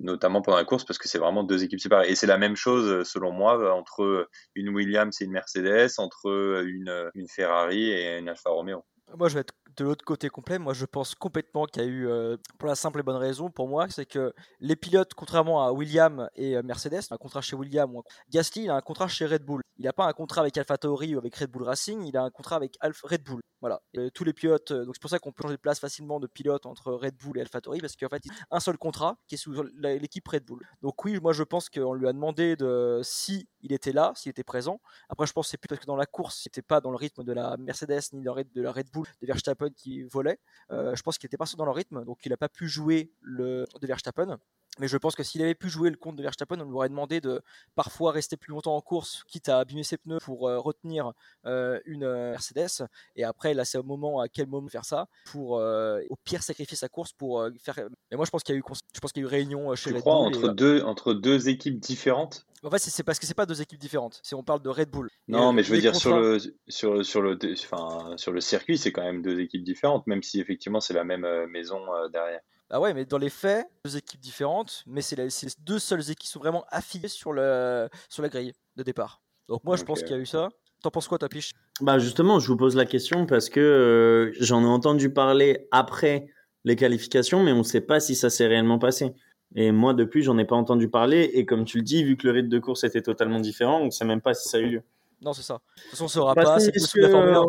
notamment 0.00 0.42
pendant 0.42 0.56
la 0.56 0.64
course 0.64 0.84
parce 0.84 0.98
que 0.98 1.08
c'est 1.08 1.20
vraiment 1.20 1.44
deux 1.44 1.62
équipes 1.62 1.78
séparées 1.78 2.10
et 2.10 2.16
c'est 2.16 2.26
la 2.26 2.38
même 2.38 2.56
chose 2.56 3.08
selon 3.08 3.30
moi 3.30 3.72
entre 3.72 4.28
une 4.56 4.70
Williams 4.70 5.16
et 5.20 5.26
une 5.26 5.30
Mercedes 5.30 5.92
entre 5.98 6.64
une, 6.66 6.92
une 7.14 7.28
Ferrari 7.28 7.90
et 7.90 8.18
une 8.18 8.28
Alfa 8.28 8.50
Romeo 8.50 8.84
moi, 9.16 9.28
je 9.28 9.34
vais 9.34 9.40
être 9.40 9.54
de 9.76 9.84
l'autre 9.84 10.04
côté 10.04 10.28
complet. 10.28 10.58
Moi, 10.58 10.72
je 10.72 10.84
pense 10.84 11.14
complètement 11.14 11.66
qu'il 11.66 11.82
y 11.82 11.84
a 11.84 11.88
eu, 11.88 12.08
euh, 12.08 12.36
pour 12.58 12.68
la 12.68 12.74
simple 12.74 13.00
et 13.00 13.02
bonne 13.02 13.16
raison, 13.16 13.50
pour 13.50 13.68
moi, 13.68 13.86
c'est 13.90 14.06
que 14.06 14.32
les 14.60 14.76
pilotes, 14.76 15.14
contrairement 15.14 15.66
à 15.66 15.72
William 15.72 16.28
et 16.36 16.56
euh, 16.56 16.62
Mercedes, 16.62 17.02
un 17.10 17.16
contrat 17.16 17.40
chez 17.40 17.56
William, 17.56 17.92
Gasly, 18.30 18.64
il 18.64 18.70
a 18.70 18.76
un 18.76 18.80
contrat 18.80 19.08
chez 19.08 19.26
Red 19.26 19.44
Bull. 19.44 19.62
Il 19.78 19.84
n'a 19.84 19.92
pas 19.92 20.06
un 20.06 20.12
contrat 20.12 20.42
avec 20.42 20.56
AlphaTauri 20.56 21.14
ou 21.14 21.18
avec 21.18 21.34
Red 21.34 21.50
Bull 21.50 21.64
Racing, 21.64 22.04
il 22.04 22.16
a 22.16 22.22
un 22.22 22.30
contrat 22.30 22.56
avec 22.56 22.76
Red 22.80 23.22
Bull. 23.24 23.40
Voilà. 23.64 23.80
tous 24.12 24.24
les 24.24 24.34
pilotes, 24.34 24.72
euh, 24.72 24.84
donc 24.84 24.94
c'est 24.94 25.00
pour 25.00 25.08
ça 25.08 25.18
qu'on 25.18 25.32
peut 25.32 25.40
changer 25.42 25.56
de 25.56 25.60
place 25.60 25.80
facilement 25.80 26.20
de 26.20 26.26
pilote 26.26 26.66
entre 26.66 26.92
Red 26.92 27.16
Bull 27.16 27.38
et 27.38 27.40
AlphaTauri, 27.40 27.80
parce 27.80 27.96
qu'en 27.96 28.10
fait, 28.10 28.20
il 28.26 28.30
a 28.30 28.56
un 28.56 28.60
seul 28.60 28.76
contrat 28.76 29.16
qui 29.26 29.36
est 29.36 29.38
sous 29.38 29.54
l'équipe 29.78 30.28
Red 30.28 30.44
Bull. 30.44 30.60
Donc 30.82 31.02
oui, 31.02 31.18
moi, 31.18 31.32
je 31.32 31.42
pense 31.44 31.70
qu'on 31.70 31.94
lui 31.94 32.06
a 32.06 32.12
demandé 32.12 32.56
de 32.56 33.00
si 33.02 33.48
il 33.62 33.72
était 33.72 33.92
là, 33.92 34.12
s'il 34.16 34.28
était 34.28 34.44
présent. 34.44 34.82
Après, 35.08 35.26
je 35.26 35.32
pense 35.32 35.46
que 35.46 35.52
c'est 35.52 35.56
plus 35.56 35.68
parce 35.68 35.80
que 35.80 35.86
dans 35.86 35.96
la 35.96 36.04
course, 36.04 36.40
c'était 36.42 36.60
pas 36.60 36.82
dans 36.82 36.90
le 36.90 36.96
rythme 36.96 37.24
de 37.24 37.32
la 37.32 37.56
Mercedes 37.56 38.02
ni 38.12 38.20
de 38.20 38.60
la 38.60 38.70
Red 38.70 38.90
Bull 38.92 39.06
de 39.22 39.26
Verstappen 39.26 39.70
qui 39.70 40.02
volait. 40.02 40.40
Euh, 40.70 40.94
je 40.94 41.00
pense 41.00 41.16
qu'il 41.16 41.26
était 41.26 41.38
pas 41.38 41.46
dans 41.56 41.64
le 41.64 41.70
rythme, 41.70 42.04
donc 42.04 42.18
il 42.26 42.28
n'a 42.28 42.36
pas 42.36 42.50
pu 42.50 42.68
jouer 42.68 43.14
le 43.22 43.64
de 43.80 43.86
Verstappen. 43.86 44.38
Mais 44.78 44.88
je 44.88 44.96
pense 44.96 45.14
que 45.14 45.22
s'il 45.22 45.42
avait 45.42 45.54
pu 45.54 45.68
jouer 45.68 45.90
le 45.90 45.96
compte 45.96 46.16
de 46.16 46.22
Verstappen, 46.22 46.60
on 46.60 46.64
lui 46.64 46.74
aurait 46.74 46.88
demandé 46.88 47.20
de 47.20 47.42
parfois 47.74 48.12
rester 48.12 48.36
plus 48.36 48.52
longtemps 48.52 48.76
en 48.76 48.80
course, 48.80 49.24
quitte 49.28 49.48
à 49.48 49.58
abîmer 49.58 49.84
ses 49.84 49.96
pneus 49.96 50.18
pour 50.22 50.48
euh, 50.48 50.58
retenir 50.58 51.12
euh, 51.46 51.78
une 51.84 52.04
Mercedes. 52.04 52.86
Et 53.16 53.24
après, 53.24 53.54
là, 53.54 53.64
c'est 53.64 53.78
au 53.78 53.82
moment 53.82 54.20
à 54.20 54.28
quel 54.28 54.46
moment 54.46 54.68
faire 54.68 54.84
ça 54.84 55.08
pour 55.30 55.52
au 55.52 56.16
pire 56.24 56.42
sacrifier 56.42 56.76
sa 56.76 56.88
course 56.88 57.12
pour 57.12 57.48
faire. 57.60 57.76
Mais 58.10 58.16
moi, 58.16 58.26
je 58.26 58.30
pense 58.30 58.42
qu'il 58.42 58.54
y 58.54 58.58
a 58.58 58.60
eu, 58.60 58.64
je 58.94 59.00
pense 59.00 59.12
qu'il 59.12 59.22
y 59.22 59.26
a 59.26 59.28
eu 59.28 59.30
réunion 59.30 59.74
chez 59.74 59.92
tu 59.92 60.00
crois 60.00 60.16
entre 60.16 60.48
deux 60.48 60.82
entre 60.82 61.14
deux 61.14 61.48
équipes 61.48 61.78
différentes? 61.78 62.46
En 62.62 62.70
fait, 62.70 62.78
c'est 62.78 63.02
parce 63.02 63.18
que 63.18 63.26
c'est 63.26 63.34
pas 63.34 63.44
deux 63.44 63.60
équipes 63.60 63.78
différentes. 63.78 64.20
Si 64.22 64.34
on 64.34 64.42
parle 64.42 64.62
de 64.62 64.70
Red 64.70 64.90
Bull. 64.90 65.10
Non, 65.28 65.52
mais 65.52 65.62
je 65.62 65.70
veux 65.70 65.80
dire 65.80 65.94
sur 65.94 66.18
le 66.18 66.38
sur 66.66 67.04
sur 67.04 67.20
le 67.20 67.38
enfin 67.52 68.16
sur 68.16 68.32
le 68.32 68.40
circuit, 68.40 68.78
c'est 68.78 68.90
quand 68.90 69.02
même 69.02 69.20
deux 69.20 69.38
équipes 69.40 69.64
différentes, 69.64 70.06
même 70.06 70.22
si 70.22 70.40
effectivement 70.40 70.80
c'est 70.80 70.94
la 70.94 71.04
même 71.04 71.24
euh, 71.24 71.46
maison 71.46 71.80
euh, 71.94 72.08
derrière. 72.08 72.40
Ah 72.76 72.80
ouais, 72.80 72.92
mais 72.92 73.04
dans 73.04 73.18
les 73.18 73.30
faits, 73.30 73.68
deux 73.84 73.96
équipes 73.96 74.18
différentes, 74.18 74.82
mais 74.88 75.00
c'est 75.00 75.14
les 75.14 75.28
deux 75.60 75.78
seules 75.78 76.00
équipes 76.00 76.18
qui 76.18 76.26
sont 76.26 76.40
vraiment 76.40 76.64
affiliées 76.70 77.06
sur 77.06 77.32
le 77.32 77.88
sur 78.08 78.20
la 78.20 78.28
grille 78.28 78.52
de 78.74 78.82
départ. 78.82 79.22
Donc 79.48 79.62
moi, 79.62 79.76
je 79.76 79.84
pense 79.84 80.02
qu'il 80.02 80.10
y 80.10 80.14
a 80.14 80.18
eu 80.18 80.26
ça. 80.26 80.48
T'en 80.82 80.90
penses 80.90 81.06
quoi, 81.06 81.18
ta 81.18 81.28
piche? 81.28 81.52
Bah 81.80 82.00
justement, 82.00 82.40
je 82.40 82.48
vous 82.48 82.56
pose 82.56 82.74
la 82.74 82.84
question 82.84 83.26
parce 83.26 83.48
que 83.48 83.60
euh, 83.60 84.32
j'en 84.40 84.64
ai 84.64 84.66
entendu 84.66 85.08
parler 85.12 85.68
après 85.70 86.26
les 86.64 86.74
qualifications, 86.74 87.44
mais 87.44 87.52
on 87.52 87.58
ne 87.58 87.62
sait 87.62 87.80
pas 87.80 88.00
si 88.00 88.16
ça 88.16 88.28
s'est 88.28 88.48
réellement 88.48 88.80
passé. 88.80 89.14
Et 89.54 89.70
moi, 89.70 89.94
depuis, 89.94 90.24
j'en 90.24 90.36
ai 90.38 90.44
pas 90.44 90.56
entendu 90.56 90.88
parler. 90.88 91.30
Et 91.34 91.46
comme 91.46 91.64
tu 91.64 91.76
le 91.76 91.84
dis, 91.84 92.02
vu 92.02 92.16
que 92.16 92.26
le 92.26 92.32
rythme 92.32 92.48
de 92.48 92.58
course 92.58 92.82
était 92.82 93.02
totalement 93.02 93.38
différent, 93.38 93.82
on 93.82 93.84
ne 93.84 93.90
sait 93.90 94.04
même 94.04 94.20
pas 94.20 94.34
si 94.34 94.48
ça 94.48 94.56
a 94.56 94.60
eu 94.60 94.66
lieu. 94.66 94.82
Non, 95.22 95.32
c'est 95.32 95.42
ça. 95.42 95.60
De 95.76 95.82
toute 95.82 95.90
façon, 95.90 96.02
on 96.02 96.06
ne 96.06 96.10
saura 96.10 96.34
pas. 96.34 96.58
Formule 96.58 97.34
1. 97.36 97.44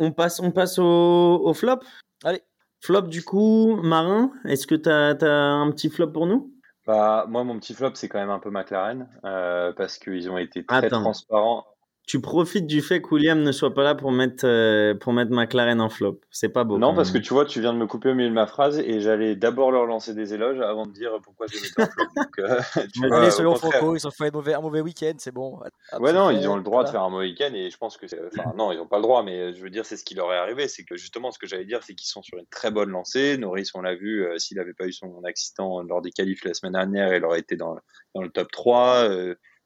On 0.00 0.10
passe, 0.10 0.40
on 0.40 0.50
passe 0.50 0.80
au, 0.80 1.42
au 1.44 1.54
flop 1.54 1.78
Allez. 2.24 2.42
Flop, 2.84 3.08
du 3.08 3.24
coup, 3.24 3.80
Marin, 3.82 4.30
est-ce 4.44 4.66
que 4.66 4.74
tu 4.74 4.90
as, 4.90 5.16
as, 5.18 5.26
un 5.26 5.70
petit 5.70 5.88
flop 5.88 6.08
pour 6.08 6.26
nous? 6.26 6.52
Bah, 6.86 7.24
Moi, 7.26 7.42
mon 7.42 7.58
petit 7.58 7.72
flop, 7.72 7.92
c'est 7.94 8.10
quand 8.10 8.18
même 8.18 8.28
un 8.28 8.38
peu 8.38 8.50
McLaren. 8.50 9.08
Euh, 9.24 9.72
parce 9.72 9.96
qu'ils 9.96 10.30
ont 10.30 10.36
été 10.36 10.66
très 10.66 10.90
transparents 10.90 11.64
tu 12.06 12.20
profites 12.20 12.66
du 12.66 12.82
fait 12.82 13.00
que 13.00 13.14
William 13.14 13.40
ne 13.42 13.50
soit 13.50 13.72
pas 13.72 13.82
là 13.82 13.94
pour 13.94 14.12
mettre, 14.12 14.44
euh, 14.46 14.94
pour 14.94 15.14
mettre 15.14 15.30
McLaren 15.32 15.80
en 15.80 15.88
flop. 15.88 16.20
C'est 16.30 16.50
pas 16.50 16.62
beau. 16.62 16.76
Non, 16.76 16.94
parce 16.94 17.10
que 17.10 17.16
tu 17.16 17.32
vois, 17.32 17.46
tu 17.46 17.60
viens 17.60 17.72
de 17.72 17.78
me 17.78 17.86
couper 17.86 18.10
au 18.10 18.14
milieu 18.14 18.28
de 18.28 18.34
ma 18.34 18.46
phrase 18.46 18.78
et 18.78 19.00
j'allais 19.00 19.36
d'abord 19.36 19.70
leur 19.70 19.86
lancer 19.86 20.12
des 20.12 20.34
éloges 20.34 20.60
avant 20.60 20.84
de 20.84 20.92
dire 20.92 21.12
pourquoi 21.22 21.46
je 21.46 21.56
mettais 21.56 21.82
en 21.82 21.86
flop. 21.86 22.04
Donc, 22.16 22.38
euh, 22.40 22.60
tu 22.92 23.30
selon 23.30 23.54
Franco, 23.54 23.96
ils 23.96 24.06
ont 24.06 24.10
fait 24.10 24.28
un 24.28 24.30
mauvais, 24.30 24.52
un 24.52 24.60
mauvais 24.60 24.82
week-end, 24.82 25.14
c'est 25.16 25.32
bon. 25.32 25.58
ouais, 25.98 26.12
non, 26.12 26.30
ils 26.30 26.46
ont 26.46 26.56
le 26.56 26.62
droit 26.62 26.84
de 26.84 26.90
faire 26.90 27.02
un 27.02 27.08
mauvais 27.08 27.26
week-end 27.26 27.52
et 27.54 27.70
je 27.70 27.78
pense 27.78 27.96
que 27.96 28.04
Enfin, 28.04 28.52
non, 28.54 28.70
ils 28.70 28.76
n'ont 28.76 28.86
pas 28.86 28.98
le 28.98 29.02
droit, 29.02 29.22
mais 29.22 29.54
je 29.54 29.62
veux 29.62 29.70
dire, 29.70 29.86
c'est 29.86 29.96
ce 29.96 30.04
qui 30.04 30.14
leur 30.14 30.30
est 30.30 30.36
arrivé. 30.36 30.68
C'est 30.68 30.84
que 30.84 30.96
justement, 30.96 31.30
ce 31.30 31.38
que 31.38 31.46
j'allais 31.46 31.64
dire, 31.64 31.82
c'est 31.82 31.94
qu'ils 31.94 32.08
sont 32.08 32.22
sur 32.22 32.36
une 32.36 32.46
très 32.46 32.70
bonne 32.70 32.90
lancée. 32.90 33.38
Norris, 33.38 33.70
on 33.74 33.80
l'a 33.80 33.94
vu, 33.94 34.26
euh, 34.26 34.36
s'il 34.36 34.58
n'avait 34.58 34.74
pas 34.74 34.86
eu 34.86 34.92
son 34.92 35.24
accident 35.24 35.82
lors 35.82 36.02
des 36.02 36.10
qualifs 36.10 36.44
la 36.44 36.52
semaine 36.52 36.74
dernière, 36.74 37.14
il 37.14 37.24
aurait 37.24 37.40
été 37.40 37.56
dans, 37.56 37.76
dans 38.14 38.22
le 38.22 38.28
top 38.28 38.52
3. 38.52 39.08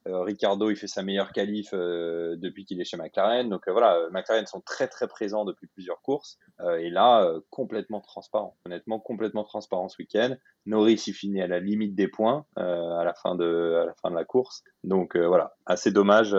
Euh, 0.08 0.22
Ricardo, 0.22 0.70
il 0.70 0.76
fait 0.76 0.86
sa 0.86 1.02
meilleure 1.02 1.32
qualif 1.32 1.70
euh, 1.74 2.36
depuis 2.36 2.64
qu'il 2.64 2.80
est 2.80 2.84
chez 2.84 2.96
McLaren. 2.96 3.48
Donc 3.48 3.68
euh, 3.68 3.72
voilà, 3.72 4.08
McLaren 4.10 4.46
sont 4.46 4.60
très 4.60 4.88
très 4.88 5.06
présents 5.06 5.44
depuis 5.44 5.66
plusieurs 5.66 6.00
courses. 6.02 6.38
et 6.78 6.90
là, 6.90 7.30
complètement 7.50 8.00
transparent. 8.00 8.56
Honnêtement, 8.64 8.98
complètement 8.98 9.44
transparent 9.44 9.88
ce 9.88 9.96
week-end. 9.98 10.36
Norris, 10.66 11.04
il 11.06 11.12
finit 11.12 11.42
à 11.42 11.46
la 11.46 11.60
limite 11.60 11.94
des 11.94 12.08
points 12.08 12.46
à, 12.56 13.04
la 13.04 13.14
fin 13.14 13.34
de, 13.34 13.78
à 13.82 13.86
la 13.86 13.94
fin 13.94 14.10
de 14.10 14.16
la 14.16 14.24
course. 14.24 14.62
Donc 14.84 15.16
voilà, 15.16 15.54
assez 15.66 15.90
dommage 15.90 16.36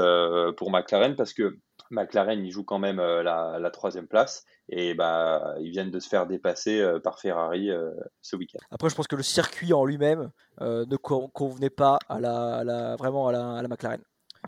pour 0.58 0.72
McLaren 0.72 1.16
parce 1.16 1.34
que 1.34 1.58
McLaren, 1.90 2.46
il 2.46 2.52
joue 2.52 2.64
quand 2.64 2.80
même 2.80 2.98
la, 2.98 3.58
la 3.60 3.72
troisième 3.72 4.08
place 4.08 4.46
et 4.72 4.94
bah 4.94 5.56
ils 5.60 5.72
viennent 5.72 5.92
de 5.92 6.00
se 6.00 6.08
faire 6.08 6.28
dépasser 6.28 6.80
euh, 6.80 7.00
par 7.00 7.20
Ferrari 7.20 7.72
euh, 7.72 7.92
ce 8.22 8.36
week-end. 8.36 8.60
Après, 8.72 8.90
je 8.90 8.96
pense 8.96 9.08
que 9.08 9.16
le 9.16 9.24
circuit 9.24 9.74
en 9.74 9.86
lui-même 9.86 10.32
euh, 10.62 10.86
ne 10.86 10.96
convenait 10.96 11.70
pas 11.70 12.00
vraiment 12.08 13.28
à 13.28 13.32
la, 13.32 13.68
McLaren 13.68 14.02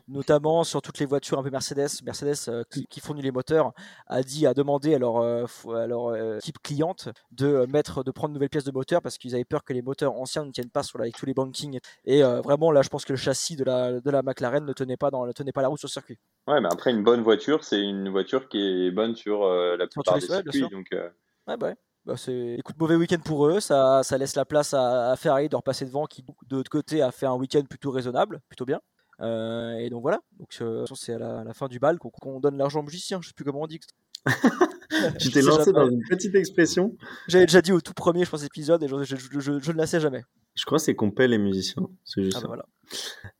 notamment 0.07 0.63
sur 0.63 0.81
toutes 0.81 0.99
les 0.99 1.05
voitures 1.05 1.39
un 1.39 1.43
peu 1.43 1.49
Mercedes, 1.49 2.01
Mercedes 2.03 2.65
qui, 2.69 2.85
qui, 2.87 2.99
fournit 2.99 3.21
les 3.21 3.31
moteurs, 3.31 3.73
a 4.07 4.23
dit, 4.23 4.47
a 4.47 4.53
demandé 4.53 4.95
à 4.95 4.99
leur, 4.99 5.17
à 5.17 5.87
leur 5.87 6.37
équipe 6.37 6.61
cliente 6.61 7.09
de 7.31 7.65
mettre, 7.67 8.03
de 8.03 8.11
prendre 8.11 8.29
de 8.29 8.35
nouvelles 8.35 8.49
pièces 8.49 8.63
de 8.63 8.71
moteur 8.71 9.01
parce 9.01 9.17
qu'ils 9.17 9.35
avaient 9.35 9.45
peur 9.45 9.63
que 9.63 9.73
les 9.73 9.81
moteurs 9.81 10.13
anciens 10.13 10.45
ne 10.45 10.51
tiennent 10.51 10.69
pas 10.69 10.83
sur 10.83 10.99
avec 10.99 11.15
tous 11.15 11.25
les 11.25 11.33
bankings. 11.33 11.79
Et 12.05 12.21
vraiment 12.21 12.71
là, 12.71 12.81
je 12.81 12.89
pense 12.89 13.05
que 13.05 13.13
le 13.13 13.17
châssis 13.17 13.55
de 13.55 13.63
la, 13.63 13.99
de 13.99 14.09
la 14.09 14.21
McLaren 14.21 14.65
ne 14.65 14.73
tenait 14.73 14.97
pas 14.97 15.11
dans, 15.11 15.25
ne 15.25 15.31
tenait 15.31 15.51
pas 15.51 15.61
la 15.61 15.67
route 15.67 15.79
sur 15.79 15.87
le 15.87 15.91
circuit. 15.91 16.19
Ouais, 16.47 16.59
mais 16.59 16.69
après, 16.71 16.91
une 16.91 17.03
bonne 17.03 17.21
voiture, 17.21 17.63
c'est 17.63 17.79
une 17.79 18.09
voiture 18.09 18.49
qui 18.49 18.87
est 18.87 18.91
bonne 18.91 19.15
sur 19.15 19.43
euh, 19.43 19.77
la 19.77 19.87
plupart 19.87 20.15
des 20.15 20.21
circuits. 20.21 20.67
Donc, 20.69 20.87
euh. 20.93 21.09
Ouais, 21.47 21.57
bah 21.57 21.67
ouais. 21.67 21.75
Bah, 22.03 22.17
c'est... 22.17 22.55
Écoute, 22.57 22.77
mauvais 22.79 22.95
week-end 22.95 23.19
pour 23.23 23.45
eux. 23.45 23.59
Ça, 23.59 24.01
ça 24.03 24.17
laisse 24.17 24.35
la 24.35 24.45
place 24.45 24.73
à, 24.73 25.15
Ferrari 25.17 25.49
de 25.49 25.55
repasser 25.55 25.85
devant, 25.85 26.05
qui 26.07 26.23
de 26.23 26.55
l'autre 26.55 26.71
côté 26.71 27.01
a 27.01 27.11
fait 27.11 27.27
un 27.27 27.35
week-end 27.35 27.63
plutôt 27.69 27.91
raisonnable, 27.91 28.41
plutôt 28.49 28.65
bien. 28.65 28.81
Euh, 29.21 29.77
et 29.77 29.89
donc 29.89 30.01
voilà. 30.01 30.19
Donc 30.39 30.49
c'est 30.95 31.13
à 31.13 31.43
la, 31.43 31.53
fin 31.53 31.67
du 31.67 31.79
bal 31.79 31.99
qu'on, 31.99 32.39
donne 32.39 32.57
l'argent 32.57 32.79
au 32.79 32.83
musicien. 32.83 33.19
Je 33.21 33.27
sais 33.27 33.33
plus 33.33 33.45
comment 33.45 33.61
on 33.61 33.67
dit. 33.67 33.79
tu 35.19 35.31
t'es 35.31 35.41
lancé 35.41 35.71
dans 35.71 35.89
une 35.89 36.03
petite 36.09 36.35
expression. 36.35 36.95
J'avais 37.27 37.45
déjà 37.45 37.61
dit 37.61 37.71
au 37.71 37.81
tout 37.81 37.93
premier, 37.93 38.25
je 38.25 38.29
pense, 38.29 38.43
épisode, 38.43 38.83
et 38.83 38.87
je, 38.87 39.03
je, 39.03 39.59
je, 39.59 39.71
ne 39.71 39.77
la 39.77 39.87
sais 39.87 39.99
jamais. 39.99 40.23
Je 40.55 40.65
crois 40.65 40.77
que 40.77 40.83
c'est 40.83 40.95
qu'on 40.95 41.11
paie 41.11 41.27
les 41.27 41.37
musiciens. 41.37 41.87
C'est 42.03 42.23
juste 42.23 42.37
ah, 42.37 42.41
ça. 42.41 42.47
Voilà. 42.47 42.65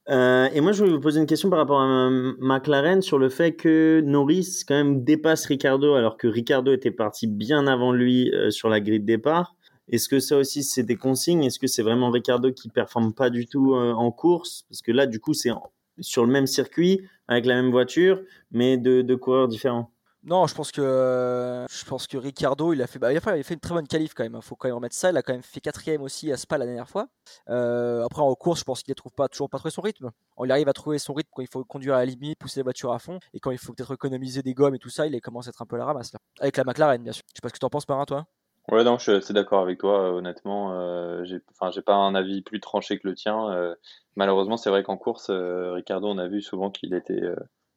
Euh, 0.10 0.50
et 0.54 0.62
moi, 0.62 0.72
je 0.72 0.80
voulais 0.80 0.94
vous 0.94 1.00
poser 1.00 1.20
une 1.20 1.26
question 1.26 1.50
par 1.50 1.60
rapport 1.60 1.82
à 1.82 2.10
McLaren 2.40 3.02
sur 3.02 3.20
le 3.20 3.30
fait 3.30 3.54
que 3.54 4.02
Norris 4.06 4.64
quand 4.68 4.76
même 4.76 5.04
dépasse 5.04 5.46
Ricardo 5.46 5.94
alors 5.94 6.18
que 6.18 6.28
Ricardo 6.28 6.72
était 6.72 6.92
parti 6.92 7.28
bien 7.28 7.68
avant 7.68 7.92
lui 7.92 8.32
euh, 8.34 8.50
sur 8.50 8.70
la 8.70 8.80
grille 8.80 9.02
de 9.02 9.06
départ. 9.06 9.56
Est-ce 9.92 10.08
que 10.08 10.20
ça 10.20 10.38
aussi 10.38 10.64
c'est 10.64 10.84
des 10.84 10.96
consignes? 10.96 11.44
Est-ce 11.44 11.60
que 11.60 11.68
c'est 11.68 11.84
vraiment 11.84 12.10
Ricardo 12.10 12.52
qui 12.52 12.70
performe 12.70 13.14
pas 13.14 13.30
du 13.30 13.46
tout 13.46 13.76
euh, 13.76 13.92
en 13.92 14.12
course? 14.12 14.66
Parce 14.70 14.82
que 14.82 14.94
là, 14.94 15.06
du 15.06 15.20
coup, 15.20 15.34
c'est 15.34 15.52
sur 16.00 16.26
le 16.26 16.32
même 16.32 16.48
circuit 16.48 17.08
avec 17.28 17.46
la 17.46 17.56
même 17.56 17.72
voiture, 17.72 18.22
mais 18.52 18.78
de, 18.78 19.16
coureurs 19.16 19.50
différents. 19.50 19.92
Non, 20.24 20.46
je 20.46 20.54
pense 20.54 20.72
que 20.72 21.66
je 21.68 21.86
pense 21.86 22.06
que 22.06 22.16
Ricardo, 22.16 22.74
il 22.74 22.82
a 22.82 22.88
fait, 22.88 23.00
bah, 23.00 23.12
il 23.12 23.18
a 23.18 23.22
fait, 23.22 23.54
une 23.54 23.60
très 23.60 23.74
bonne 23.74 23.88
qualif 23.88 24.14
quand 24.14 24.24
même. 24.24 24.34
Il 24.34 24.38
hein. 24.38 24.42
faut 24.42 24.56
quand 24.56 24.68
même 24.68 24.76
remettre 24.76 24.96
ça. 24.96 25.10
Il 25.10 25.18
a 25.18 25.24
quand 25.24 25.34
même 25.34 25.42
fait 25.42 25.60
quatrième 25.60 26.04
aussi 26.04 26.32
à 26.32 26.38
Spa 26.38 26.60
la 26.60 26.66
dernière 26.66 26.88
fois. 26.88 27.08
Euh, 27.50 28.06
après 28.06 28.22
en 28.22 28.34
course, 28.36 28.60
je 28.60 28.64
pense 28.64 28.84
qu'il 28.84 28.92
ne 28.92 28.96
trouve 28.96 29.14
pas 29.14 29.28
toujours 29.28 29.50
pas 29.50 29.58
trouvé 29.58 29.72
son 29.72 29.82
rythme. 29.82 30.12
Il 30.44 30.52
arrive 30.52 30.70
à 30.70 30.74
trouver 30.74 31.00
son 31.00 31.14
rythme 31.14 31.32
quand 31.34 31.42
il 31.42 31.50
faut 31.52 31.66
conduire 31.66 31.96
à 31.96 32.00
la 32.00 32.06
limite, 32.06 32.38
pousser 32.38 32.60
la 32.60 32.64
voiture 32.66 32.94
à 32.94 33.00
fond, 33.00 33.20
et 33.34 33.40
quand 33.40 33.52
il 33.52 33.58
faut 33.58 33.74
peut-être 33.74 33.94
économiser 33.94 34.44
des 34.44 34.54
gommes 34.54 34.76
et 34.76 34.80
tout 34.80 34.90
ça, 34.90 35.08
il 35.08 35.20
commence 35.22 35.48
à 35.48 35.50
être 35.50 35.62
un 35.62 35.66
peu 35.66 35.76
la 35.78 35.86
ramasse 35.86 36.14
là. 36.14 36.20
Avec 36.40 36.56
la 36.56 36.66
McLaren, 36.66 37.02
bien 37.02 37.14
sûr. 37.14 37.24
Je 37.30 37.38
sais 37.38 37.42
pas 37.42 37.50
ce 37.50 37.54
que 37.54 37.60
tu 37.60 37.66
en 37.66 37.70
penses, 37.70 37.90
Marin, 37.90 38.06
toi. 38.06 38.28
Ouais, 38.70 38.84
non, 38.84 38.98
je 38.98 39.04
suis 39.04 39.12
assez 39.12 39.34
d'accord 39.34 39.62
avec 39.62 39.80
toi. 39.80 40.14
Honnêtement, 40.14 40.74
euh, 40.74 41.24
j'ai, 41.26 41.40
enfin, 41.52 41.72
j'ai 41.72 41.82
pas 41.82 41.96
un 41.96 42.16
avis 42.16 42.42
plus 42.42 42.60
tranché 42.60 43.00
que 43.00 43.08
le 43.08 43.16
tien. 43.16 43.52
Euh, 43.52 43.76
malheureusement, 44.16 44.58
c'est 44.58 44.70
vrai 44.70 44.84
qu'en 44.84 44.98
course, 44.98 45.30
Ricardo, 45.30 46.08
on 46.08 46.18
a 46.18 46.28
vu 46.28 46.42
souvent 46.42 46.70
qu'il 46.70 46.94
était 46.94 47.22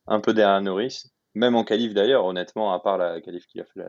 un 0.07 0.21
peu 0.21 0.35
derrière 0.35 0.61
Norris. 0.61 1.11
Même 1.35 1.57
en 1.57 1.65
qualif 1.65 1.95
d'ailleurs, 1.95 2.25
honnêtement, 2.27 2.73
à 2.73 2.79
part 2.79 2.97
la 2.97 3.21
qualif 3.21 3.47
qu'il 3.47 3.61
a 3.61 3.65
fait 3.65 3.81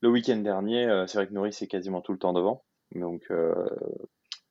le 0.00 0.08
week-end 0.08 0.36
dernier, 0.38 0.86
euh, 0.86 1.06
c'est 1.06 1.18
vrai 1.18 1.26
que 1.26 1.32
Norris 1.32 1.56
est 1.60 1.66
quasiment 1.66 2.00
tout 2.00 2.12
le 2.12 2.18
temps 2.18 2.32
devant. 2.32 2.64
Donc 2.94 3.22
euh, 3.30 3.54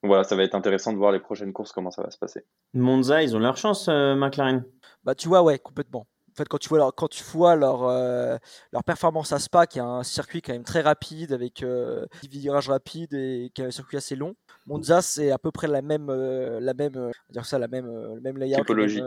voilà, 0.04 0.24
ça 0.24 0.36
va 0.36 0.44
être 0.44 0.56
intéressant 0.56 0.94
de 0.94 0.98
voir 0.98 1.12
les 1.12 1.20
prochaines 1.20 1.54
courses 1.54 1.72
comment 1.72 1.92
ça 1.92 2.04
va 2.04 2.12
se 2.12 2.18
passer. 2.18 2.46
Monza, 2.74 3.24
ils 3.24 3.36
ont 3.36 3.40
leur 3.40 3.58
chance, 3.58 3.88
euh, 3.90 4.16
McLaren. 4.16 4.64
Bah 5.04 5.16
tu 5.16 5.28
vois, 5.28 5.42
ouais, 5.42 5.60
complètement. 5.60 6.08
Fait, 6.40 6.48
quand 6.48 6.58
tu 6.58 6.70
vois 6.70 6.78
leur, 6.80 6.96
quand 6.96 7.08
tu 7.08 7.24
vois 7.24 7.56
leur, 7.56 7.84
euh, 7.84 8.38
leur 8.72 8.84
performance 8.84 9.32
à 9.32 9.40
Spa, 9.40 9.68
qui 9.68 9.80
est 9.80 9.82
un 9.82 10.04
circuit 10.04 10.42
quand 10.42 10.54
même 10.54 10.64
très 10.64 10.82
rapide, 10.82 11.34
avec 11.34 11.64
euh, 11.64 12.06
des 12.24 12.40
virages 12.40 12.70
rapides 12.70 13.14
et 13.14 13.52
qui 13.54 13.62
a 13.62 13.66
un 13.66 13.72
circuit 13.72 13.98
assez 13.98 14.16
long, 14.16 14.36
Monza, 14.66 15.02
c'est 15.02 15.32
à 15.32 15.38
peu 15.38 15.52
près 15.52 15.68
la 15.68 15.82
même, 15.82 16.10
euh, 16.10 16.60
la 16.60 16.74
même, 16.74 17.12
dire 17.30 17.46
ça, 17.46 17.60
la 17.60 17.68
même, 17.68 17.88
le 17.88 18.22
même 18.22 18.38
layout, 18.38 18.58
typologie. 18.58 19.02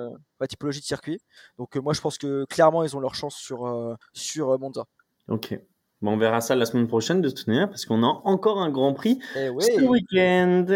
typologie 0.48 0.80
de 0.80 0.84
circuit. 0.84 1.20
Donc, 1.58 1.76
moi, 1.76 1.92
je 1.92 2.00
pense 2.00 2.18
que 2.18 2.44
clairement, 2.44 2.84
ils 2.84 2.96
ont 2.96 3.00
leur 3.00 3.14
chance 3.14 3.36
sur, 3.36 3.96
sur 4.12 4.58
Monza. 4.58 4.84
Ok. 5.28 5.58
Bon, 6.02 6.14
on 6.14 6.18
verra 6.18 6.40
ça 6.40 6.56
la 6.56 6.66
semaine 6.66 6.88
prochaine 6.88 7.20
de 7.20 7.30
toute 7.30 7.46
manière, 7.46 7.68
parce 7.68 7.86
qu'on 7.86 8.02
a 8.02 8.20
encore 8.24 8.60
un 8.60 8.70
Grand 8.70 8.92
Prix 8.92 9.20
eh 9.36 9.48
ce 9.60 9.82
week-end. 9.82 10.66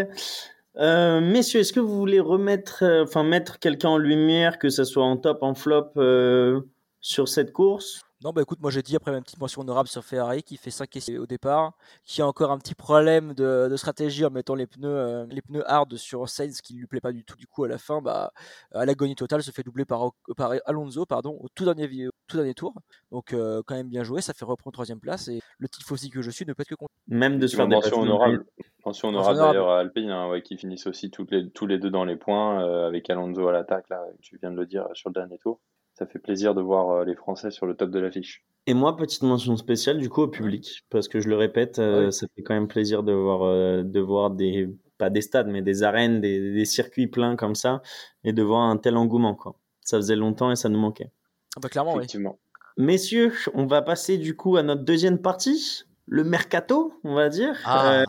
Euh, 0.79 1.21
messieurs, 1.21 1.61
est-ce 1.61 1.73
que 1.73 1.79
vous 1.79 1.97
voulez 1.97 2.19
remettre, 2.19 2.83
euh, 2.83 3.03
enfin 3.03 3.23
mettre 3.23 3.59
quelqu'un 3.59 3.89
en 3.89 3.97
lumière, 3.97 4.59
que 4.59 4.69
ce 4.69 4.83
soit 4.83 5.03
en 5.05 5.17
top, 5.17 5.41
en 5.41 5.55
flop 5.55 5.91
euh, 5.97 6.61
sur 7.01 7.27
cette 7.27 7.51
course? 7.51 8.06
Non, 8.23 8.31
bah 8.31 8.41
écoute, 8.41 8.59
moi 8.61 8.71
j'ai 8.71 8.81
dit 8.81 8.95
après 8.95 9.11
ma 9.11 9.21
petite 9.21 9.39
mention 9.39 9.61
honorable 9.61 9.87
sur 9.87 10.03
Ferrari 10.03 10.41
qui 10.41 10.57
fait 10.57 10.71
5 10.71 10.95
essais 10.95 11.19
au 11.19 11.27
départ, 11.27 11.73
qui 12.03 12.23
a 12.23 12.27
encore 12.27 12.51
un 12.51 12.57
petit 12.57 12.73
problème 12.73 13.35
de, 13.35 13.71
stratégie 13.77 14.25
en 14.25 14.31
mettant 14.31 14.55
les 14.55 14.65
pneus, 14.65 15.27
les 15.29 15.43
pneus 15.43 15.63
hard 15.69 15.95
sur 15.97 16.27
Sainz 16.27 16.61
qui 16.61 16.73
lui 16.73 16.87
plaît 16.87 16.99
pas 16.99 17.11
du 17.11 17.23
tout. 17.23 17.37
Du 17.37 17.45
coup, 17.45 17.63
à 17.63 17.67
la 17.67 17.77
fin, 17.77 18.01
bah, 18.01 18.31
à 18.73 18.85
l'agonie 18.87 19.13
totale, 19.13 19.43
se 19.43 19.51
fait 19.51 19.61
doubler 19.61 19.85
par, 19.85 20.13
par 20.35 20.53
Alonso 20.65 21.05
pardon, 21.05 21.37
au 21.39 21.47
tout 21.53 21.63
dernier, 21.63 22.09
tout 22.27 22.37
dernier 22.37 22.55
tour. 22.55 22.73
Donc, 23.11 23.35
quand 23.67 23.75
même 23.75 23.89
bien 23.89 24.03
joué, 24.03 24.21
ça 24.21 24.33
fait 24.33 24.45
reprendre 24.45 24.73
troisième 24.73 24.99
place 24.99 25.27
et 25.27 25.39
le 25.59 25.67
aussi 25.91 26.09
que 26.09 26.23
je 26.23 26.31
suis 26.31 26.45
ne 26.45 26.53
peut 26.53 26.63
être 26.63 26.69
que 26.69 26.75
content. 26.75 26.93
Même 27.07 27.37
de 27.37 27.45
se 27.45 27.55
faire 27.55 27.67
mention 27.67 28.01
honorable. 28.01 28.45
Mention 28.83 29.09
honorable 29.09 29.37
d'ailleurs 29.37 29.69
à 29.69 29.79
Alpine, 29.79 30.09
hein, 30.09 30.29
ouais, 30.29 30.41
qui 30.41 30.57
finissent 30.57 30.87
aussi 30.87 31.11
toutes 31.11 31.29
les, 31.29 31.49
tous 31.49 31.67
les 31.67 31.77
deux 31.77 31.91
dans 31.91 32.05
les 32.05 32.15
points 32.15 32.87
avec 32.87 33.09
Alonso 33.11 33.47
à 33.47 33.51
l'attaque, 33.51 33.89
là, 33.89 34.03
tu 34.21 34.39
viens 34.41 34.49
de 34.49 34.55
le 34.55 34.65
dire 34.65 34.87
sur 34.93 35.09
le 35.09 35.13
dernier 35.13 35.37
tour 35.37 35.59
ça 35.97 36.05
fait 36.05 36.19
plaisir 36.19 36.53
de 36.53 36.61
voir 36.61 36.91
euh, 36.91 37.05
les 37.05 37.15
Français 37.15 37.49
sur 37.49 37.65
le 37.65 37.75
top 37.75 37.89
de 37.89 37.97
l'affiche. 37.97 38.45
Et 38.67 38.75
moi, 38.75 38.95
petite 38.95 39.23
mention 39.23 39.57
spéciale 39.57 39.97
du 39.97 40.09
coup 40.09 40.21
au 40.21 40.27
public, 40.27 40.85
parce 40.91 41.07
que 41.07 41.19
je 41.19 41.27
le 41.27 41.35
répète, 41.35 41.79
euh, 41.79 42.11
ça 42.11 42.27
fait 42.35 42.43
quand 42.43 42.53
même 42.53 42.67
plaisir 42.67 43.01
de 43.01 43.13
voir, 43.13 43.43
euh, 43.43 43.81
de 43.81 43.99
voir 43.99 44.29
des, 44.29 44.69
pas 44.99 45.09
des 45.09 45.21
stades, 45.21 45.47
mais 45.47 45.63
des 45.63 45.81
arènes, 45.81 46.21
des, 46.21 46.65
circuits 46.65 47.07
pleins 47.07 47.35
comme 47.35 47.55
ça, 47.55 47.81
et 48.23 48.31
de 48.31 48.43
voir 48.43 48.61
un 48.61 48.77
tel 48.77 48.95
engouement. 48.95 49.33
Quoi. 49.33 49.55
Ça 49.81 49.97
faisait 49.97 50.15
longtemps 50.15 50.51
et 50.51 50.55
ça 50.55 50.69
nous 50.69 50.79
manquait. 50.79 51.11
Ah 51.55 51.61
bah, 51.61 51.69
clairement, 51.69 51.95
Effectivement. 51.97 52.37
Messieurs, 52.77 53.33
on 53.55 53.65
va 53.65 53.81
passer 53.81 54.19
du 54.19 54.35
coup 54.35 54.55
à 54.55 54.61
notre 54.61 54.83
deuxième 54.83 55.19
partie 55.19 55.85
le 56.07 56.23
mercato, 56.23 56.93
on 57.03 57.13
va 57.13 57.29
dire, 57.29 57.55
ah. 57.65 58.01
euh, 58.01 58.05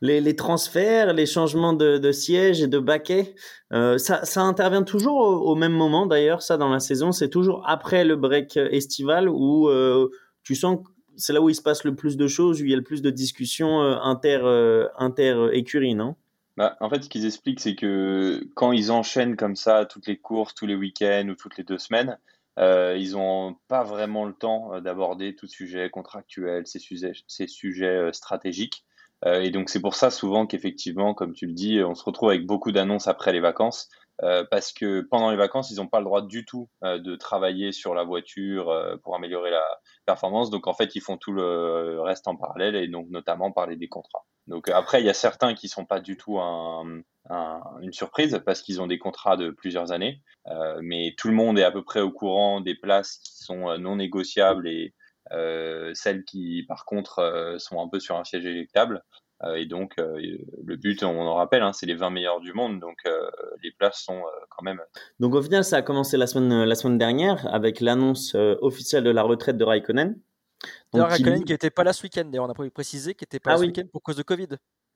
les, 0.00 0.36
transferts, 0.36 1.12
les 1.12 1.26
changements 1.26 1.72
de, 1.72 1.98
de 1.98 2.12
siège 2.12 2.62
et 2.62 2.68
de 2.68 2.78
baquet. 2.78 3.34
Euh, 3.72 3.98
ça, 3.98 4.42
intervient 4.42 4.84
toujours 4.84 5.16
au, 5.16 5.54
même 5.56 5.72
moment 5.72 6.06
d'ailleurs, 6.06 6.42
ça 6.42 6.56
dans 6.56 6.68
la 6.68 6.78
saison, 6.78 7.10
c'est 7.10 7.28
toujours 7.28 7.64
après 7.68 8.04
le 8.04 8.14
break 8.14 8.56
estival 8.56 9.28
où 9.28 9.68
euh, 9.68 10.08
tu 10.44 10.54
sens 10.54 10.78
que 10.78 10.90
c'est 11.16 11.32
là 11.32 11.40
où 11.40 11.48
il 11.48 11.54
se 11.54 11.62
passe 11.62 11.84
le 11.84 11.94
plus 11.94 12.16
de 12.16 12.26
choses, 12.26 12.60
où 12.60 12.64
il 12.64 12.70
y 12.70 12.74
a 12.74 12.76
le 12.76 12.82
plus 12.82 13.02
de 13.02 13.10
discussions 13.10 13.80
inter, 13.80 14.88
inter 14.98 15.48
écuries, 15.52 15.94
non? 15.94 16.16
Bah, 16.56 16.76
en 16.80 16.88
fait, 16.88 17.04
ce 17.04 17.08
qu'ils 17.08 17.24
expliquent, 17.24 17.60
c'est 17.60 17.76
que 17.76 18.44
quand 18.54 18.72
ils 18.72 18.90
enchaînent 18.90 19.36
comme 19.36 19.54
ça 19.54 19.84
toutes 19.84 20.08
les 20.08 20.16
courses, 20.16 20.54
tous 20.54 20.66
les 20.66 20.74
week-ends 20.74 21.28
ou 21.28 21.34
toutes 21.34 21.56
les 21.56 21.62
deux 21.62 21.78
semaines, 21.78 22.18
euh, 22.58 22.96
ils 22.96 23.12
n'ont 23.12 23.56
pas 23.68 23.82
vraiment 23.82 24.24
le 24.24 24.32
temps 24.32 24.74
euh, 24.74 24.80
d'aborder 24.80 25.34
tout 25.34 25.48
sujet 25.48 25.90
contractuel, 25.90 26.66
ces 26.66 26.78
sujets, 26.78 27.12
ces 27.26 27.48
sujets 27.48 27.86
euh, 27.86 28.12
stratégiques. 28.12 28.84
et 29.26 29.50
donc 29.50 29.70
c'est 29.70 29.80
pour 29.80 29.94
ça 29.94 30.10
souvent 30.10 30.46
qu'effectivement, 30.46 31.14
comme 31.14 31.32
tu 31.32 31.46
le 31.46 31.54
dis, 31.54 31.82
on 31.82 31.94
se 31.94 32.04
retrouve 32.04 32.28
avec 32.28 32.46
beaucoup 32.46 32.72
d'annonces 32.72 33.08
après 33.08 33.32
les 33.32 33.40
vacances. 33.40 33.88
parce 34.50 34.72
que 34.72 35.00
pendant 35.00 35.30
les 35.30 35.36
vacances, 35.36 35.70
ils 35.70 35.76
n'ont 35.76 35.88
pas 35.88 36.00
le 36.00 36.04
droit 36.04 36.20
du 36.22 36.44
tout 36.44 36.68
de 36.82 37.16
travailler 37.16 37.72
sur 37.72 37.94
la 37.94 38.04
voiture 38.04 38.70
pour 39.02 39.16
améliorer 39.16 39.50
la 39.50 39.64
performance. 40.04 40.50
Donc 40.50 40.66
en 40.66 40.74
fait, 40.74 40.94
ils 40.94 41.00
font 41.00 41.16
tout 41.16 41.32
le 41.32 42.00
reste 42.02 42.28
en 42.28 42.36
parallèle 42.36 42.76
et 42.76 42.86
donc 42.86 43.08
notamment 43.08 43.50
parler 43.50 43.76
des 43.76 43.88
contrats. 43.88 44.26
Donc 44.46 44.68
après, 44.68 45.00
il 45.00 45.06
y 45.06 45.10
a 45.10 45.14
certains 45.14 45.54
qui 45.54 45.68
sont 45.68 45.86
pas 45.86 46.00
du 46.00 46.18
tout 46.18 46.38
un, 46.38 47.00
une 47.30 47.92
surprise 47.92 48.40
parce 48.44 48.62
qu'ils 48.62 48.82
ont 48.82 48.86
des 48.86 48.98
contrats 48.98 49.36
de 49.36 49.50
plusieurs 49.50 49.92
années, 49.92 50.20
euh, 50.48 50.78
mais 50.82 51.14
tout 51.16 51.28
le 51.28 51.34
monde 51.34 51.58
est 51.58 51.64
à 51.64 51.70
peu 51.70 51.82
près 51.82 52.00
au 52.00 52.10
courant 52.10 52.60
des 52.60 52.74
places 52.74 53.16
qui 53.18 53.42
sont 53.42 53.70
euh, 53.70 53.78
non 53.78 53.96
négociables 53.96 54.68
et 54.68 54.94
euh, 55.32 55.92
celles 55.94 56.24
qui, 56.24 56.64
par 56.68 56.84
contre, 56.84 57.20
euh, 57.20 57.58
sont 57.58 57.80
un 57.80 57.88
peu 57.88 57.98
sur 58.00 58.16
un 58.16 58.24
siège 58.24 58.44
électable. 58.44 59.02
Euh, 59.42 59.54
et 59.54 59.66
donc, 59.66 59.94
le 59.96 60.76
but, 60.76 61.02
on 61.02 61.20
en 61.20 61.34
rappelle, 61.34 61.62
hein, 61.62 61.72
c'est 61.72 61.86
les 61.86 61.94
20 61.94 62.10
meilleurs 62.10 62.40
du 62.40 62.52
monde, 62.52 62.78
donc 62.78 62.96
les 63.62 63.72
places 63.72 64.00
sont 64.02 64.22
quand 64.48 64.62
même. 64.62 64.80
Donc 65.18 65.34
au 65.34 65.42
final, 65.42 65.64
ça 65.64 65.78
a 65.78 65.82
commencé 65.82 66.16
la 66.16 66.26
semaine, 66.26 66.64
la 66.64 66.74
semaine 66.74 66.98
dernière 66.98 67.46
avec 67.52 67.80
l'annonce 67.80 68.34
officielle 68.34 69.04
de 69.04 69.10
la 69.10 69.22
retraite 69.22 69.56
de 69.56 69.64
Raikkonen. 69.64 70.18
Donc, 70.92 71.08
Raikkonen 71.08 71.44
qui 71.44 71.52
n'était 71.52 71.70
pas 71.70 71.84
là 71.84 71.92
ce 71.92 72.04
week-end, 72.04 72.24
d'ailleurs, 72.24 72.46
on 72.46 72.50
a 72.50 72.70
précisé 72.70 73.14
qu'il 73.14 73.26
n'était 73.26 73.40
pas 73.40 73.50
ah 73.50 73.54
là 73.54 73.58
ce 73.58 73.64
week-end 73.64 73.86
pour 73.92 74.02
cause 74.02 74.16
de 74.16 74.22
Covid. 74.22 74.48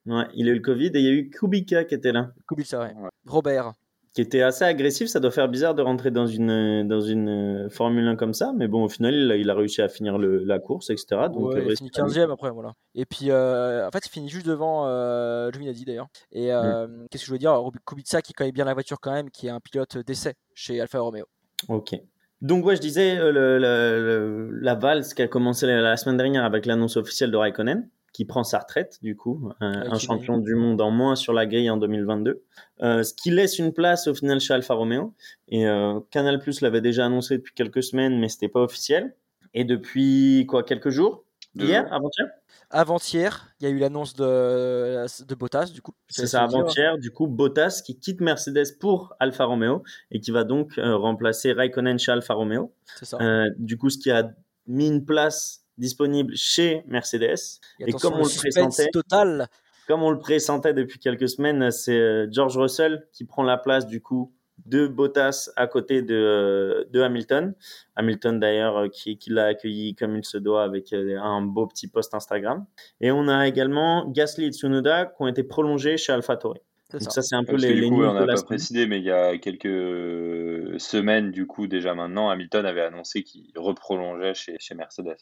Ouais, 0.05 0.25
il 0.33 0.47
a 0.47 0.51
eu 0.51 0.55
le 0.55 0.61
Covid 0.61 0.87
et 0.87 0.99
il 0.99 1.05
y 1.05 1.07
a 1.07 1.11
eu 1.11 1.29
Kubica 1.29 1.83
qui 1.83 1.95
était 1.95 2.11
là. 2.11 2.31
Kubica, 2.47 2.79
ouais. 2.79 2.93
Robert. 3.25 3.73
Qui 4.13 4.21
était 4.21 4.41
assez 4.41 4.65
agressif, 4.65 5.07
ça 5.07 5.19
doit 5.19 5.29
faire 5.29 5.47
bizarre 5.49 5.75
de 5.75 5.83
rentrer 5.83 6.09
dans 6.09 6.25
une, 6.25 6.87
dans 6.87 6.99
une 6.99 7.29
euh, 7.29 7.69
Formule 7.69 8.07
1 8.07 8.15
comme 8.15 8.33
ça, 8.33 8.53
mais 8.55 8.67
bon, 8.67 8.83
au 8.83 8.89
final, 8.89 9.13
il 9.13 9.49
a, 9.51 9.53
réussi 9.53 9.83
à 9.83 9.87
finir 9.87 10.17
le, 10.17 10.43
la 10.43 10.57
course, 10.57 10.89
etc. 10.89 11.27
Donc, 11.31 11.53
ouais, 11.53 11.63
il 11.63 11.77
finit 11.77 11.91
15ème 11.91 12.31
après, 12.31 12.49
voilà. 12.49 12.73
Et 12.95 13.05
puis, 13.05 13.29
euh, 13.29 13.87
en 13.87 13.91
fait, 13.91 14.07
il 14.07 14.09
finit 14.09 14.29
juste 14.29 14.47
devant 14.47 14.87
euh, 14.87 15.51
Giovinazzi 15.51 15.85
d'ailleurs. 15.85 16.07
Et 16.31 16.51
euh, 16.51 16.87
mm. 16.87 17.07
qu'est-ce 17.11 17.23
que 17.23 17.27
je 17.27 17.31
veux 17.33 17.37
dire? 17.37 17.61
Kubica 17.85 18.23
qui 18.23 18.33
connaît 18.33 18.51
bien 18.51 18.65
la 18.65 18.73
voiture 18.73 18.99
quand 18.99 19.13
même, 19.13 19.29
qui 19.29 19.45
est 19.45 19.51
un 19.51 19.59
pilote 19.59 19.99
d'essai 19.99 20.33
chez 20.55 20.81
Alfa 20.81 20.99
Romeo. 20.99 21.25
Ok. 21.67 21.95
Donc, 22.41 22.65
ouais, 22.65 22.75
je 22.75 22.81
disais, 22.81 23.15
le, 23.15 24.49
la 24.59 24.73
valse 24.73 25.13
qui 25.13 25.21
a 25.21 25.27
commencé 25.27 25.67
la, 25.67 25.97
semaine 25.97 26.17
dernière 26.17 26.45
avec 26.45 26.65
l'annonce 26.65 26.97
officielle 26.97 27.29
de 27.29 27.37
Raikkonen 27.37 27.87
qui 28.19 28.25
prend 28.25 28.43
sa 28.43 28.59
retraite, 28.59 28.99
du 29.01 29.15
coup, 29.15 29.49
un, 29.61 29.97
champion 29.97 30.39
du 30.39 30.53
monde 30.53 30.81
en 30.81 30.91
moins 30.91 31.15
sur 31.15 31.31
la 31.31 31.45
grille 31.45 31.69
en 31.69 31.77
2022. 31.77 32.43
Euh, 32.81 33.01
ce 33.01 33.13
qui 33.13 33.31
laisse 33.31 33.59
une 33.59 33.71
place 33.71 34.07
au 34.07 34.13
final 34.13 34.41
chez 34.41 34.53
Alfa 34.53 34.73
Romeo. 34.73 35.13
Et 35.47 35.65
euh, 35.65 36.01
Canal 36.11 36.39
Plus 36.39 36.59
l'avait 36.59 36.81
déjà 36.81 37.05
annoncé 37.05 37.37
depuis 37.37 37.53
quelques 37.53 37.81
semaines, 37.81 38.19
mais 38.19 38.27
c'était 38.27 38.49
pas 38.49 38.59
officiel. 38.59 39.15
Et 39.53 39.63
depuis 39.63 40.45
quoi, 40.49 40.63
quelques 40.63 40.89
jours? 40.89 41.23
Hier, 41.55 41.87
avant-hier? 41.93 42.27
Avant-hier, 42.69 43.55
il 43.61 43.69
y 43.69 43.71
a 43.71 43.73
eu 43.73 43.79
l'annonce 43.79 44.13
de, 44.15 45.05
de 45.25 45.35
Bottas, 45.35 45.67
du 45.67 45.81
coup. 45.81 45.93
C'est 46.09 46.27
ça, 46.27 46.43
avant-hier, 46.43 46.97
du 46.97 47.11
coup, 47.11 47.27
Bottas 47.27 47.81
qui 47.85 47.97
quitte 47.97 48.19
Mercedes 48.19 48.77
pour 48.81 49.15
Alfa 49.21 49.45
Romeo 49.45 49.83
et 50.11 50.19
qui 50.19 50.31
va 50.31 50.43
donc 50.43 50.77
euh, 50.77 50.97
remplacer 50.97 51.53
Raikkonen 51.53 51.97
chez 51.97 52.11
Alfa 52.11 52.33
Romeo. 52.33 52.73
C'est 52.97 53.05
ça. 53.05 53.17
du 53.57 53.77
coup, 53.77 53.89
ce 53.89 53.97
qui 53.97 54.11
a 54.11 54.29
mis 54.67 54.89
une 54.89 55.05
place 55.05 55.63
disponible 55.79 56.35
chez 56.35 56.83
Mercedes. 56.87 57.59
Et, 57.79 57.91
comme 57.93 58.13
on 58.13 58.23
le 58.23 58.37
présentait, 58.37 58.89
total. 58.91 59.47
comme 59.87 60.03
on 60.03 60.11
le 60.11 60.19
présentait 60.19 60.73
depuis 60.73 60.99
quelques 60.99 61.29
semaines, 61.29 61.71
c'est 61.71 61.97
euh, 61.97 62.27
George 62.31 62.57
Russell 62.57 63.07
qui 63.11 63.25
prend 63.25 63.43
la 63.43 63.57
place 63.57 63.87
du 63.87 64.01
coup 64.01 64.33
de 64.65 64.87
Bottas 64.87 65.49
à 65.55 65.67
côté 65.67 66.01
de, 66.01 66.13
euh, 66.13 66.83
de 66.91 67.01
Hamilton. 67.01 67.55
Hamilton 67.95 68.39
d'ailleurs 68.39 68.77
euh, 68.77 68.87
qui, 68.89 69.17
qui 69.17 69.29
l'a 69.29 69.45
accueilli 69.45 69.95
comme 69.95 70.17
il 70.17 70.25
se 70.25 70.37
doit 70.37 70.63
avec 70.63 70.93
un 70.93 71.41
beau 71.41 71.65
petit 71.65 71.87
post 71.87 72.13
Instagram. 72.13 72.65
Et 72.99 73.11
on 73.11 73.27
a 73.29 73.47
également 73.47 74.05
Gasly 74.09 74.45
et 74.45 74.51
Tsunoda 74.51 75.05
qui 75.05 75.21
ont 75.21 75.27
été 75.27 75.43
prolongés 75.43 75.97
chez 75.97 76.11
AlphaTauri. 76.11 76.59
Donc 76.91 77.03
ça, 77.03 77.21
c'est 77.21 77.35
un 77.35 77.43
peu 77.43 77.55
les, 77.55 77.73
les 77.75 77.87
coup, 77.87 78.03
on 78.03 78.13
n'a 78.13 78.25
pas 78.25 78.41
précisé, 78.41 78.87
mais 78.87 78.97
il 78.97 79.03
y 79.03 79.11
a 79.11 79.37
quelques 79.37 80.79
semaines, 80.79 81.29
du 81.29 81.45
coup, 81.45 81.67
déjà 81.67 81.93
maintenant, 81.93 82.29
Hamilton 82.29 82.65
avait 82.65 82.81
annoncé 82.81 83.21
qu'il 83.21 83.51
reprolongeait 83.55 84.33
chez, 84.33 84.55
chez 84.59 84.73
Mercedes. 84.73 85.17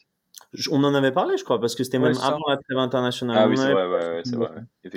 On 0.70 0.82
en 0.84 0.94
avait 0.94 1.12
parlé, 1.12 1.36
je 1.36 1.44
crois, 1.44 1.60
parce 1.60 1.74
que 1.74 1.84
c'était 1.84 1.98
même 1.98 2.16
avant 2.22 2.48
la 2.48 2.56
trêve 2.56 2.78
internationale. 2.78 3.36
Ah 3.38 3.48
oui, 3.48 3.56
c'est 3.56 3.72
vrai, 3.72 3.88
ouais, 3.88 4.22
c'est 4.24 4.36
vrai. 4.36 4.50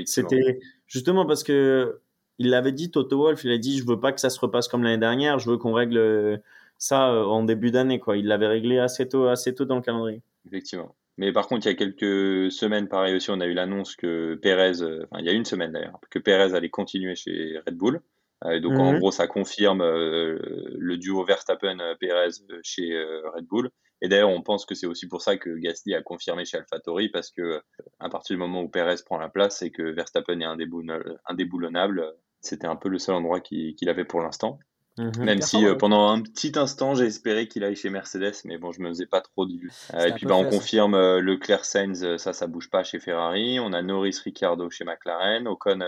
C'était 0.05 0.59
justement 0.87 1.25
parce 1.25 1.43
que 1.43 2.01
il 2.37 2.49
l'avait 2.49 2.71
dit, 2.71 2.89
Toto 2.89 3.19
Wolf, 3.19 3.43
il 3.43 3.51
a 3.51 3.57
dit, 3.57 3.77
je 3.77 3.85
veux 3.85 3.99
pas 3.99 4.11
que 4.11 4.19
ça 4.19 4.31
se 4.31 4.39
repasse 4.39 4.67
comme 4.67 4.83
l'année 4.83 4.97
dernière, 4.97 5.37
je 5.37 5.49
veux 5.49 5.57
qu'on 5.57 5.73
règle 5.73 6.41
ça 6.81 7.11
euh, 7.11 7.23
en 7.25 7.43
début 7.43 7.69
d'année, 7.69 7.99
quoi. 7.99 8.17
Il 8.17 8.25
l'avait 8.25 8.47
réglé 8.47 8.79
assez 8.79 9.07
tôt, 9.07 9.27
assez 9.27 9.53
tôt 9.53 9.65
dans 9.65 9.75
le 9.75 9.81
calendrier. 9.83 10.21
Effectivement. 10.47 10.95
Mais 11.17 11.31
par 11.31 11.47
contre, 11.47 11.67
il 11.67 11.69
y 11.69 11.73
a 11.73 11.75
quelques 11.75 12.51
semaines, 12.51 12.87
pareil 12.87 13.15
aussi, 13.15 13.29
on 13.29 13.39
a 13.39 13.45
eu 13.45 13.53
l'annonce 13.53 13.95
que 13.95 14.33
Perez, 14.41 14.81
euh, 14.81 15.03
enfin, 15.03 15.21
il 15.21 15.25
y 15.27 15.29
a 15.29 15.33
une 15.33 15.45
semaine 15.45 15.71
d'ailleurs, 15.71 15.99
que 16.09 16.17
Perez 16.17 16.55
allait 16.55 16.69
continuer 16.69 17.15
chez 17.15 17.59
Red 17.67 17.77
Bull. 17.77 18.01
Euh, 18.45 18.59
donc, 18.59 18.73
en 18.73 18.93
mhm. 18.93 18.99
gros, 18.99 19.11
ça 19.11 19.27
confirme 19.27 19.83
le 19.83 20.95
duo 20.97 21.23
Verstappen-Perez 21.23 22.41
chez 22.63 22.99
Red 23.35 23.45
Bull. 23.45 23.69
Et 24.01 24.09
d'ailleurs, 24.09 24.29
on 24.29 24.41
pense 24.41 24.65
que 24.65 24.75
c'est 24.75 24.87
aussi 24.87 25.07
pour 25.07 25.21
ça 25.21 25.37
que 25.37 25.49
Gasly 25.57 25.93
a 25.93 26.01
confirmé 26.01 26.45
chez 26.45 26.57
AlphaTauri, 26.57 27.09
parce 27.09 27.31
que 27.31 27.61
à 27.99 28.09
partir 28.09 28.35
du 28.35 28.39
moment 28.39 28.61
où 28.61 28.67
Perez 28.67 28.95
prend 29.05 29.17
la 29.17 29.29
place 29.29 29.61
et 29.61 29.71
que 29.71 29.83
Verstappen 29.83 30.39
est 30.39 31.19
indéboulonnable, 31.29 32.15
c'était 32.41 32.67
un 32.67 32.75
peu 32.75 32.89
le 32.89 32.99
seul 32.99 33.15
endroit 33.15 33.39
qu'il 33.39 33.89
avait 33.89 34.05
pour 34.05 34.21
l'instant. 34.21 34.59
Mhm. 34.97 35.23
Même 35.23 35.41
si 35.41 35.65
euh, 35.65 35.75
pendant 35.75 36.09
un 36.09 36.21
petit 36.21 36.51
instant 36.57 36.95
j'ai 36.95 37.05
espéré 37.05 37.47
qu'il 37.47 37.63
aille 37.63 37.77
chez 37.77 37.89
Mercedes, 37.89 38.33
mais 38.43 38.57
bon, 38.57 38.71
je 38.71 38.81
me 38.81 38.89
faisais 38.89 39.05
pas 39.05 39.21
trop 39.21 39.45
d'illusions. 39.45 39.73
Euh, 39.93 40.07
et 40.07 40.11
puis 40.11 40.25
bah, 40.25 40.35
on 40.35 40.49
confirme 40.49 40.95
euh, 40.95 41.21
Leclerc 41.21 41.63
Sainz, 41.63 42.17
ça, 42.17 42.33
ça 42.33 42.47
bouge 42.47 42.69
pas 42.69 42.83
chez 42.83 42.99
Ferrari. 42.99 43.59
On 43.59 43.71
a 43.71 43.81
Norris 43.81 44.17
Ricciardo 44.23 44.69
chez 44.69 44.83
McLaren, 44.83 45.47
Ocon 45.47 45.79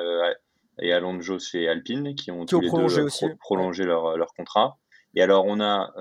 et 0.80 0.94
Alonso 0.94 1.38
chez 1.38 1.68
Alpine, 1.68 2.16
qui 2.16 2.32
ont 2.32 2.46
tous 2.46 2.62
les 2.62 2.70
deux 2.70 3.36
prolongé 3.40 3.84
leur, 3.84 4.18
leur 4.18 4.34
contrat. 4.34 4.78
Et 5.16 5.22
alors, 5.22 5.46
on 5.46 5.60
a 5.60 5.94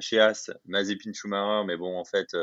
chez 0.00 0.20
As 0.20 0.50
Mazepin 0.66 1.12
Schumacher, 1.12 1.66
mais 1.66 1.76
bon, 1.76 1.98
en 1.98 2.04
fait, 2.04 2.34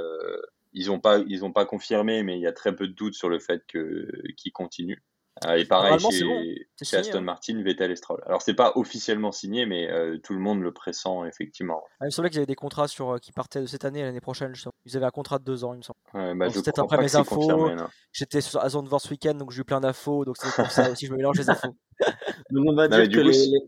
ils 0.74 0.88
n'ont 0.88 1.00
pas, 1.00 1.20
ils 1.28 1.44
ont 1.44 1.52
pas 1.52 1.66
confirmé, 1.66 2.24
mais 2.24 2.38
il 2.38 2.42
y 2.42 2.48
a 2.48 2.54
très 2.54 2.76
peu 2.76 2.88
de 2.88 2.94
doutes 2.94 3.16
sur 3.16 3.30
le 3.30 3.40
fait 3.40 3.64
que 3.68 4.08
qu'ils 4.38 4.52
continuent. 4.52 5.02
Euh, 5.46 5.56
et 5.56 5.66
pareil 5.66 5.98
chez, 6.00 6.98
Aston 6.98 7.20
hein. 7.20 7.22
Martin, 7.22 7.64
Vettel 7.64 7.90
et 7.90 7.96
Stroll. 7.96 8.22
Alors 8.26 8.42
c'est 8.42 8.54
pas 8.54 8.74
officiellement 8.76 9.32
signé, 9.32 9.66
mais 9.66 9.90
euh, 9.90 10.18
tout 10.22 10.34
le 10.34 10.40
monde 10.40 10.62
le 10.62 10.74
pressent 10.74 11.26
effectivement. 11.26 11.82
Ah, 12.00 12.04
il 12.04 12.06
me 12.08 12.10
semblait 12.12 12.30
qu'ils 12.30 12.40
avaient 12.40 12.46
des 12.46 12.56
contrats 12.56 12.90
sur, 12.90 13.12
euh, 13.12 13.18
qui 13.18 13.32
partaient 13.32 13.62
de 13.62 13.66
cette 13.66 13.86
année 13.86 14.02
à 14.02 14.06
l'année 14.06 14.22
prochaine. 14.22 14.54
Ils 14.86 14.98
avaient 14.98 15.06
un 15.06 15.12
contrat 15.12 15.40
de 15.40 15.46
deux 15.46 15.64
ans, 15.64 15.74
il 15.74 15.78
me 15.78 15.84
semble. 15.84 16.00
Ouais, 16.14 16.36
bah, 16.36 16.48
peut-être 16.54 16.80
après 16.80 16.98
mes 16.98 17.16
infos. 17.16 17.72
J'étais 18.12 18.42
sur 18.42 18.60
Azon 18.60 18.84
voir 18.84 19.00
ce 19.00 19.10
week-end, 19.10 19.34
donc 19.34 19.52
j'ai 19.52 19.62
eu 19.62 19.66
plein 19.66 19.80
d'infos. 19.80 20.26
Donc 20.26 20.36
c'est 20.38 20.54
pour 20.54 20.70
ça 20.70 20.92
aussi 20.92 21.06
je 21.06 21.12
me 21.12 21.18
mélange 21.18 21.38
les 21.38 21.50
infos. 21.50 21.76
donc 22.52 22.68
on 22.68 22.76
va 22.76 22.90
dire 22.90 23.10
que 23.10 23.20
les, 23.20 23.32
les, 23.32 23.60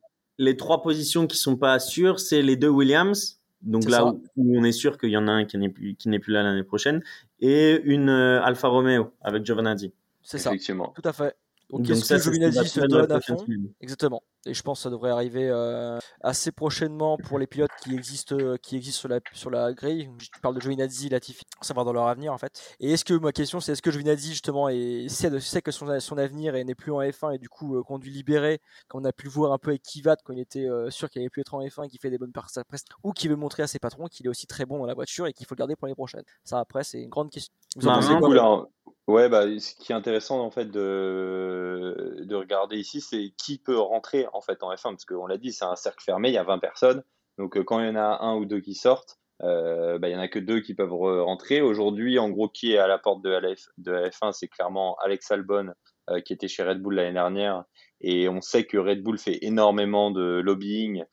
trois 0.57 0.81
positions 0.81 1.27
qui 1.27 1.37
sont 1.37 1.57
pas 1.57 1.79
sûres, 1.79 2.19
c'est 2.19 2.41
les 2.41 2.55
deux 2.55 2.69
Williams. 2.69 3.39
Donc 3.61 3.85
là 3.89 4.05
où, 4.05 4.21
on 4.37 4.63
est 4.63 4.73
sûr 4.73 4.97
qu'il 4.97 5.09
y 5.09 5.17
en 5.17 5.27
a 5.27 5.31
un 5.31 5.45
qui 5.45 5.57
n'est 5.57 5.69
plus, 5.69 5.95
qui 5.95 6.09
n'est 6.09 6.19
plus 6.19 6.33
là 6.33 6.43
l'année 6.43 6.63
prochaine, 6.63 7.01
et 7.39 7.81
une 7.85 8.09
Alfa 8.09 8.67
Romeo 8.67 9.13
avec 9.21 9.45
Giovanazzi. 9.45 9.93
C'est 10.21 10.37
ça. 10.37 10.51
Tout 10.51 11.01
à 11.05 11.13
fait. 11.13 11.35
Donc, 11.79 11.89
est-ce 11.89 12.13
que 12.13 12.19
Giovinazzi 12.19 12.67
se 12.67 12.81
donne 12.81 13.11
à 13.11 13.21
fond 13.21 13.45
Exactement. 13.81 14.23
Et 14.45 14.53
je 14.53 14.61
pense 14.61 14.79
que 14.79 14.83
ça 14.83 14.89
devrait 14.89 15.11
arriver 15.11 15.47
euh, 15.49 15.99
assez 16.21 16.51
prochainement 16.51 17.17
pour 17.17 17.39
les 17.39 17.47
pilotes 17.47 17.71
qui 17.81 17.95
existent, 17.95 18.35
euh, 18.37 18.57
qui 18.57 18.75
existent 18.75 18.99
sur 18.99 19.07
la, 19.07 19.19
sur 19.31 19.49
la 19.49 19.71
grille. 19.71 20.09
Je 20.19 20.27
parle 20.41 20.55
de 20.55 20.59
Giovinazzi, 20.59 21.07
Latifi, 21.07 21.45
savoir 21.61 21.85
dans 21.85 21.93
leur 21.93 22.07
avenir 22.07 22.33
en 22.33 22.37
fait. 22.37 22.75
Et 22.81 22.91
est-ce 22.91 23.05
que 23.05 23.13
ma 23.13 23.31
question 23.31 23.61
c'est 23.61 23.71
est-ce 23.71 23.81
que 23.81 23.89
Giovinazzi 23.89 24.31
justement 24.31 24.67
est, 24.67 25.07
sait, 25.07 25.39
sait 25.39 25.61
que 25.61 25.71
son, 25.71 25.97
son 26.01 26.17
avenir 26.17 26.53
n'est 26.53 26.75
plus 26.75 26.91
en 26.91 26.99
F1 26.99 27.35
et 27.35 27.37
du 27.37 27.47
coup 27.47 27.77
euh, 27.77 27.83
conduit 27.83 28.11
libéré, 28.11 28.59
quand 28.89 28.99
on 29.01 29.05
a 29.05 29.13
pu 29.13 29.25
le 29.25 29.31
voir 29.31 29.53
un 29.53 29.57
peu 29.57 29.69
avec 29.69 29.81
Kivat 29.83 30.17
quand 30.25 30.33
il 30.33 30.39
était 30.39 30.67
sûr 30.89 31.09
qu'il 31.09 31.21
allait 31.21 31.29
plus 31.29 31.41
être 31.41 31.53
en 31.53 31.61
F1 31.61 31.85
et 31.85 31.87
qu'il 31.87 31.99
fait 31.99 32.09
des 32.09 32.17
bonnes 32.17 32.33
prestations, 32.33 32.63
ou 33.03 33.13
qui 33.13 33.29
veut 33.29 33.37
montrer 33.37 33.63
à 33.63 33.67
ses 33.67 33.79
patrons 33.79 34.07
qu'il 34.07 34.25
est 34.25 34.29
aussi 34.29 34.45
très 34.45 34.65
bon 34.65 34.77
dans 34.77 34.85
la 34.85 34.93
voiture 34.93 35.25
et 35.25 35.33
qu'il 35.33 35.47
faut 35.47 35.55
le 35.55 35.59
garder 35.59 35.77
pour 35.77 35.87
les 35.87 35.95
prochaines? 35.95 36.23
Ça 36.43 36.59
après 36.59 36.83
c'est 36.83 37.01
une 37.01 37.09
grande 37.09 37.29
question. 37.29 37.53
Vous 37.77 37.87
en 37.87 37.95
pensez 37.95 38.13
quoi 38.17 38.69
Ouais, 39.07 39.27
bah, 39.27 39.43
ce 39.59 39.75
qui 39.75 39.91
est 39.91 39.95
intéressant 39.95 40.39
en 40.39 40.49
fait 40.49 40.71
de, 40.71 42.21
de 42.21 42.35
regarder 42.35 42.77
ici, 42.77 43.01
c'est 43.01 43.33
qui 43.37 43.57
peut 43.57 43.77
rentrer 43.77 44.27
en 44.31 44.39
fait 44.39 44.63
en 44.63 44.73
F1, 44.73 44.91
parce 44.91 45.03
qu'on 45.03 45.27
l'a 45.27 45.37
dit, 45.37 45.51
c'est 45.51 45.65
un 45.65 45.75
cercle 45.75 46.01
fermé, 46.01 46.29
il 46.29 46.35
y 46.35 46.37
a 46.37 46.43
20 46.43 46.59
personnes, 46.59 47.03
donc 47.37 47.57
euh, 47.57 47.63
quand 47.63 47.79
il 47.81 47.87
y 47.87 47.89
en 47.89 47.95
a 47.95 48.19
un 48.21 48.35
ou 48.37 48.45
deux 48.45 48.61
qui 48.61 48.75
sortent, 48.75 49.17
euh, 49.41 49.99
bah, 49.99 50.07
il 50.07 50.13
y 50.13 50.15
en 50.15 50.21
a 50.21 50.29
que 50.29 50.39
deux 50.39 50.61
qui 50.61 50.73
peuvent 50.73 50.93
rentrer. 50.93 51.61
Aujourd'hui, 51.61 52.17
en 52.17 52.29
gros, 52.29 52.47
qui 52.47 52.73
est 52.73 52.77
à 52.77 52.87
la 52.87 52.97
porte 52.97 53.21
de 53.23 53.29
la, 53.29 53.55
F, 53.55 53.67
de 53.77 53.93
F1, 53.93 54.31
c'est 54.31 54.47
clairement 54.47 54.95
Alex 55.03 55.31
Albon, 55.31 55.73
euh, 56.09 56.21
qui 56.21 56.31
était 56.31 56.47
chez 56.47 56.63
Red 56.63 56.81
Bull 56.81 56.95
l'année 56.95 57.13
dernière, 57.13 57.65
et 57.99 58.29
on 58.29 58.39
sait 58.39 58.65
que 58.65 58.77
Red 58.77 59.03
Bull 59.03 59.17
fait 59.17 59.39
énormément 59.41 60.11
de 60.11 60.41
lobbying 60.43 61.03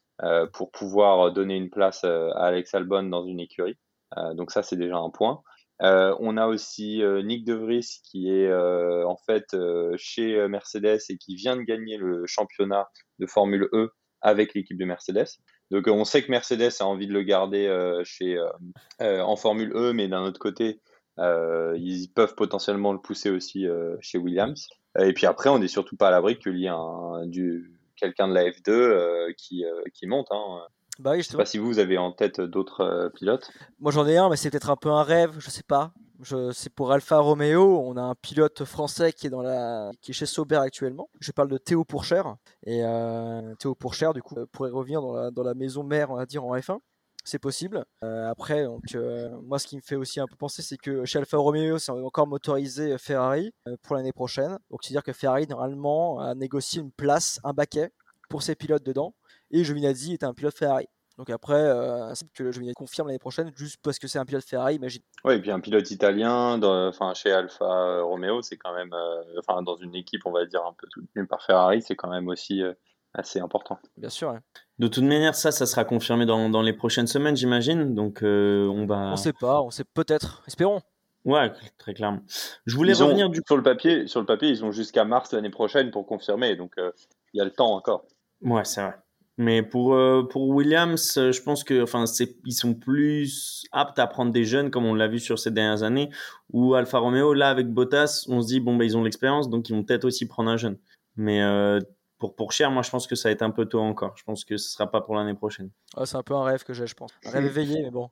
pour 0.53 0.71
pouvoir 0.71 1.33
donner 1.33 1.57
une 1.57 1.71
place 1.71 2.05
à 2.05 2.29
Alex 2.33 2.75
Albon 2.75 3.05
dans 3.05 3.25
une 3.25 3.41
écurie. 3.41 3.79
donc 4.35 4.51
ça, 4.51 4.63
c'est 4.63 4.77
déjà 4.77 4.99
un 4.99 5.09
point. 5.09 5.43
Euh, 5.83 6.15
on 6.21 6.37
a 6.37 6.47
aussi 6.47 7.03
euh, 7.03 7.23
Nick 7.23 7.45
De 7.45 7.55
Vries 7.55 8.01
qui 8.05 8.29
est 8.29 8.49
euh, 8.49 9.07
en 9.07 9.17
fait 9.17 9.57
chez 9.97 10.47
Mercedes 10.49 11.01
et 11.09 11.17
qui 11.17 11.37
vient 11.37 11.57
de 11.57 11.63
gagner 11.63 11.97
le 11.97 12.27
championnat 12.27 12.89
de 13.19 13.27
Formule 13.27 13.69
E 13.73 13.91
avec 14.21 14.55
l'équipe 14.55 14.79
de 14.79 14.85
Mercedes. 14.85 15.29
Donc 15.71 15.87
on 15.87 16.05
sait 16.05 16.23
que 16.23 16.31
Mercedes 16.31 16.73
a 16.81 16.85
envie 16.85 17.07
de 17.07 17.13
le 17.13 17.23
garder 17.23 17.69
chez 18.05 18.39
en 19.01 19.37
Formule 19.37 19.73
E, 19.75 19.93
mais 19.93 20.09
d'un 20.09 20.23
autre 20.23 20.39
côté, 20.39 20.81
ils 21.19 22.09
peuvent 22.15 22.35
potentiellement 22.35 22.93
le 22.93 23.01
pousser 23.01 23.31
aussi 23.31 23.67
chez 24.01 24.19
Williams. 24.19 24.69
Et 24.99 25.15
puis 25.15 25.27
après, 25.27 25.49
on 25.49 25.59
n'est 25.59 25.69
surtout 25.69 25.97
pas 25.97 26.09
à 26.09 26.11
l'abri 26.11 26.39
qu'il 26.39 26.59
y 26.59 26.67
ait 26.67 27.27
du, 27.27 27.73
quelqu'un 27.97 28.29
de 28.29 28.35
la 28.35 28.51
F2 28.51 29.35
qui, 29.37 29.65
qui 29.95 30.07
monte. 30.07 30.27
Hein. 30.31 30.67
Bah 31.01 31.17
je 31.17 31.23
sais 31.23 31.37
pas 31.37 31.47
si 31.47 31.57
vous 31.57 31.79
avez 31.79 31.97
en 31.97 32.13
tête 32.13 32.43
d'autres 32.43 32.83
euh, 32.83 33.09
pilotes. 33.09 33.51
Moi 33.79 33.91
j'en 33.91 34.07
ai 34.07 34.19
un, 34.19 34.29
mais 34.29 34.37
c'est 34.37 34.51
peut-être 34.51 34.69
un 34.69 34.77
peu 34.77 34.91
un 34.91 35.03
rêve, 35.03 35.37
je 35.39 35.49
sais 35.49 35.63
pas. 35.63 35.93
C'est 36.53 36.75
pour 36.75 36.93
Alfa 36.93 37.19
Romeo, 37.19 37.81
on 37.81 37.97
a 37.97 38.03
un 38.03 38.15
pilote 38.15 38.65
français 38.65 39.15
qui 39.15 39.27
est 39.27 39.31
dans 39.31 39.41
la, 39.41 39.91
qui 40.03 40.11
est 40.11 40.15
chez 40.15 40.27
Sauber 40.27 40.57
actuellement. 40.57 41.09
Je 41.19 41.33
parle 41.33 41.49
de 41.49 41.57
Théo 41.57 41.85
Pourchère 41.85 42.37
et 42.67 42.85
euh, 42.85 43.55
Théo 43.55 43.75
Pourchère 43.75 44.13
du 44.13 44.21
coup 44.21 44.37
euh, 44.37 44.45
pourrait 44.53 44.69
revenir 44.69 45.01
dans 45.01 45.15
la, 45.15 45.31
dans 45.31 45.43
la 45.43 45.55
maison 45.55 45.83
mère, 45.83 46.11
on 46.11 46.17
va 46.17 46.27
dire 46.27 46.45
en 46.45 46.55
F1 46.55 46.79
c'est 47.23 47.39
possible. 47.39 47.85
après, 48.01 48.65
donc, 48.65 48.83
moi, 49.43 49.59
ce 49.59 49.67
qui 49.67 49.77
me 49.77 49.83
fait 49.83 49.95
aussi 49.95 50.21
un 50.21 50.27
peu 50.27 50.37
penser, 50.37 50.63
c'est 50.63 50.79
que 50.79 51.05
chez 51.05 51.19
Alfa 51.19 51.37
Romeo, 51.37 51.77
c'est 51.77 51.93
encore 51.93 52.27
motorisé 52.27 52.97
Ferrari 52.97 53.53
pour 53.83 53.95
l'année 53.95 54.15
prochaine. 54.15 54.59
Donc, 54.71 54.83
c'est-à-dire 54.83 55.03
que 55.03 55.13
Ferrari, 55.13 55.47
normalement, 55.47 56.19
a 56.21 56.35
négocié 56.35 56.81
une 56.81 56.91
place, 56.91 57.39
un 57.45 57.53
baquet 57.53 57.91
pour 58.31 58.43
ses 58.43 58.55
pilotes 58.55 58.83
dedans 58.83 59.15
et 59.51 59.65
Giovinazzi 59.65 60.13
est 60.13 60.25
un 60.25 60.35
pilote 60.35 60.57
Ferrari. 60.57 60.87
Donc 61.19 61.29
après, 61.29 61.53
euh, 61.53 62.15
c'est 62.15 62.33
que 62.33 62.51
Giovinazzi 62.51 62.73
confirme 62.73 63.09
l'année 63.09 63.19
prochaine 63.19 63.51
juste 63.55 63.79
parce 63.83 63.99
que 63.99 64.09
c'est 64.09 64.19
un 64.19 64.25
pilote 64.25 64.43
Ferrari, 64.43 64.77
imagine. 64.77 65.03
Oui, 65.25 65.35
et 65.35 65.39
puis 65.39 65.51
un 65.51 65.61
pilote 65.61 65.91
italien, 65.91 66.59
enfin 66.63 67.13
chez 67.13 67.31
Alfa 67.31 68.01
Romeo, 68.01 68.41
c'est 68.41 68.57
quand 68.57 68.73
même, 68.75 68.95
euh, 68.95 69.23
enfin 69.39 69.61
dans 69.63 69.77
une 69.77 69.95
équipe, 69.95 70.23
on 70.25 70.33
va 70.33 70.47
dire 70.47 70.65
un 70.65 70.73
peu 70.73 70.87
soutenue 70.89 71.27
par 71.27 71.43
Ferrari, 71.43 71.83
c'est 71.83 71.95
quand 71.95 72.09
même 72.09 72.29
aussi 72.29 72.63
euh, 72.63 72.73
assez 73.13 73.39
important. 73.39 73.79
Bien 73.99 74.09
sûr. 74.09 74.35
De 74.79 74.89
toute 74.89 75.05
manière, 75.05 75.35
ça, 75.35 75.53
ça 75.53 75.67
sera 75.67 75.85
confirmé 75.85 76.25
dans, 76.25 76.49
dans 76.49 76.63
les 76.63 76.73
prochaines 76.73 77.07
semaines, 77.07 77.37
j'imagine. 77.37 77.95
Donc 77.95 78.21
on 78.23 78.87
va. 78.87 79.11
On 79.13 79.17
sait 79.17 79.35
pas, 79.35 79.61
on 79.61 79.71
sait 79.71 79.85
peut-être, 79.85 80.43
espérons. 80.47 80.81
Ouais, 81.27 81.53
très 81.77 81.93
clairement. 81.93 82.23
Je 82.65 82.77
voulais 82.77 82.95
revenir 82.95 83.29
du 83.29 83.43
sur 83.47 83.59
le 83.59 83.63
papier. 83.63 84.07
Sur 84.07 84.21
le 84.21 84.27
papier, 84.27 84.49
ils 84.49 84.65
ont 84.65 84.73
jusqu'à 84.73 85.05
mars 85.05 85.35
l'année 85.35 85.51
prochaine 85.51 85.91
pour 85.91 86.07
confirmer, 86.07 86.57
donc 86.57 86.73
il 86.79 87.39
y 87.39 87.41
a 87.43 87.45
le 87.45 87.51
temps 87.51 87.75
encore. 87.75 88.07
Ouais, 88.41 88.65
c'est 88.65 88.81
vrai. 88.81 88.95
Mais 89.41 89.63
pour, 89.63 89.95
euh, 89.95 90.23
pour 90.23 90.51
Williams, 90.51 91.17
euh, 91.17 91.33
je 91.33 91.41
pense 91.41 91.65
que 91.65 91.83
enfin, 91.83 92.05
ils 92.45 92.53
sont 92.53 92.75
plus 92.75 93.65
aptes 93.73 93.99
à 93.99 94.07
prendre 94.07 94.33
des 94.33 94.45
jeunes, 94.45 94.71
comme 94.71 94.85
on 94.85 94.93
l'a 94.93 95.09
vu 95.09 95.19
sur 95.19 95.39
ces 95.39 95.51
dernières 95.51 95.83
années, 95.83 96.11
ou 96.53 96.75
Alfa 96.75 96.99
Romeo, 96.99 97.33
là, 97.33 97.49
avec 97.49 97.73
Bottas, 97.73 98.27
on 98.29 98.43
se 98.43 98.49
dit, 98.49 98.61
bon, 98.61 98.77
bah, 98.77 98.85
ils 98.85 98.99
ont 98.99 99.03
l'expérience, 99.03 99.49
donc 99.49 99.71
ils 99.71 99.75
vont 99.75 99.83
peut-être 99.83 100.05
aussi 100.05 100.29
prendre 100.29 100.51
un 100.51 100.59
jeune. 100.59 100.77
Mais 101.17 101.41
euh, 101.41 101.81
pour, 102.19 102.37
pour 102.37 102.53
cher, 102.53 102.71
moi, 102.71 102.83
je 102.83 102.91
pense 102.91 103.07
que 103.07 103.15
ça 103.15 103.31
va 103.31 103.33
être 103.33 103.41
un 103.41 103.51
peu 103.51 103.65
tôt 103.65 103.81
encore. 103.81 104.13
Je 104.19 104.25
pense 104.25 104.45
que 104.45 104.59
ce 104.59 104.73
sera 104.73 104.91
pas 104.91 105.01
pour 105.01 105.15
l'année 105.15 105.33
prochaine. 105.33 105.71
Ah, 105.97 106.05
c'est 106.05 106.19
un 106.19 106.23
peu 106.23 106.35
un 106.35 106.45
rêve 106.45 106.63
que 106.63 106.75
j'ai, 106.75 106.87
je 106.87 106.95
pense. 106.95 107.13
Un 107.25 107.31
rêve 107.31 107.47
éveillé, 107.47 107.83
mais 107.83 107.91
bon. 107.91 108.11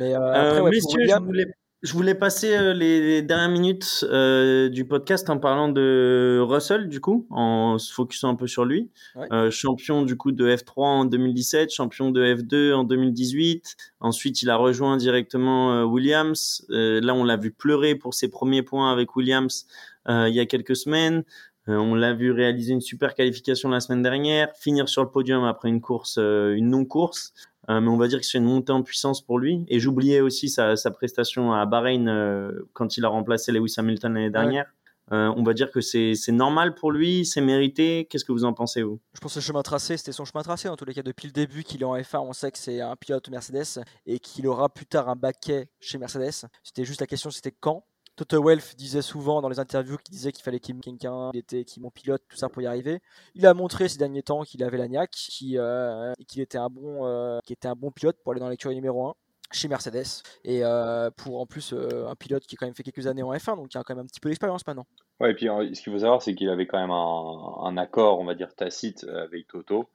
Mais 0.00 0.12
après, 0.12 0.60
messieurs, 0.60 1.06
je 1.06 1.22
voulais 1.22 1.46
je 1.84 1.92
voulais 1.92 2.14
passer 2.14 2.56
euh, 2.56 2.72
les 2.72 3.20
dernières 3.20 3.50
minutes 3.50 4.06
euh, 4.08 4.70
du 4.70 4.86
podcast 4.86 5.28
en 5.28 5.38
parlant 5.38 5.68
de 5.68 6.40
Russell, 6.42 6.88
du 6.88 6.98
coup, 6.98 7.26
en 7.28 7.76
se 7.76 7.92
focusant 7.92 8.30
un 8.30 8.34
peu 8.36 8.46
sur 8.46 8.64
lui. 8.64 8.90
Euh, 9.30 9.50
champion 9.50 10.00
du 10.00 10.16
coup 10.16 10.32
de 10.32 10.48
F3 10.48 10.82
en 10.82 11.04
2017, 11.04 11.70
champion 11.70 12.10
de 12.10 12.24
F2 12.24 12.72
en 12.72 12.84
2018. 12.84 13.76
Ensuite, 14.00 14.40
il 14.40 14.48
a 14.48 14.56
rejoint 14.56 14.96
directement 14.96 15.84
Williams. 15.84 16.64
là, 16.70 17.14
on 17.14 17.22
l'a 17.22 17.36
vu 17.36 17.50
pleurer 17.50 17.94
pour 17.94 18.14
ses 18.14 18.28
premiers 18.28 18.62
points 18.62 18.90
avec 18.90 19.14
Williams 19.14 19.66
il 20.08 20.32
y 20.34 20.40
a 20.40 20.46
quelques 20.46 20.76
semaines. 20.76 21.22
on 21.66 21.94
l'a 21.94 22.14
vu 22.14 22.30
réaliser 22.30 22.72
une 22.72 22.80
super 22.80 23.14
qualification 23.14 23.68
la 23.68 23.80
semaine 23.80 24.02
dernière, 24.02 24.48
finir 24.56 24.88
sur 24.88 25.02
le 25.02 25.10
podium 25.10 25.44
après 25.44 25.68
une 25.68 25.82
course, 25.82 26.16
une 26.16 26.70
non-course. 26.70 27.34
Euh, 27.70 27.80
mais 27.80 27.88
on 27.88 27.96
va 27.96 28.08
dire 28.08 28.20
que 28.20 28.26
c'est 28.26 28.38
une 28.38 28.44
montée 28.44 28.72
en 28.72 28.82
puissance 28.82 29.22
pour 29.22 29.38
lui. 29.38 29.64
Et 29.68 29.80
j'oubliais 29.80 30.20
aussi 30.20 30.48
sa, 30.48 30.76
sa, 30.76 30.90
prestation 30.90 31.52
à 31.52 31.64
Bahreïn 31.66 32.08
euh, 32.08 32.68
quand 32.72 32.96
il 32.96 33.04
a 33.04 33.08
remplacé 33.08 33.52
Lewis 33.52 33.74
Hamilton 33.76 34.14
l'année 34.14 34.30
dernière. 34.30 34.66
Euh, 35.12 35.32
on 35.36 35.42
va 35.42 35.52
dire 35.52 35.70
que 35.70 35.82
c'est 35.82 36.14
normal 36.32 36.74
pour 36.74 36.90
lui, 36.90 37.26
c'est 37.26 37.42
mérité. 37.42 38.06
Qu'est-ce 38.08 38.24
que 38.24 38.32
vous 38.32 38.44
en 38.44 38.54
pensez, 38.54 38.82
vous? 38.82 39.00
Je 39.12 39.20
pense 39.20 39.34
que 39.34 39.38
le 39.38 39.44
chemin 39.44 39.62
tracé, 39.62 39.96
c'était 39.98 40.12
son 40.12 40.24
chemin 40.24 40.42
tracé. 40.42 40.68
En 40.68 40.76
tous 40.76 40.86
les 40.86 40.94
cas, 40.94 41.02
depuis 41.02 41.26
le 41.26 41.32
début 41.32 41.62
qu'il 41.62 41.82
est 41.82 41.84
en 41.84 41.96
F1, 41.96 42.20
on 42.20 42.32
sait 42.32 42.50
que 42.50 42.58
c'est 42.58 42.80
un 42.80 42.96
pilote 42.96 43.28
Mercedes 43.28 43.84
et 44.06 44.18
qu'il 44.18 44.46
aura 44.46 44.70
plus 44.70 44.86
tard 44.86 45.10
un 45.10 45.16
baquet 45.16 45.68
chez 45.78 45.98
Mercedes. 45.98 46.48
C'était 46.62 46.84
juste 46.84 47.00
la 47.00 47.06
question, 47.06 47.30
c'était 47.30 47.52
quand 47.52 47.84
Toto 48.16 48.40
Wolff 48.40 48.76
disait 48.76 49.02
souvent 49.02 49.42
dans 49.42 49.48
les 49.48 49.58
interviews 49.58 49.96
qu'il 49.96 50.12
disait 50.12 50.30
qu'il 50.30 50.44
fallait 50.44 50.60
qu'il 50.60 50.78
quelqu'un, 50.78 51.30
il 51.32 51.38
était 51.38 51.64
qui 51.64 51.80
mon 51.80 51.90
pilote, 51.90 52.22
tout 52.28 52.36
ça 52.36 52.48
pour 52.48 52.62
y 52.62 52.66
arriver. 52.66 53.00
Il 53.34 53.44
a 53.44 53.54
montré 53.54 53.88
ces 53.88 53.98
derniers 53.98 54.22
temps 54.22 54.42
qu'il 54.42 54.62
avait 54.62 54.78
la 54.78 54.86
niaque, 54.86 55.16
euh, 55.42 56.12
qu'il 56.28 56.40
était 56.40 56.58
un 56.58 56.68
bon, 56.68 57.06
euh, 57.06 57.40
était 57.48 57.66
un 57.66 57.74
bon 57.74 57.90
pilote 57.90 58.16
pour 58.22 58.32
aller 58.32 58.40
dans 58.40 58.48
l'écurie 58.48 58.76
numéro 58.76 59.08
1 59.08 59.14
chez 59.52 59.68
Mercedes 59.68 60.22
et 60.44 60.64
euh, 60.64 61.10
pour 61.16 61.40
en 61.40 61.46
plus 61.46 61.74
un 61.74 62.14
pilote 62.14 62.44
qui 62.44 62.54
a 62.54 62.58
quand 62.58 62.66
même 62.66 62.74
fait 62.74 62.82
quelques 62.82 63.06
années 63.06 63.22
en 63.22 63.32
F1 63.32 63.56
donc 63.56 63.72
il 63.72 63.78
a 63.78 63.84
quand 63.84 63.94
même 63.94 64.04
un 64.04 64.06
petit 64.06 64.18
peu 64.18 64.28
d'expérience 64.28 64.66
maintenant. 64.66 64.86
Ouais 65.20 65.30
et 65.30 65.34
puis 65.34 65.46
ce 65.46 65.80
qu'il 65.80 65.92
faut 65.92 65.98
savoir 65.98 66.22
c'est 66.22 66.34
qu'il 66.34 66.48
avait 66.48 66.66
quand 66.66 66.80
même 66.80 66.90
un, 66.90 67.76
accord 67.76 68.18
on 68.18 68.24
va 68.24 68.34
dire 68.34 68.52
tacite 68.56 69.04
avec 69.04 69.46
Toto 69.46 69.88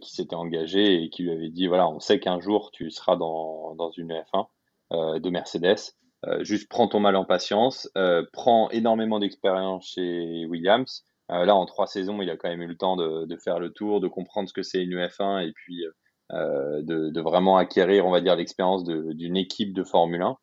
qui 0.00 0.14
s'était 0.14 0.36
engagé 0.36 1.02
et 1.02 1.10
qui 1.10 1.24
lui 1.24 1.32
avait 1.32 1.50
dit 1.50 1.66
voilà 1.66 1.86
on 1.88 2.00
sait 2.00 2.18
qu'un 2.18 2.40
jour 2.40 2.70
tu 2.70 2.90
seras 2.90 3.16
dans, 3.16 3.74
dans 3.74 3.90
une 3.90 4.12
F1 4.12 5.20
de 5.20 5.28
Mercedes 5.28 5.92
euh, 6.26 6.42
juste 6.42 6.68
prends 6.68 6.88
ton 6.88 7.00
mal 7.00 7.14
en 7.16 7.24
patience, 7.24 7.88
euh, 7.96 8.24
prends 8.32 8.70
énormément 8.70 9.20
d'expérience 9.20 9.92
chez 9.94 10.46
Williams. 10.46 11.04
Euh, 11.30 11.44
là, 11.44 11.54
en 11.54 11.64
trois 11.66 11.86
saisons, 11.86 12.20
il 12.22 12.30
a 12.30 12.36
quand 12.36 12.48
même 12.48 12.62
eu 12.62 12.66
le 12.66 12.76
temps 12.76 12.96
de, 12.96 13.24
de 13.26 13.36
faire 13.36 13.60
le 13.60 13.70
tour, 13.70 14.00
de 14.00 14.08
comprendre 14.08 14.48
ce 14.48 14.54
que 14.54 14.62
c'est 14.62 14.82
une 14.82 14.94
UF1 14.94 15.46
et 15.46 15.52
puis 15.52 15.84
de, 16.30 17.10
de, 17.10 17.20
vraiment 17.20 17.56
acquérir, 17.56 18.06
on 18.06 18.10
va 18.10 18.20
dire, 18.20 18.36
l'expérience 18.36 18.84
d'une 18.84 19.36
équipe 19.36 19.72
de 19.72 19.84
Formule 19.84 20.22
1. 20.22 20.36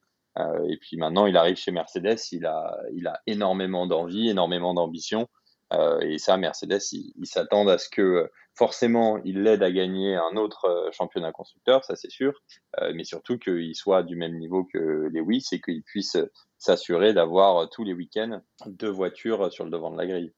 et 0.70 0.78
puis 0.78 0.98
maintenant, 0.98 1.26
il 1.26 1.38
arrive 1.38 1.58
chez 1.58 1.72
Mercedes, 1.72 2.18
il 2.32 2.46
a, 2.46 2.78
il 2.94 3.08
a 3.08 3.20
énormément 3.28 3.86
d'envie, 3.86 4.30
énormément 4.30 4.74
d'ambition. 4.74 5.28
Et 6.02 6.18
ça, 6.18 6.38
Mercedes, 6.38 6.82
ils 6.92 7.26
s'attendent 7.26 7.70
à 7.70 7.78
ce 7.78 7.90
que 7.90 8.30
forcément, 8.54 9.18
il 9.26 9.44
l'aide 9.44 9.64
à 9.64 9.72
gagner 9.72 10.16
un 10.16 10.38
autre 10.38 10.90
championnat 10.92 11.32
constructeur, 11.32 11.84
ça 11.84 11.96
c'est 11.96 12.12
sûr, 12.12 12.34
mais 12.94 13.04
surtout 13.04 13.38
qu'il 13.38 13.76
soit 13.76 14.04
du 14.04 14.16
même 14.16 14.38
niveau 14.38 14.64
que 14.64 15.10
Lewis 15.12 15.46
et 15.52 15.60
qu'il 15.60 15.84
puisse 15.84 16.18
s'assurer 16.58 17.14
d'avoir 17.14 17.70
tous 17.70 17.84
les 17.84 17.94
week-ends 17.94 18.42
deux 18.66 18.90
voitures 18.90 19.52
sur 19.52 19.66
le 19.66 19.72
devant 19.72 19.92
de 19.92 19.98
la 19.98 20.08
grille. 20.08 20.34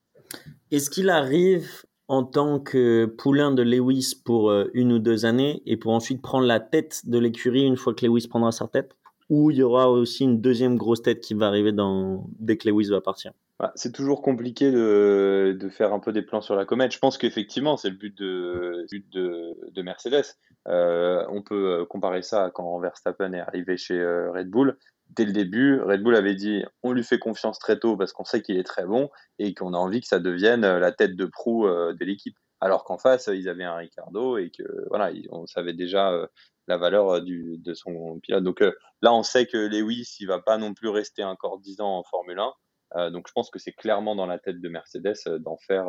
Est-ce 0.71 0.89
qu'il 0.89 1.09
arrive 1.09 1.85
en 2.07 2.23
tant 2.23 2.59
que 2.59 3.05
poulain 3.05 3.51
de 3.51 3.61
Lewis 3.61 4.13
pour 4.23 4.49
euh, 4.49 4.69
une 4.73 4.93
ou 4.93 4.99
deux 4.99 5.25
années 5.25 5.61
et 5.65 5.77
pour 5.77 5.93
ensuite 5.93 6.21
prendre 6.21 6.45
la 6.45 6.59
tête 6.59 7.01
de 7.05 7.17
l'écurie 7.19 7.63
une 7.63 7.77
fois 7.77 7.93
que 7.93 8.05
Lewis 8.05 8.27
prendra 8.27 8.51
sa 8.51 8.67
tête? 8.67 8.95
Ou 9.29 9.51
il 9.51 9.57
y 9.57 9.63
aura 9.63 9.91
aussi 9.91 10.23
une 10.23 10.39
deuxième 10.39 10.77
grosse 10.77 11.01
tête 11.01 11.19
qui 11.19 11.33
va 11.33 11.47
arriver 11.47 11.73
dans... 11.73 12.25
dès 12.39 12.57
que 12.57 12.69
Lewis 12.69 12.89
va 12.89 13.01
partir? 13.01 13.33
C'est 13.75 13.91
toujours 13.91 14.21
compliqué 14.21 14.71
de, 14.71 15.69
faire 15.71 15.93
un 15.93 15.99
peu 15.99 16.11
des 16.11 16.21
plans 16.21 16.41
sur 16.41 16.55
la 16.55 16.65
comète. 16.65 16.91
Je 16.91 16.99
pense 16.99 17.17
qu'effectivement, 17.17 17.77
c'est 17.77 17.89
le 17.89 17.95
but 17.95 18.15
de, 18.17 19.81
Mercedes. 19.81 20.37
Euh, 20.67 21.25
on 21.29 21.41
peut 21.41 21.81
euh, 21.81 21.85
comparer 21.85 22.21
ça 22.21 22.45
à 22.45 22.51
quand 22.51 22.77
Verstappen 22.79 23.31
est 23.31 23.39
arrivé 23.39 23.77
chez 23.77 24.03
Red 24.33 24.49
Bull 24.49 24.77
dès 25.09 25.25
le 25.25 25.31
début, 25.31 25.81
Red 25.81 26.03
Bull 26.03 26.15
avait 26.15 26.35
dit 26.35 26.63
on 26.83 26.91
lui 26.91 27.03
fait 27.03 27.19
confiance 27.19 27.59
très 27.59 27.79
tôt 27.79 27.97
parce 27.97 28.13
qu'on 28.13 28.25
sait 28.25 28.41
qu'il 28.41 28.57
est 28.57 28.63
très 28.63 28.85
bon 28.85 29.09
et 29.39 29.53
qu'on 29.53 29.73
a 29.73 29.77
envie 29.77 30.01
que 30.01 30.07
ça 30.07 30.19
devienne 30.19 30.63
euh, 30.63 30.79
la 30.79 30.91
tête 30.91 31.15
de 31.15 31.25
proue 31.25 31.67
euh, 31.67 31.93
de 31.93 32.05
l'équipe. 32.05 32.35
Alors 32.59 32.83
qu'en 32.83 32.97
face, 32.97 33.29
ils 33.31 33.49
avaient 33.49 33.63
un 33.63 33.75
Ricardo 33.75 34.37
et 34.37 34.49
que 34.49 34.63
voilà, 34.89 35.11
on 35.29 35.45
savait 35.45 35.73
déjà 35.73 36.11
euh, 36.11 36.25
la 36.67 36.77
valeur 36.77 37.21
de 37.21 37.73
son 37.75 38.19
pilote. 38.19 38.43
Donc 38.43 38.61
là, 39.01 39.13
on 39.13 39.21
sait 39.21 39.45
que 39.45 39.57
Lewis, 39.57 40.17
il 40.19 40.27
va 40.27 40.39
pas 40.39 40.57
non 40.57 40.73
plus 40.73 40.89
rester 40.89 41.23
encore 41.23 41.59
10 41.59 41.81
ans 41.81 41.99
en 41.99 42.03
Formule 42.03 42.39
1. 42.39 42.51
Donc 42.95 43.27
je 43.27 43.33
pense 43.33 43.49
que 43.49 43.59
c'est 43.59 43.73
clairement 43.73 44.15
dans 44.15 44.25
la 44.25 44.39
tête 44.39 44.61
de 44.61 44.69
Mercedes 44.69 45.15
d'en 45.39 45.57
faire, 45.57 45.87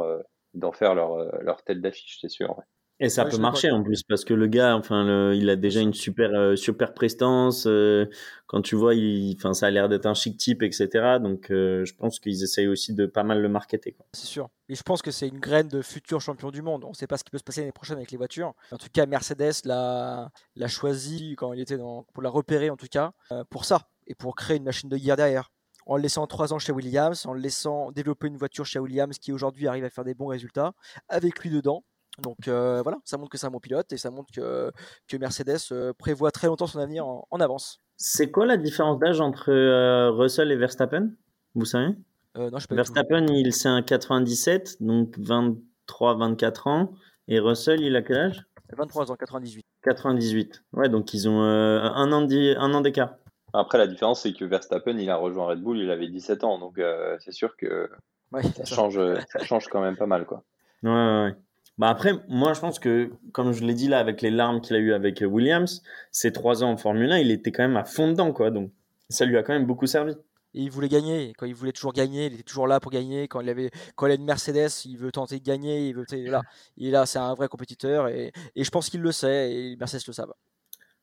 d'en 0.54 0.72
faire 0.72 0.94
leur, 0.94 1.16
leur 1.42 1.62
tête 1.62 1.80
d'affiche, 1.80 2.18
c'est 2.20 2.28
sûr. 2.28 2.56
Et 3.00 3.08
ça 3.08 3.24
peut 3.24 3.38
marcher 3.38 3.70
en 3.70 3.82
plus 3.84 4.02
parce 4.02 4.24
que 4.24 4.34
le 4.34 4.48
gars, 4.48 4.74
enfin, 4.76 5.32
il 5.32 5.48
a 5.50 5.56
déjà 5.56 5.80
une 5.80 5.94
super 5.94 6.34
euh, 6.34 6.56
super 6.56 6.94
prestance. 6.94 7.64
Euh, 7.66 8.06
quand 8.46 8.60
tu 8.60 8.74
vois, 8.74 8.94
il, 8.94 9.36
enfin, 9.36 9.54
ça 9.54 9.66
a 9.66 9.70
l'air 9.70 9.88
d'être 9.88 10.06
un 10.06 10.14
chic 10.14 10.36
type, 10.36 10.64
etc. 10.64 11.18
Donc, 11.22 11.50
euh, 11.50 11.84
je 11.84 11.94
pense 11.94 12.18
qu'ils 12.18 12.42
essayent 12.42 12.66
aussi 12.66 12.94
de 12.94 13.06
pas 13.06 13.22
mal 13.22 13.40
le 13.40 13.48
marketer. 13.48 13.96
C'est 14.14 14.26
sûr. 14.26 14.48
Et 14.68 14.74
je 14.74 14.82
pense 14.82 15.00
que 15.00 15.12
c'est 15.12 15.28
une 15.28 15.38
graine 15.38 15.68
de 15.68 15.80
futur 15.80 16.20
champion 16.20 16.50
du 16.50 16.60
monde. 16.60 16.84
On 16.84 16.90
ne 16.90 16.94
sait 16.94 17.06
pas 17.06 17.16
ce 17.16 17.22
qui 17.22 17.30
peut 17.30 17.38
se 17.38 17.44
passer 17.44 17.60
l'année 17.60 17.72
prochaine 17.72 17.98
avec 17.98 18.10
les 18.10 18.18
voitures. 18.18 18.52
En 18.72 18.78
tout 18.78 18.88
cas, 18.92 19.06
Mercedes 19.06 19.64
l'a 19.64 20.30
l'a 20.56 20.68
choisi 20.68 21.36
quand 21.36 21.52
il 21.52 21.60
était 21.60 21.78
dans, 21.78 22.04
pour 22.12 22.22
la 22.22 22.30
repérer 22.30 22.68
en 22.68 22.76
tout 22.76 22.88
cas 22.90 23.12
pour 23.48 23.64
ça 23.64 23.88
et 24.08 24.14
pour 24.14 24.34
créer 24.34 24.56
une 24.56 24.64
machine 24.64 24.88
de 24.88 24.96
guerre 24.96 25.16
derrière 25.16 25.50
en 25.88 25.96
le 25.96 26.02
laissant 26.02 26.26
trois 26.26 26.52
ans 26.52 26.58
chez 26.58 26.70
Williams, 26.70 27.26
en 27.26 27.32
le 27.32 27.40
laissant 27.40 27.90
développer 27.90 28.28
une 28.28 28.36
voiture 28.36 28.66
chez 28.66 28.78
Williams 28.78 29.18
qui 29.18 29.32
aujourd'hui 29.32 29.66
arrive 29.66 29.84
à 29.84 29.90
faire 29.90 30.04
des 30.04 30.14
bons 30.14 30.26
résultats, 30.26 30.74
avec 31.08 31.40
lui 31.40 31.50
dedans. 31.50 31.82
Donc 32.22 32.46
euh, 32.46 32.82
voilà, 32.82 32.98
ça 33.04 33.16
montre 33.16 33.30
que 33.30 33.38
c'est 33.38 33.46
un 33.46 33.50
bon 33.50 33.60
pilote 33.60 33.92
et 33.92 33.96
ça 33.96 34.10
montre 34.10 34.30
que, 34.32 34.70
que 35.08 35.16
Mercedes 35.16 35.56
euh, 35.72 35.92
prévoit 35.94 36.30
très 36.30 36.46
longtemps 36.46 36.66
son 36.66 36.78
avenir 36.78 37.06
en, 37.06 37.40
avance. 37.40 37.80
C'est 37.96 38.30
quoi 38.30 38.44
la 38.44 38.56
différence 38.56 38.98
d'âge 38.98 39.20
entre 39.20 39.50
euh, 39.50 40.10
Russell 40.10 40.52
et 40.52 40.56
Verstappen? 40.56 41.10
Vous 41.54 41.64
savez? 41.64 41.96
Non, 42.36 42.58
je 42.58 42.66
Verstappen, 42.70 43.26
il 43.28 43.52
c'est 43.52 43.68
un 43.68 43.82
97, 43.82 44.76
donc 44.80 45.18
23-24 45.18 46.68
ans. 46.68 46.92
Et 47.26 47.40
Russell, 47.40 47.80
il 47.80 47.96
a 47.96 48.02
quel 48.02 48.18
âge? 48.18 48.44
23 48.76 49.10
ans, 49.10 49.16
98. 49.16 49.64
98. 49.82 50.62
Ouais, 50.74 50.88
donc 50.88 51.14
ils 51.14 51.28
ont 51.28 51.40
un 51.40 52.12
an 52.12 52.80
d'écart. 52.80 53.16
Après, 53.52 53.78
la 53.78 53.86
différence, 53.86 54.22
c'est 54.22 54.32
que 54.32 54.44
Verstappen, 54.44 54.96
il 54.98 55.10
a 55.10 55.16
rejoint 55.16 55.46
Red 55.46 55.60
Bull, 55.60 55.78
il 55.78 55.90
avait 55.90 56.08
17 56.08 56.44
ans. 56.44 56.58
Donc 56.58 56.80
c'est 57.20 57.32
sûr 57.32 57.56
que 57.56 57.90
ça, 58.32 58.64
change, 58.64 59.00
ça 59.32 59.44
change 59.44 59.68
quand 59.68 59.80
même 59.80 59.96
pas 59.96 60.06
mal. 60.06 60.26
Quoi. 60.26 60.42
Ouais, 60.82 60.90
ouais. 60.90 61.34
Bah 61.78 61.88
après, 61.88 62.12
moi 62.26 62.54
je 62.54 62.60
pense 62.60 62.80
que, 62.80 63.12
comme 63.30 63.52
je 63.52 63.64
l'ai 63.64 63.72
dit 63.72 63.86
là, 63.86 64.00
avec 64.00 64.20
les 64.20 64.30
larmes 64.30 64.60
qu'il 64.60 64.74
a 64.74 64.80
eu 64.80 64.92
avec 64.92 65.22
Williams, 65.24 65.82
ces 66.10 66.32
trois 66.32 66.64
ans 66.64 66.72
en 66.72 66.76
Formule 66.76 67.12
1, 67.12 67.18
il 67.18 67.30
était 67.30 67.52
quand 67.52 67.62
même 67.62 67.76
à 67.76 67.84
fond 67.84 68.08
dedans, 68.08 68.32
quoi. 68.32 68.50
Donc 68.50 68.72
ça 69.08 69.24
lui 69.24 69.38
a 69.38 69.44
quand 69.44 69.52
même 69.52 69.66
beaucoup 69.66 69.86
servi. 69.86 70.14
Et 70.54 70.62
il 70.62 70.70
voulait 70.70 70.88
gagner. 70.88 71.34
Quand 71.36 71.46
il 71.46 71.54
voulait 71.54 71.72
toujours 71.72 71.92
gagner, 71.92 72.26
il 72.26 72.34
était 72.34 72.42
toujours 72.42 72.66
là 72.66 72.80
pour 72.80 72.90
gagner. 72.90 73.28
Quand 73.28 73.40
il 73.40 73.48
avait, 73.48 73.70
quand 73.94 74.06
il 74.06 74.12
a 74.12 74.14
une 74.14 74.24
Mercedes, 74.24 74.70
il 74.86 74.96
veut 74.96 75.12
tenter 75.12 75.38
de 75.38 75.44
gagner. 75.44 75.88
Il 75.88 75.94
veut, 75.94 76.04
là, 76.26 76.42
et 76.78 76.90
là, 76.90 77.06
c'est 77.06 77.18
un 77.18 77.34
vrai 77.34 77.48
compétiteur. 77.48 78.08
Et, 78.08 78.32
et 78.56 78.64
je 78.64 78.70
pense 78.70 78.88
qu'il 78.88 79.02
le 79.02 79.12
sait. 79.12 79.52
Et 79.52 79.76
Mercedes 79.76 80.04
le 80.06 80.12
savent. 80.12 80.32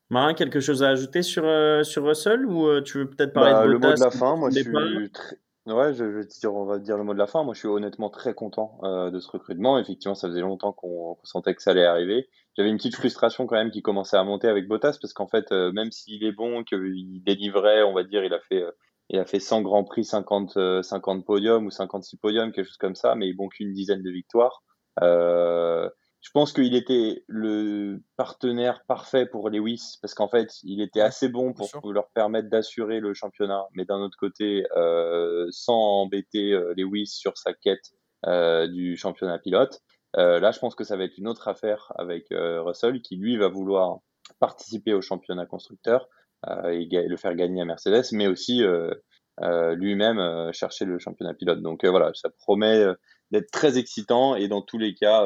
Marin, 0.10 0.34
quelque 0.34 0.60
chose 0.60 0.84
à 0.84 0.90
ajouter 0.90 1.22
sur, 1.24 1.46
euh, 1.46 1.84
sur 1.84 2.06
Russell 2.06 2.46
ou 2.46 2.68
euh, 2.68 2.82
tu 2.82 3.00
veux 3.00 3.10
peut-être 3.10 3.34
parler 3.34 3.54
bah, 3.54 3.66
de 3.66 3.72
Le 3.72 3.80
mot 3.80 3.94
de 3.94 4.00
la 4.00 4.12
fin, 4.12 4.36
moi 4.36 4.50
je 4.52 4.60
suis 4.60 5.12
très, 5.12 5.38
Ouais, 5.66 5.96
je, 5.96 6.12
je 6.12 6.40
dire, 6.40 6.54
on 6.54 6.66
va 6.66 6.78
dire 6.78 6.96
le 6.96 7.04
mot 7.04 7.16
de 7.16 7.18
la 7.18 7.26
fin. 7.26 7.44
Moi, 7.44 7.56
je 7.56 7.60
suis 7.60 7.68
honnêtement 7.68 8.12
très 8.12 8.36
content 8.36 8.78
euh, 8.84 9.10
de 9.10 9.20
ce 9.20 9.32
recrutement. 9.32 9.80
Effectivement, 9.80 10.14
ça 10.14 10.28
faisait 10.28 10.42
longtemps 10.42 10.74
qu'on 10.74 11.18
sentait 11.24 11.56
que 11.56 11.62
ça 11.64 11.72
allait 11.72 11.88
arriver. 11.88 12.30
J'avais 12.56 12.70
une 12.70 12.78
petite 12.78 12.96
frustration 12.96 13.48
quand 13.48 13.56
même 13.56 13.72
qui 13.72 13.82
commençait 13.82 14.16
à 14.16 14.24
monter 14.24 14.48
avec 14.48 14.68
Bottas 14.68 15.00
parce 15.02 15.14
qu'en 15.14 15.26
fait, 15.26 15.50
même 15.52 15.92
s'il 15.92 16.24
est 16.24 16.32
bon, 16.32 16.64
qu'il 16.64 17.24
délivrait, 17.24 17.82
on 17.82 17.94
va 17.94 18.04
dire, 18.04 18.24
il 18.24 18.34
a 18.36 18.40
fait, 18.40 18.64
il 19.10 19.18
a 19.18 19.26
fait 19.26 19.40
100 19.40 19.64
grands 19.64 19.84
prix, 19.84 20.06
50, 20.06 20.84
50 20.84 21.26
podiums 21.26 21.66
ou 21.66 21.72
56 21.72 22.18
podiums, 22.18 22.52
quelque 22.52 22.68
chose 22.68 22.78
comme 22.78 22.96
ça, 22.96 23.16
mais 23.16 23.34
bon 23.34 23.48
qu'une 23.50 23.74
dizaine 23.74 24.04
de 24.04 24.12
victoires. 24.12 24.62
Euh, 25.02 25.90
je 26.26 26.32
pense 26.32 26.54
qu'il 26.54 26.74
était 26.74 27.24
le 27.28 28.02
partenaire 28.18 28.84
parfait 28.88 29.28
pour 29.28 29.52
Lewis 29.52 30.00
parce 30.02 30.16
qu'en 30.16 30.28
fait, 30.28 30.50
il 30.64 30.82
était 30.82 31.00
assez 31.00 31.30
bon 31.30 31.54
pour 31.54 31.70
leur 31.94 32.10
permettre 32.10 32.50
d'assurer 32.50 33.00
le 33.00 33.14
championnat, 33.14 33.68
mais 33.74 33.86
d'un 33.86 34.00
autre 34.00 34.18
côté, 34.18 34.66
euh, 34.76 35.46
sans 35.52 36.02
embêter 36.02 36.52
euh, 36.52 36.74
Lewis 36.76 37.06
sur 37.06 37.38
sa 37.38 37.54
quête 37.54 37.92
euh, 38.26 38.68
du 38.68 38.98
championnat 38.98 39.38
pilote. 39.38 39.82
là, 40.16 40.50
je 40.50 40.58
pense 40.58 40.74
que 40.74 40.84
ça 40.84 40.98
va 40.98 41.04
être 41.04 41.16
une 41.20 41.28
autre 41.28 41.48
affaire 41.48 41.94
avec 41.96 42.26
Russell 42.32 43.02
qui 43.02 43.18
lui 43.18 43.38
va 43.38 43.48
vouloir 43.48 44.00
participer 44.40 44.94
au 44.94 45.02
championnat 45.02 45.46
constructeur 45.46 46.08
et 46.72 46.88
le 46.92 47.18
faire 47.18 47.36
gagner 47.36 47.62
à 47.62 47.66
Mercedes, 47.66 48.08
mais 48.14 48.26
aussi 48.28 48.64
lui-même 49.42 50.52
chercher 50.54 50.86
le 50.86 50.98
championnat 50.98 51.36
pilote. 51.36 51.62
Donc 51.62 51.86
voilà, 51.86 52.12
ça 52.16 52.30
promet 52.30 52.84
d'être 53.30 53.52
très 53.52 53.78
excitant 53.78 54.36
et 54.36 54.48
dans 54.48 54.64
tous 54.64 54.80
les 54.80 54.96
cas 54.96 55.24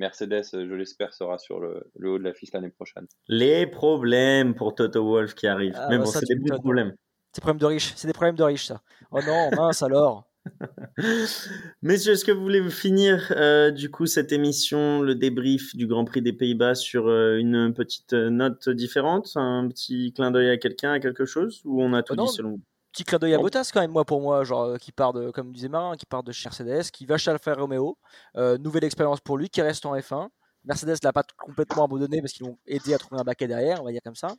Mercedes, 0.00 0.44
je 0.52 0.74
l'espère, 0.74 1.12
sera 1.12 1.38
sur 1.38 1.60
le, 1.60 1.84
haut 2.02 2.18
de 2.18 2.24
la 2.24 2.32
fiche 2.32 2.50
l'année 2.52 2.70
prochaine. 2.70 3.06
Les 3.28 3.66
problèmes 3.66 4.54
pour 4.54 4.74
Toto 4.74 5.04
Wolf 5.04 5.34
qui 5.34 5.46
arrive. 5.46 5.74
Ah, 5.76 5.88
Mais 5.90 5.98
bah 5.98 6.04
bon, 6.04 6.10
c'est 6.10 6.26
des 6.26 6.36
bons 6.36 6.58
problèmes. 6.58 6.94
C'est 7.32 7.40
des 7.40 7.42
problèmes 7.42 7.60
de 7.60 7.66
riches. 7.66 7.92
C'est 7.94 8.08
des 8.08 8.14
problèmes 8.14 8.34
de 8.34 8.42
riches, 8.42 8.66
ça. 8.66 8.80
Oh 9.12 9.20
non, 9.24 9.50
mince 9.56 9.82
alors. 9.82 10.26
Messieurs, 11.82 12.14
est-ce 12.14 12.24
que 12.24 12.32
vous 12.32 12.40
voulez 12.40 12.68
finir 12.70 13.30
euh, 13.36 13.70
du 13.70 13.90
coup 13.90 14.06
cette 14.06 14.32
émission, 14.32 15.02
le 15.02 15.14
débrief 15.14 15.76
du 15.76 15.86
Grand 15.86 16.06
Prix 16.06 16.22
des 16.22 16.32
Pays-Bas 16.32 16.74
sur 16.74 17.08
euh, 17.08 17.36
une 17.36 17.74
petite 17.74 18.14
note 18.14 18.70
différente, 18.70 19.32
un 19.36 19.68
petit 19.68 20.14
clin 20.14 20.30
d'œil 20.30 20.48
à 20.48 20.56
quelqu'un, 20.56 20.92
à 20.92 20.98
quelque 20.98 21.26
chose, 21.26 21.60
ou 21.66 21.82
on 21.82 21.92
a 21.92 22.02
tout 22.02 22.14
oh 22.16 22.24
dit 22.24 22.32
selon 22.32 22.50
vous? 22.52 22.60
Petit 22.92 23.04
clin 23.04 23.18
d'œil 23.18 23.34
à 23.34 23.38
Bottas 23.38 23.70
quand 23.72 23.80
même. 23.80 23.90
Moi 23.90 24.04
pour 24.04 24.20
moi 24.20 24.44
genre 24.44 24.64
euh, 24.64 24.76
qui 24.76 24.92
part 24.92 25.12
de 25.12 25.30
comme 25.30 25.52
disait 25.52 25.68
Marin 25.68 25.96
qui 25.96 26.06
part 26.06 26.22
de 26.22 26.32
chez 26.32 26.48
Mercedes 26.48 26.90
qui 26.90 27.06
va 27.06 27.18
chez 27.18 27.30
Alfa 27.30 27.54
Romeo. 27.54 27.98
Euh, 28.36 28.58
nouvelle 28.58 28.84
expérience 28.84 29.20
pour 29.20 29.38
lui 29.38 29.48
qui 29.48 29.62
reste 29.62 29.86
en 29.86 29.94
F1 29.96 30.28
Mercedes 30.64 30.96
l'a 31.02 31.12
pas 31.12 31.24
complètement 31.38 31.84
abandonné 31.84 32.20
parce 32.20 32.32
qu'ils 32.32 32.46
l'ont 32.46 32.58
aidé 32.66 32.94
à 32.94 32.98
trouver 32.98 33.20
un 33.20 33.24
baquet 33.24 33.46
derrière 33.46 33.80
on 33.80 33.84
va 33.84 33.92
dire 33.92 34.02
comme 34.04 34.16
ça. 34.16 34.34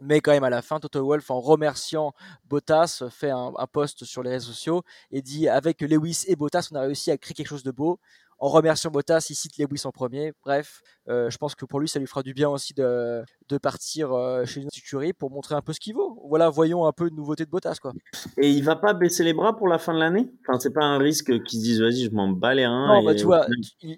Mais 0.00 0.20
quand 0.20 0.32
même 0.32 0.44
à 0.44 0.50
la 0.50 0.62
fin 0.62 0.78
Toto 0.78 1.04
Wolff 1.04 1.30
en 1.30 1.40
remerciant 1.40 2.12
Bottas 2.44 3.02
fait 3.10 3.30
un, 3.30 3.52
un 3.56 3.66
post 3.66 4.04
sur 4.04 4.22
les 4.22 4.30
réseaux 4.30 4.52
sociaux 4.52 4.82
et 5.10 5.22
dit 5.22 5.48
avec 5.48 5.80
Lewis 5.80 6.24
et 6.26 6.36
Bottas 6.36 6.68
on 6.72 6.76
a 6.76 6.82
réussi 6.82 7.10
à 7.10 7.18
créer 7.18 7.34
quelque 7.34 7.48
chose 7.48 7.62
de 7.62 7.70
beau 7.70 7.98
en 8.38 8.48
remerciant 8.48 8.90
Bottas, 8.90 9.26
il 9.30 9.34
cite 9.34 9.56
Lewis 9.58 9.82
en 9.84 9.92
premier. 9.92 10.32
Bref, 10.44 10.82
euh, 11.08 11.30
je 11.30 11.38
pense 11.38 11.54
que 11.54 11.64
pour 11.64 11.80
lui, 11.80 11.88
ça 11.88 11.98
lui 11.98 12.06
fera 12.06 12.22
du 12.22 12.34
bien 12.34 12.48
aussi 12.48 12.74
de, 12.74 13.22
de 13.48 13.58
partir 13.58 14.12
euh, 14.12 14.44
chez 14.44 14.60
une 14.60 14.68
écurie 14.76 15.12
pour 15.12 15.30
montrer 15.30 15.54
un 15.54 15.62
peu 15.62 15.72
ce 15.72 15.80
qu'il 15.80 15.94
vaut. 15.94 16.22
Voilà, 16.28 16.50
voyons 16.50 16.86
un 16.86 16.92
peu 16.92 17.08
de 17.08 17.14
nouveauté 17.14 17.44
de 17.44 17.50
Bottas, 17.50 17.78
quoi. 17.80 17.92
Et 18.36 18.50
il 18.50 18.62
va 18.62 18.76
pas 18.76 18.92
baisser 18.92 19.24
les 19.24 19.32
bras 19.32 19.56
pour 19.56 19.68
la 19.68 19.78
fin 19.78 19.94
de 19.94 19.98
l'année? 19.98 20.30
Enfin, 20.46 20.58
c'est 20.60 20.72
pas 20.72 20.84
un 20.84 20.98
risque 20.98 21.42
qu'ils 21.44 21.60
se 21.60 21.64
disent, 21.64 21.80
vas-y, 21.80 22.04
je 22.04 22.10
m'en 22.10 22.28
bats 22.28 22.54
les 22.54 22.66
reins. 22.66 23.00
Non, 23.00 23.04
bah, 23.04 23.14
tu 23.14 23.24
vois, 23.24 23.46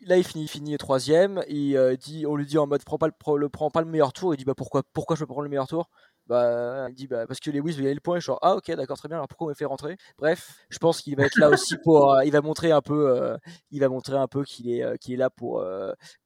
là, 0.06 0.16
il 0.16 0.24
finit, 0.24 0.44
il 0.44 0.48
finit 0.48 0.76
troisième. 0.78 1.42
Et, 1.48 1.76
euh, 1.76 1.96
dit, 1.96 2.24
on 2.26 2.36
lui 2.36 2.46
dit 2.46 2.58
en 2.58 2.66
mode, 2.66 2.84
prends 2.84 2.98
pas 2.98 3.08
le, 3.08 3.36
le, 3.36 3.48
prends 3.48 3.70
pas 3.70 3.80
le 3.80 3.88
meilleur 3.88 4.12
tour. 4.12 4.34
Il 4.34 4.36
dit, 4.36 4.44
bah 4.44 4.54
pourquoi, 4.56 4.82
pourquoi 4.92 5.16
je 5.16 5.20
peux 5.20 5.26
prendre 5.26 5.42
le 5.42 5.48
meilleur 5.48 5.66
tour? 5.66 5.88
Bah, 6.28 6.86
il 6.90 6.94
dit 6.94 7.06
bah, 7.06 7.26
parce 7.26 7.40
que 7.40 7.50
Lewis 7.50 7.72
veut 7.72 7.82
gagner 7.82 7.94
le 7.94 8.00
point. 8.00 8.16
Et 8.16 8.20
je 8.20 8.30
suis 8.30 8.38
ah 8.42 8.54
ok 8.54 8.70
d'accord 8.72 8.98
très 8.98 9.08
bien. 9.08 9.16
Alors 9.16 9.28
pourquoi 9.28 9.46
on 9.46 9.50
me 9.50 9.54
fait 9.54 9.64
rentrer? 9.64 9.96
Bref, 10.18 10.66
je 10.68 10.78
pense 10.78 11.00
qu'il 11.00 11.16
va 11.16 11.24
être 11.24 11.38
là 11.38 11.48
aussi 11.48 11.76
pour. 11.82 12.12
Euh, 12.12 12.24
il 12.24 12.32
va 12.32 12.42
montrer 12.42 12.70
un 12.70 12.82
peu. 12.82 13.10
Euh, 13.10 13.36
il 13.70 13.80
va 13.80 13.88
montrer 13.88 14.16
un 14.16 14.28
peu 14.28 14.44
qu'il 14.44 14.70
est 14.70 14.82
euh, 14.82 14.96
qu'il 14.96 15.14
est 15.14 15.16
là 15.16 15.30
pour 15.30 15.64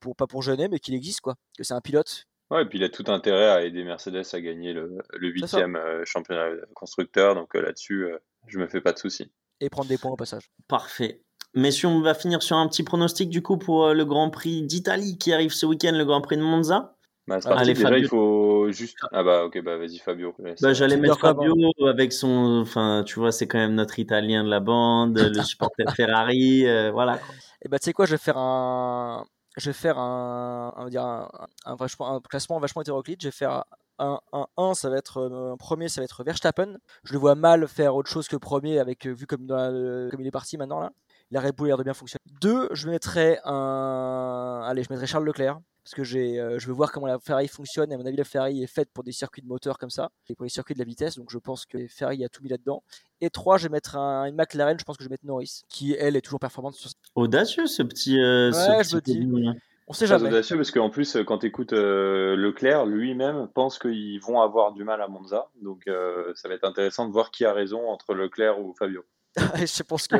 pour 0.00 0.16
pas 0.16 0.26
pour 0.26 0.42
jeûner 0.42 0.68
mais 0.68 0.80
qu'il 0.80 0.94
existe 0.94 1.20
quoi. 1.20 1.36
Que 1.56 1.64
c'est 1.64 1.74
un 1.74 1.80
pilote. 1.80 2.26
Ouais, 2.50 2.62
et 2.62 2.66
puis 2.66 2.78
il 2.78 2.84
a 2.84 2.90
tout 2.90 3.04
intérêt 3.06 3.48
à 3.48 3.62
aider 3.62 3.82
Mercedes 3.84 4.26
à 4.32 4.40
gagner 4.40 4.74
le 4.74 5.02
huitième 5.20 5.78
championnat 6.04 6.50
constructeur. 6.74 7.34
Donc 7.34 7.54
là-dessus, 7.54 8.08
je 8.48 8.58
me 8.58 8.66
fais 8.66 8.80
pas 8.80 8.92
de 8.92 8.98
soucis. 8.98 9.32
Et 9.60 9.70
prendre 9.70 9.88
des 9.88 9.96
points 9.96 10.10
au 10.10 10.16
passage. 10.16 10.50
Parfait. 10.68 11.22
Messieurs, 11.54 11.88
on 11.88 12.00
va 12.00 12.14
finir 12.14 12.42
sur 12.42 12.56
un 12.56 12.66
petit 12.66 12.82
pronostic 12.82 13.30
du 13.30 13.42
coup 13.42 13.56
pour 13.56 13.94
le 13.94 14.04
Grand 14.04 14.30
Prix 14.30 14.62
d'Italie 14.62 15.16
qui 15.18 15.32
arrive 15.32 15.52
ce 15.52 15.64
week-end, 15.64 15.92
le 15.92 16.04
Grand 16.04 16.20
Prix 16.20 16.36
de 16.36 16.42
Monza. 16.42 16.96
Bah, 17.28 17.38
Allez, 17.44 17.74
déjà, 17.74 17.96
il 17.96 18.06
faut 18.08 18.62
Fabio, 18.64 18.72
juste. 18.72 18.98
Ah 19.12 19.22
bah 19.22 19.44
ok, 19.44 19.62
bah 19.62 19.76
vas-y 19.78 19.98
Fabio. 19.98 20.34
Bah, 20.60 20.72
j'allais 20.72 20.96
Tu 20.96 21.00
mettre 21.02 21.20
Fabio 21.20 21.54
avec 21.86 22.12
son, 22.12 22.60
enfin, 22.62 23.04
tu 23.06 23.18
vois, 23.20 23.30
c'est 23.30 23.46
quand 23.46 23.58
même 23.58 23.74
notre 23.74 23.98
Italien 24.00 24.42
de 24.42 24.50
la 24.50 24.58
bande, 24.60 25.16
le 25.38 25.42
supporter 25.42 25.84
Ferrari, 25.94 26.66
euh, 26.66 26.90
voilà. 26.90 27.18
quoi. 27.18 27.34
Et 27.64 27.68
bah 27.68 27.78
tu 27.78 27.84
sais 27.84 27.92
quoi, 27.92 28.06
je 28.06 28.12
vais 28.12 28.18
faire 28.18 28.38
un, 28.38 29.24
je 29.56 29.70
vais 29.70 29.72
faire 29.74 29.98
un, 29.98 30.74
on 30.76 30.84
va 30.84 30.90
dire 30.90 31.04
un, 31.04 31.30
un, 31.64 31.76
vachement- 31.76 32.16
un 32.16 32.20
classement 32.20 32.58
vachement 32.58 32.82
hétéroclite. 32.82 33.20
Je 33.22 33.28
vais 33.28 33.32
faire 33.32 33.64
un, 34.00 34.18
un 34.32 34.46
1, 34.56 34.74
ça 34.74 34.90
va 34.90 34.96
être 34.96 35.18
euh, 35.18 35.52
un 35.52 35.56
premier, 35.56 35.88
ça 35.88 36.00
va 36.00 36.04
être 36.06 36.24
Verstappen. 36.24 36.76
Je 37.04 37.12
le 37.12 37.20
vois 37.20 37.36
mal 37.36 37.68
faire 37.68 37.94
autre 37.94 38.10
chose 38.10 38.26
que 38.26 38.36
premier, 38.36 38.80
avec 38.80 39.06
euh, 39.06 39.12
vu 39.12 39.26
comme, 39.28 39.46
dans 39.46 39.56
la- 39.56 40.10
comme 40.10 40.20
il 40.20 40.26
est 40.26 40.30
parti 40.32 40.56
maintenant 40.58 40.80
là. 40.80 40.90
La 41.30 41.40
Red 41.40 41.54
Bull 41.54 41.66
a 41.66 41.68
l'air 41.68 41.78
de 41.78 41.84
bien 41.84 41.94
fonctionner. 41.94 42.20
Deux, 42.42 42.68
je 42.72 42.90
mettrais 42.90 43.38
un, 43.44 44.62
allez, 44.66 44.82
je 44.82 44.88
mettrais 44.90 45.06
Charles 45.06 45.24
Leclerc 45.24 45.60
parce 45.84 45.94
que 45.94 46.04
j'ai, 46.04 46.38
euh, 46.40 46.58
je 46.58 46.66
veux 46.66 46.72
voir 46.72 46.92
comment 46.92 47.06
la 47.06 47.18
Ferrari 47.18 47.48
fonctionne. 47.48 47.90
Et 47.90 47.94
à 47.94 47.98
mon 47.98 48.06
avis, 48.06 48.16
la 48.16 48.24
Ferrari 48.24 48.62
est 48.62 48.66
faite 48.68 48.88
pour 48.92 49.02
des 49.04 49.12
circuits 49.12 49.42
de 49.42 49.48
moteur 49.48 49.78
comme 49.78 49.90
ça 49.90 50.10
et 50.28 50.34
pour 50.34 50.44
les 50.44 50.50
circuits 50.50 50.74
de 50.74 50.78
la 50.78 50.84
vitesse. 50.84 51.16
Donc 51.16 51.30
je 51.30 51.38
pense 51.38 51.66
que 51.66 51.86
Ferrari 51.88 52.24
a 52.24 52.28
tout 52.28 52.42
mis 52.42 52.48
là-dedans. 52.48 52.82
Et 53.20 53.30
trois, 53.30 53.58
je 53.58 53.64
vais 53.64 53.72
mettre 53.72 53.96
un, 53.96 54.26
une 54.26 54.36
McLaren. 54.36 54.78
Je 54.78 54.84
pense 54.84 54.96
que 54.96 55.04
je 55.04 55.08
vais 55.08 55.14
mettre 55.14 55.26
Norris, 55.26 55.62
qui 55.68 55.94
elle 55.94 56.16
est 56.16 56.20
toujours 56.20 56.40
performante. 56.40 56.74
Sur... 56.74 56.90
Audacieux 57.14 57.66
ce 57.66 57.82
petit, 57.82 58.20
euh, 58.20 58.52
ce 58.52 58.70
Ouais, 58.70 58.78
petit 58.82 58.90
je 58.90 58.96
me 58.96 59.00
dis. 59.00 59.60
On 59.88 59.92
sait 59.94 60.06
Très 60.06 60.16
jamais. 60.18 60.28
audacieux 60.28 60.56
parce 60.56 60.70
qu'en 60.70 60.90
plus, 60.90 61.16
euh, 61.16 61.24
quand 61.24 61.38
tu 61.38 61.46
écoutes 61.46 61.72
Leclerc, 61.72 62.86
lui-même 62.86 63.48
pense 63.52 63.78
qu'ils 63.80 64.20
vont 64.20 64.40
avoir 64.40 64.72
du 64.72 64.84
mal 64.84 65.02
à 65.02 65.08
Monza. 65.08 65.50
Donc 65.60 65.82
euh, 65.88 66.32
ça 66.36 66.48
va 66.48 66.54
être 66.54 66.64
intéressant 66.64 67.06
de 67.06 67.12
voir 67.12 67.30
qui 67.32 67.44
a 67.44 67.52
raison 67.52 67.88
entre 67.88 68.14
Leclerc 68.14 68.60
ou 68.60 68.72
Fabio. 68.78 69.02
Je 69.36 69.82
pense 69.82 70.06
que, 70.08 70.16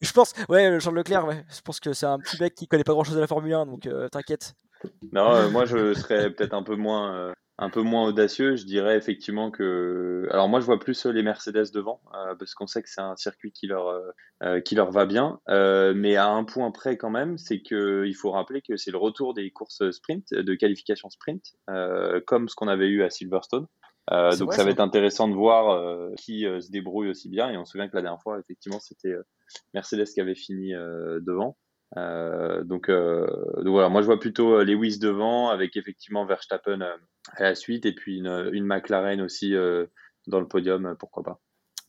je 0.00 0.12
pense 0.12 0.32
ouais, 0.48 0.78
Leclerc, 0.78 1.26
ouais, 1.26 1.44
je 1.48 1.60
pense 1.60 1.78
que 1.78 1.92
c'est 1.92 2.06
un 2.06 2.18
petit 2.18 2.40
mec 2.40 2.54
qui 2.54 2.66
connaît 2.66 2.84
pas 2.84 2.92
grand 2.92 3.04
chose 3.04 3.14
de 3.14 3.20
la 3.20 3.26
Formule 3.26 3.54
1, 3.54 3.66
donc 3.66 3.86
euh, 3.86 4.08
t'inquiète. 4.08 4.54
Non, 5.12 5.32
euh, 5.32 5.48
moi 5.48 5.64
je 5.64 5.94
serais 5.94 6.30
peut-être 6.30 6.54
un 6.54 6.64
peu 6.64 6.74
moins, 6.74 7.14
euh, 7.14 7.32
un 7.58 7.70
peu 7.70 7.82
moins 7.82 8.08
audacieux. 8.08 8.56
Je 8.56 8.64
dirais 8.64 8.96
effectivement 8.96 9.52
que, 9.52 10.26
alors 10.30 10.48
moi 10.48 10.58
je 10.58 10.66
vois 10.66 10.80
plus 10.80 11.06
les 11.06 11.22
Mercedes 11.22 11.70
devant 11.72 12.00
parce 12.38 12.54
qu'on 12.54 12.66
sait 12.66 12.82
que 12.82 12.88
c'est 12.88 13.00
un 13.00 13.16
circuit 13.16 13.52
qui 13.52 13.68
leur, 13.68 14.00
qui 14.64 14.74
leur 14.74 14.90
va 14.90 15.06
bien. 15.06 15.40
Mais 15.48 16.16
à 16.16 16.28
un 16.28 16.44
point 16.44 16.70
près 16.72 16.96
quand 16.96 17.10
même, 17.10 17.38
c'est 17.38 17.60
que 17.60 18.04
il 18.06 18.14
faut 18.14 18.30
rappeler 18.30 18.60
que 18.60 18.76
c'est 18.76 18.90
le 18.90 18.98
retour 18.98 19.34
des 19.34 19.50
courses 19.50 19.90
sprint, 19.90 20.32
de 20.32 20.54
qualification 20.54 21.10
sprint, 21.10 21.54
comme 22.26 22.48
ce 22.48 22.54
qu'on 22.54 22.68
avait 22.68 22.88
eu 22.88 23.02
à 23.02 23.10
Silverstone. 23.10 23.66
Euh, 24.12 24.30
donc 24.36 24.48
vrai, 24.48 24.56
ça 24.56 24.64
va 24.64 24.70
être 24.70 24.80
intéressant 24.80 25.28
de 25.28 25.34
voir 25.34 25.70
euh, 25.70 26.10
qui 26.16 26.46
euh, 26.46 26.60
se 26.60 26.70
débrouille 26.70 27.08
aussi 27.08 27.28
bien. 27.28 27.50
Et 27.50 27.56
on 27.56 27.64
se 27.64 27.72
souvient 27.72 27.88
que 27.88 27.96
la 27.96 28.02
dernière 28.02 28.22
fois, 28.22 28.38
effectivement, 28.38 28.80
c'était 28.80 29.12
euh, 29.12 29.22
Mercedes 29.74 30.06
qui 30.06 30.20
avait 30.20 30.34
fini 30.34 30.74
euh, 30.74 31.20
devant. 31.20 31.56
Euh, 31.96 32.64
donc, 32.64 32.90
euh, 32.90 33.26
donc 33.56 33.68
voilà, 33.68 33.88
moi 33.88 34.02
je 34.02 34.06
vois 34.06 34.20
plutôt 34.20 34.56
euh, 34.56 34.64
Lewis 34.64 34.98
devant 34.98 35.48
avec 35.48 35.74
effectivement 35.76 36.26
Verstappen 36.26 36.82
à 37.32 37.42
la 37.42 37.54
suite 37.54 37.86
et 37.86 37.94
puis 37.94 38.18
une, 38.18 38.50
une 38.52 38.66
McLaren 38.66 39.22
aussi 39.22 39.54
euh, 39.54 39.86
dans 40.26 40.40
le 40.40 40.46
podium, 40.46 40.96
pourquoi 40.98 41.22
pas. 41.22 41.40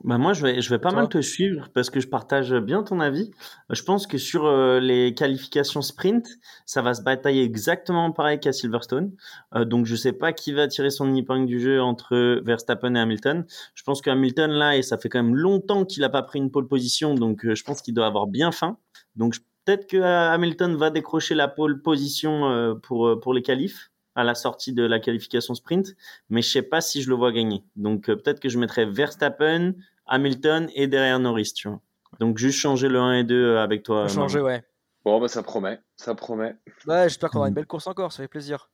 Bah 0.06 0.18
moi, 0.18 0.32
je 0.32 0.46
vais, 0.46 0.62
je 0.62 0.70
vais 0.70 0.80
pas 0.80 0.92
Toi? 0.92 1.02
mal 1.02 1.10
te 1.10 1.22
suivre 1.22 1.68
parce 1.74 1.90
que 1.90 2.00
je 2.00 2.08
partage 2.08 2.54
bien 2.54 2.84
ton 2.84 3.02
avis. 3.02 3.32
Je 3.70 3.84
pense 3.84 4.08
que 4.08 4.18
sur 4.18 4.46
euh, 4.46 4.80
les 4.80 5.14
qualifications 5.14 5.82
sprint, 5.82 6.26
ça 6.66 6.82
va 6.82 6.94
se 6.94 7.02
batailler 7.02 7.44
exactement 7.44 8.12
pareil 8.14 8.40
qu'à 8.40 8.54
Silverstone. 8.54 9.12
Euh, 9.56 9.66
donc 9.66 9.86
je 9.86 9.98
sais 9.98 10.14
pas 10.14 10.32
qui 10.32 10.54
va 10.54 10.70
tirer 10.70 10.90
son 10.90 11.14
épingle 11.16 11.48
du 11.48 11.60
jeu 11.60 11.82
entre 11.82 12.42
Verstappen 12.46 12.96
et 12.96 13.00
Hamilton. 13.00 13.46
Je 13.76 13.84
pense 13.84 14.02
que 14.02 14.10
Hamilton 14.10 14.52
là, 14.52 14.78
et 14.78 14.84
ça 14.84 14.98
fait 14.98 15.10
quand 15.10 15.22
même 15.22 15.36
longtemps 15.36 15.84
qu'il 15.84 16.04
a 16.06 16.10
pas 16.10 16.24
pris 16.24 16.40
une 16.40 16.50
pole 16.50 16.68
position, 16.68 17.14
donc 17.14 17.46
euh, 17.46 17.54
je 17.54 17.64
pense 17.66 17.82
qu'il 17.82 17.94
doit 17.94 18.08
avoir 18.08 18.28
bien 18.28 18.54
faim. 18.54 18.78
Donc 19.18 19.36
peut-être 19.66 19.86
que 19.86 19.98
Hamilton 19.98 20.78
va 20.78 20.92
décrocher 20.92 21.36
la 21.36 21.50
pole 21.50 21.82
position 21.82 22.80
pour 22.82 23.20
pour 23.20 23.34
les 23.34 23.42
qualifs 23.42 23.92
à 24.20 24.24
la 24.24 24.36
sortie 24.36 24.74
de 24.74 24.84
la 24.84 25.00
qualification 25.00 25.56
sprint, 25.56 25.96
mais 26.30 26.42
je 26.42 26.50
sais 26.50 26.62
pas 26.62 26.82
si 26.82 27.02
je 27.02 27.10
le 27.10 27.16
vois 27.16 27.32
gagner. 27.32 27.64
Donc 27.76 28.10
euh, 28.10 28.16
peut-être 28.16 28.40
que 28.40 28.50
je 28.50 28.60
mettrais 28.60 28.86
Verstappen, 28.86 29.74
Hamilton 30.06 30.70
et 30.76 30.88
derrière 30.88 31.20
Norris, 31.20 31.54
tu 31.56 31.70
vois. 31.70 31.80
Donc 32.20 32.38
juste 32.38 32.60
changer 32.60 32.90
le 32.90 33.00
1 33.00 33.14
et 33.20 33.24
2 33.24 33.36
euh, 33.36 33.64
avec 33.64 33.84
toi. 33.84 34.08
Changer, 34.08 34.42
ouais. 34.42 34.64
Bon, 35.06 35.20
bah 35.22 35.30
ça 35.30 35.42
promet, 35.42 35.80
ça 35.96 36.14
promet. 36.16 36.56
Ouais, 36.86 37.04
j'espère 37.04 37.30
qu'on 37.30 37.40
aura 37.40 37.48
une 37.48 37.54
belle 37.54 37.66
course 37.66 37.88
encore, 37.88 38.12
ça 38.12 38.22
fait 38.24 38.28
plaisir. 38.28 38.70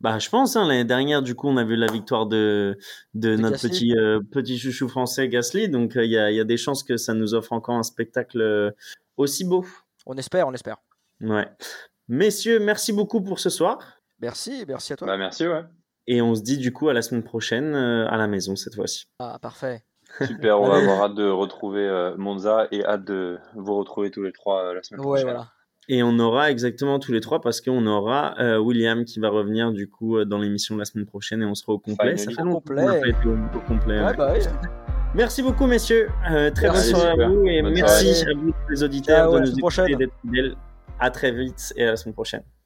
Bah 0.00 0.18
je 0.18 0.30
pense 0.30 0.56
hein, 0.56 0.66
l'année 0.66 0.84
dernière 0.86 1.20
du 1.20 1.34
coup 1.34 1.46
on 1.46 1.58
a 1.58 1.64
vu 1.64 1.76
la 1.76 1.92
victoire 1.92 2.26
de 2.26 2.78
de, 3.12 3.36
De 3.36 3.36
notre 3.36 3.68
Gasly. 3.68 3.70
petit 3.70 3.98
euh, 3.98 4.20
petit 4.32 4.58
chouchou 4.58 4.88
français 4.88 5.28
Gasly, 5.28 5.68
donc 5.68 5.96
euh, 5.96 6.04
il 6.06 6.10
y 6.10 6.16
a 6.16 6.30
y 6.30 6.40
a 6.40 6.44
des 6.44 6.56
chances 6.56 6.82
que 6.82 6.96
ça 6.96 7.12
nous 7.12 7.34
offre 7.34 7.52
encore 7.52 7.74
un 7.74 7.82
spectacle 7.82 8.72
aussi 9.18 9.44
beau. 9.44 9.66
On 10.06 10.16
espère, 10.16 10.48
on 10.48 10.54
espère. 10.54 10.78
Ouais. 11.20 11.46
Messieurs, 12.08 12.60
merci 12.60 12.92
beaucoup 12.92 13.22
pour 13.22 13.38
ce 13.38 13.50
soir 13.50 13.78
Merci, 14.20 14.64
merci 14.68 14.92
à 14.92 14.96
toi. 14.96 15.06
Bah 15.06 15.16
merci, 15.16 15.46
ouais. 15.46 15.62
et 16.06 16.22
on 16.22 16.34
se 16.34 16.42
dit 16.42 16.58
du 16.58 16.72
coup 16.72 16.88
à 16.88 16.92
la 16.92 17.02
semaine 17.02 17.22
prochaine 17.24 17.74
euh, 17.74 18.06
à 18.08 18.16
la 18.16 18.26
maison 18.26 18.56
cette 18.56 18.74
fois-ci. 18.74 19.06
Ah, 19.18 19.38
parfait. 19.40 19.82
Super, 20.24 20.60
on 20.60 20.68
va 20.68 20.76
avoir 20.78 21.02
hâte 21.02 21.14
de 21.14 21.28
retrouver 21.28 21.86
euh, 21.86 22.14
Monza 22.16 22.68
et 22.70 22.84
hâte 22.84 23.04
de 23.04 23.38
vous 23.54 23.74
retrouver 23.76 24.10
tous 24.10 24.22
les 24.22 24.32
trois 24.32 24.64
euh, 24.66 24.74
la 24.74 24.82
semaine 24.82 25.00
Ouais, 25.00 25.06
prochaine. 25.06 25.24
voilà. 25.26 25.48
Et 25.88 26.02
on 26.02 26.18
aura 26.18 26.50
exactement 26.50 26.98
tous 26.98 27.12
les 27.12 27.20
trois 27.20 27.42
parce 27.42 27.60
qu'on 27.60 27.86
aura 27.86 28.34
euh, 28.40 28.56
William 28.58 29.04
qui 29.04 29.20
va 29.20 29.28
revenir 29.28 29.70
du 29.72 29.90
coup 29.90 30.24
dans 30.24 30.38
l'émission 30.38 30.74
de 30.76 30.78
la 30.80 30.86
semaine 30.86 31.04
prochaine 31.04 31.42
et 31.42 31.44
on 31.44 31.54
sera 31.54 31.72
au 31.74 31.78
complet. 31.78 32.16
Ça 32.16 32.30
fait 32.30 32.42
longtemps 32.42 32.60
qu'on 32.66 32.74
n'a 32.74 33.00
pas 33.00 33.08
été 33.08 33.26
au, 33.28 33.34
au 33.34 33.60
complet. 33.66 33.98
Ouais, 34.00 34.06
ouais. 34.06 34.16
bah. 34.16 34.32
Merci 35.14 35.42
beaucoup 35.42 35.66
messieurs. 35.66 36.08
Euh, 36.30 36.50
très 36.50 36.68
Merci. 36.70 36.92
bonne 36.92 37.00
soirée 37.02 37.22
à 37.22 37.28
vous 37.28 37.46
et 37.46 37.62
Bonne 37.62 37.74
merci 37.74 38.14
soirée. 38.14 38.32
à 38.32 38.34
vous 38.40 38.54
les 38.70 38.82
auditeurs 38.82 39.30
Ciao, 39.30 39.34
de 39.40 39.40
nous 39.50 39.58
écouter 39.58 39.92
et 39.92 39.96
d'être 39.96 40.14
fidèles. 40.22 40.56
À 40.98 41.10
très 41.10 41.32
vite 41.32 41.72
et 41.76 41.84
à 41.84 41.90
la 41.90 41.96
semaine 41.96 42.14
prochaine. 42.14 42.42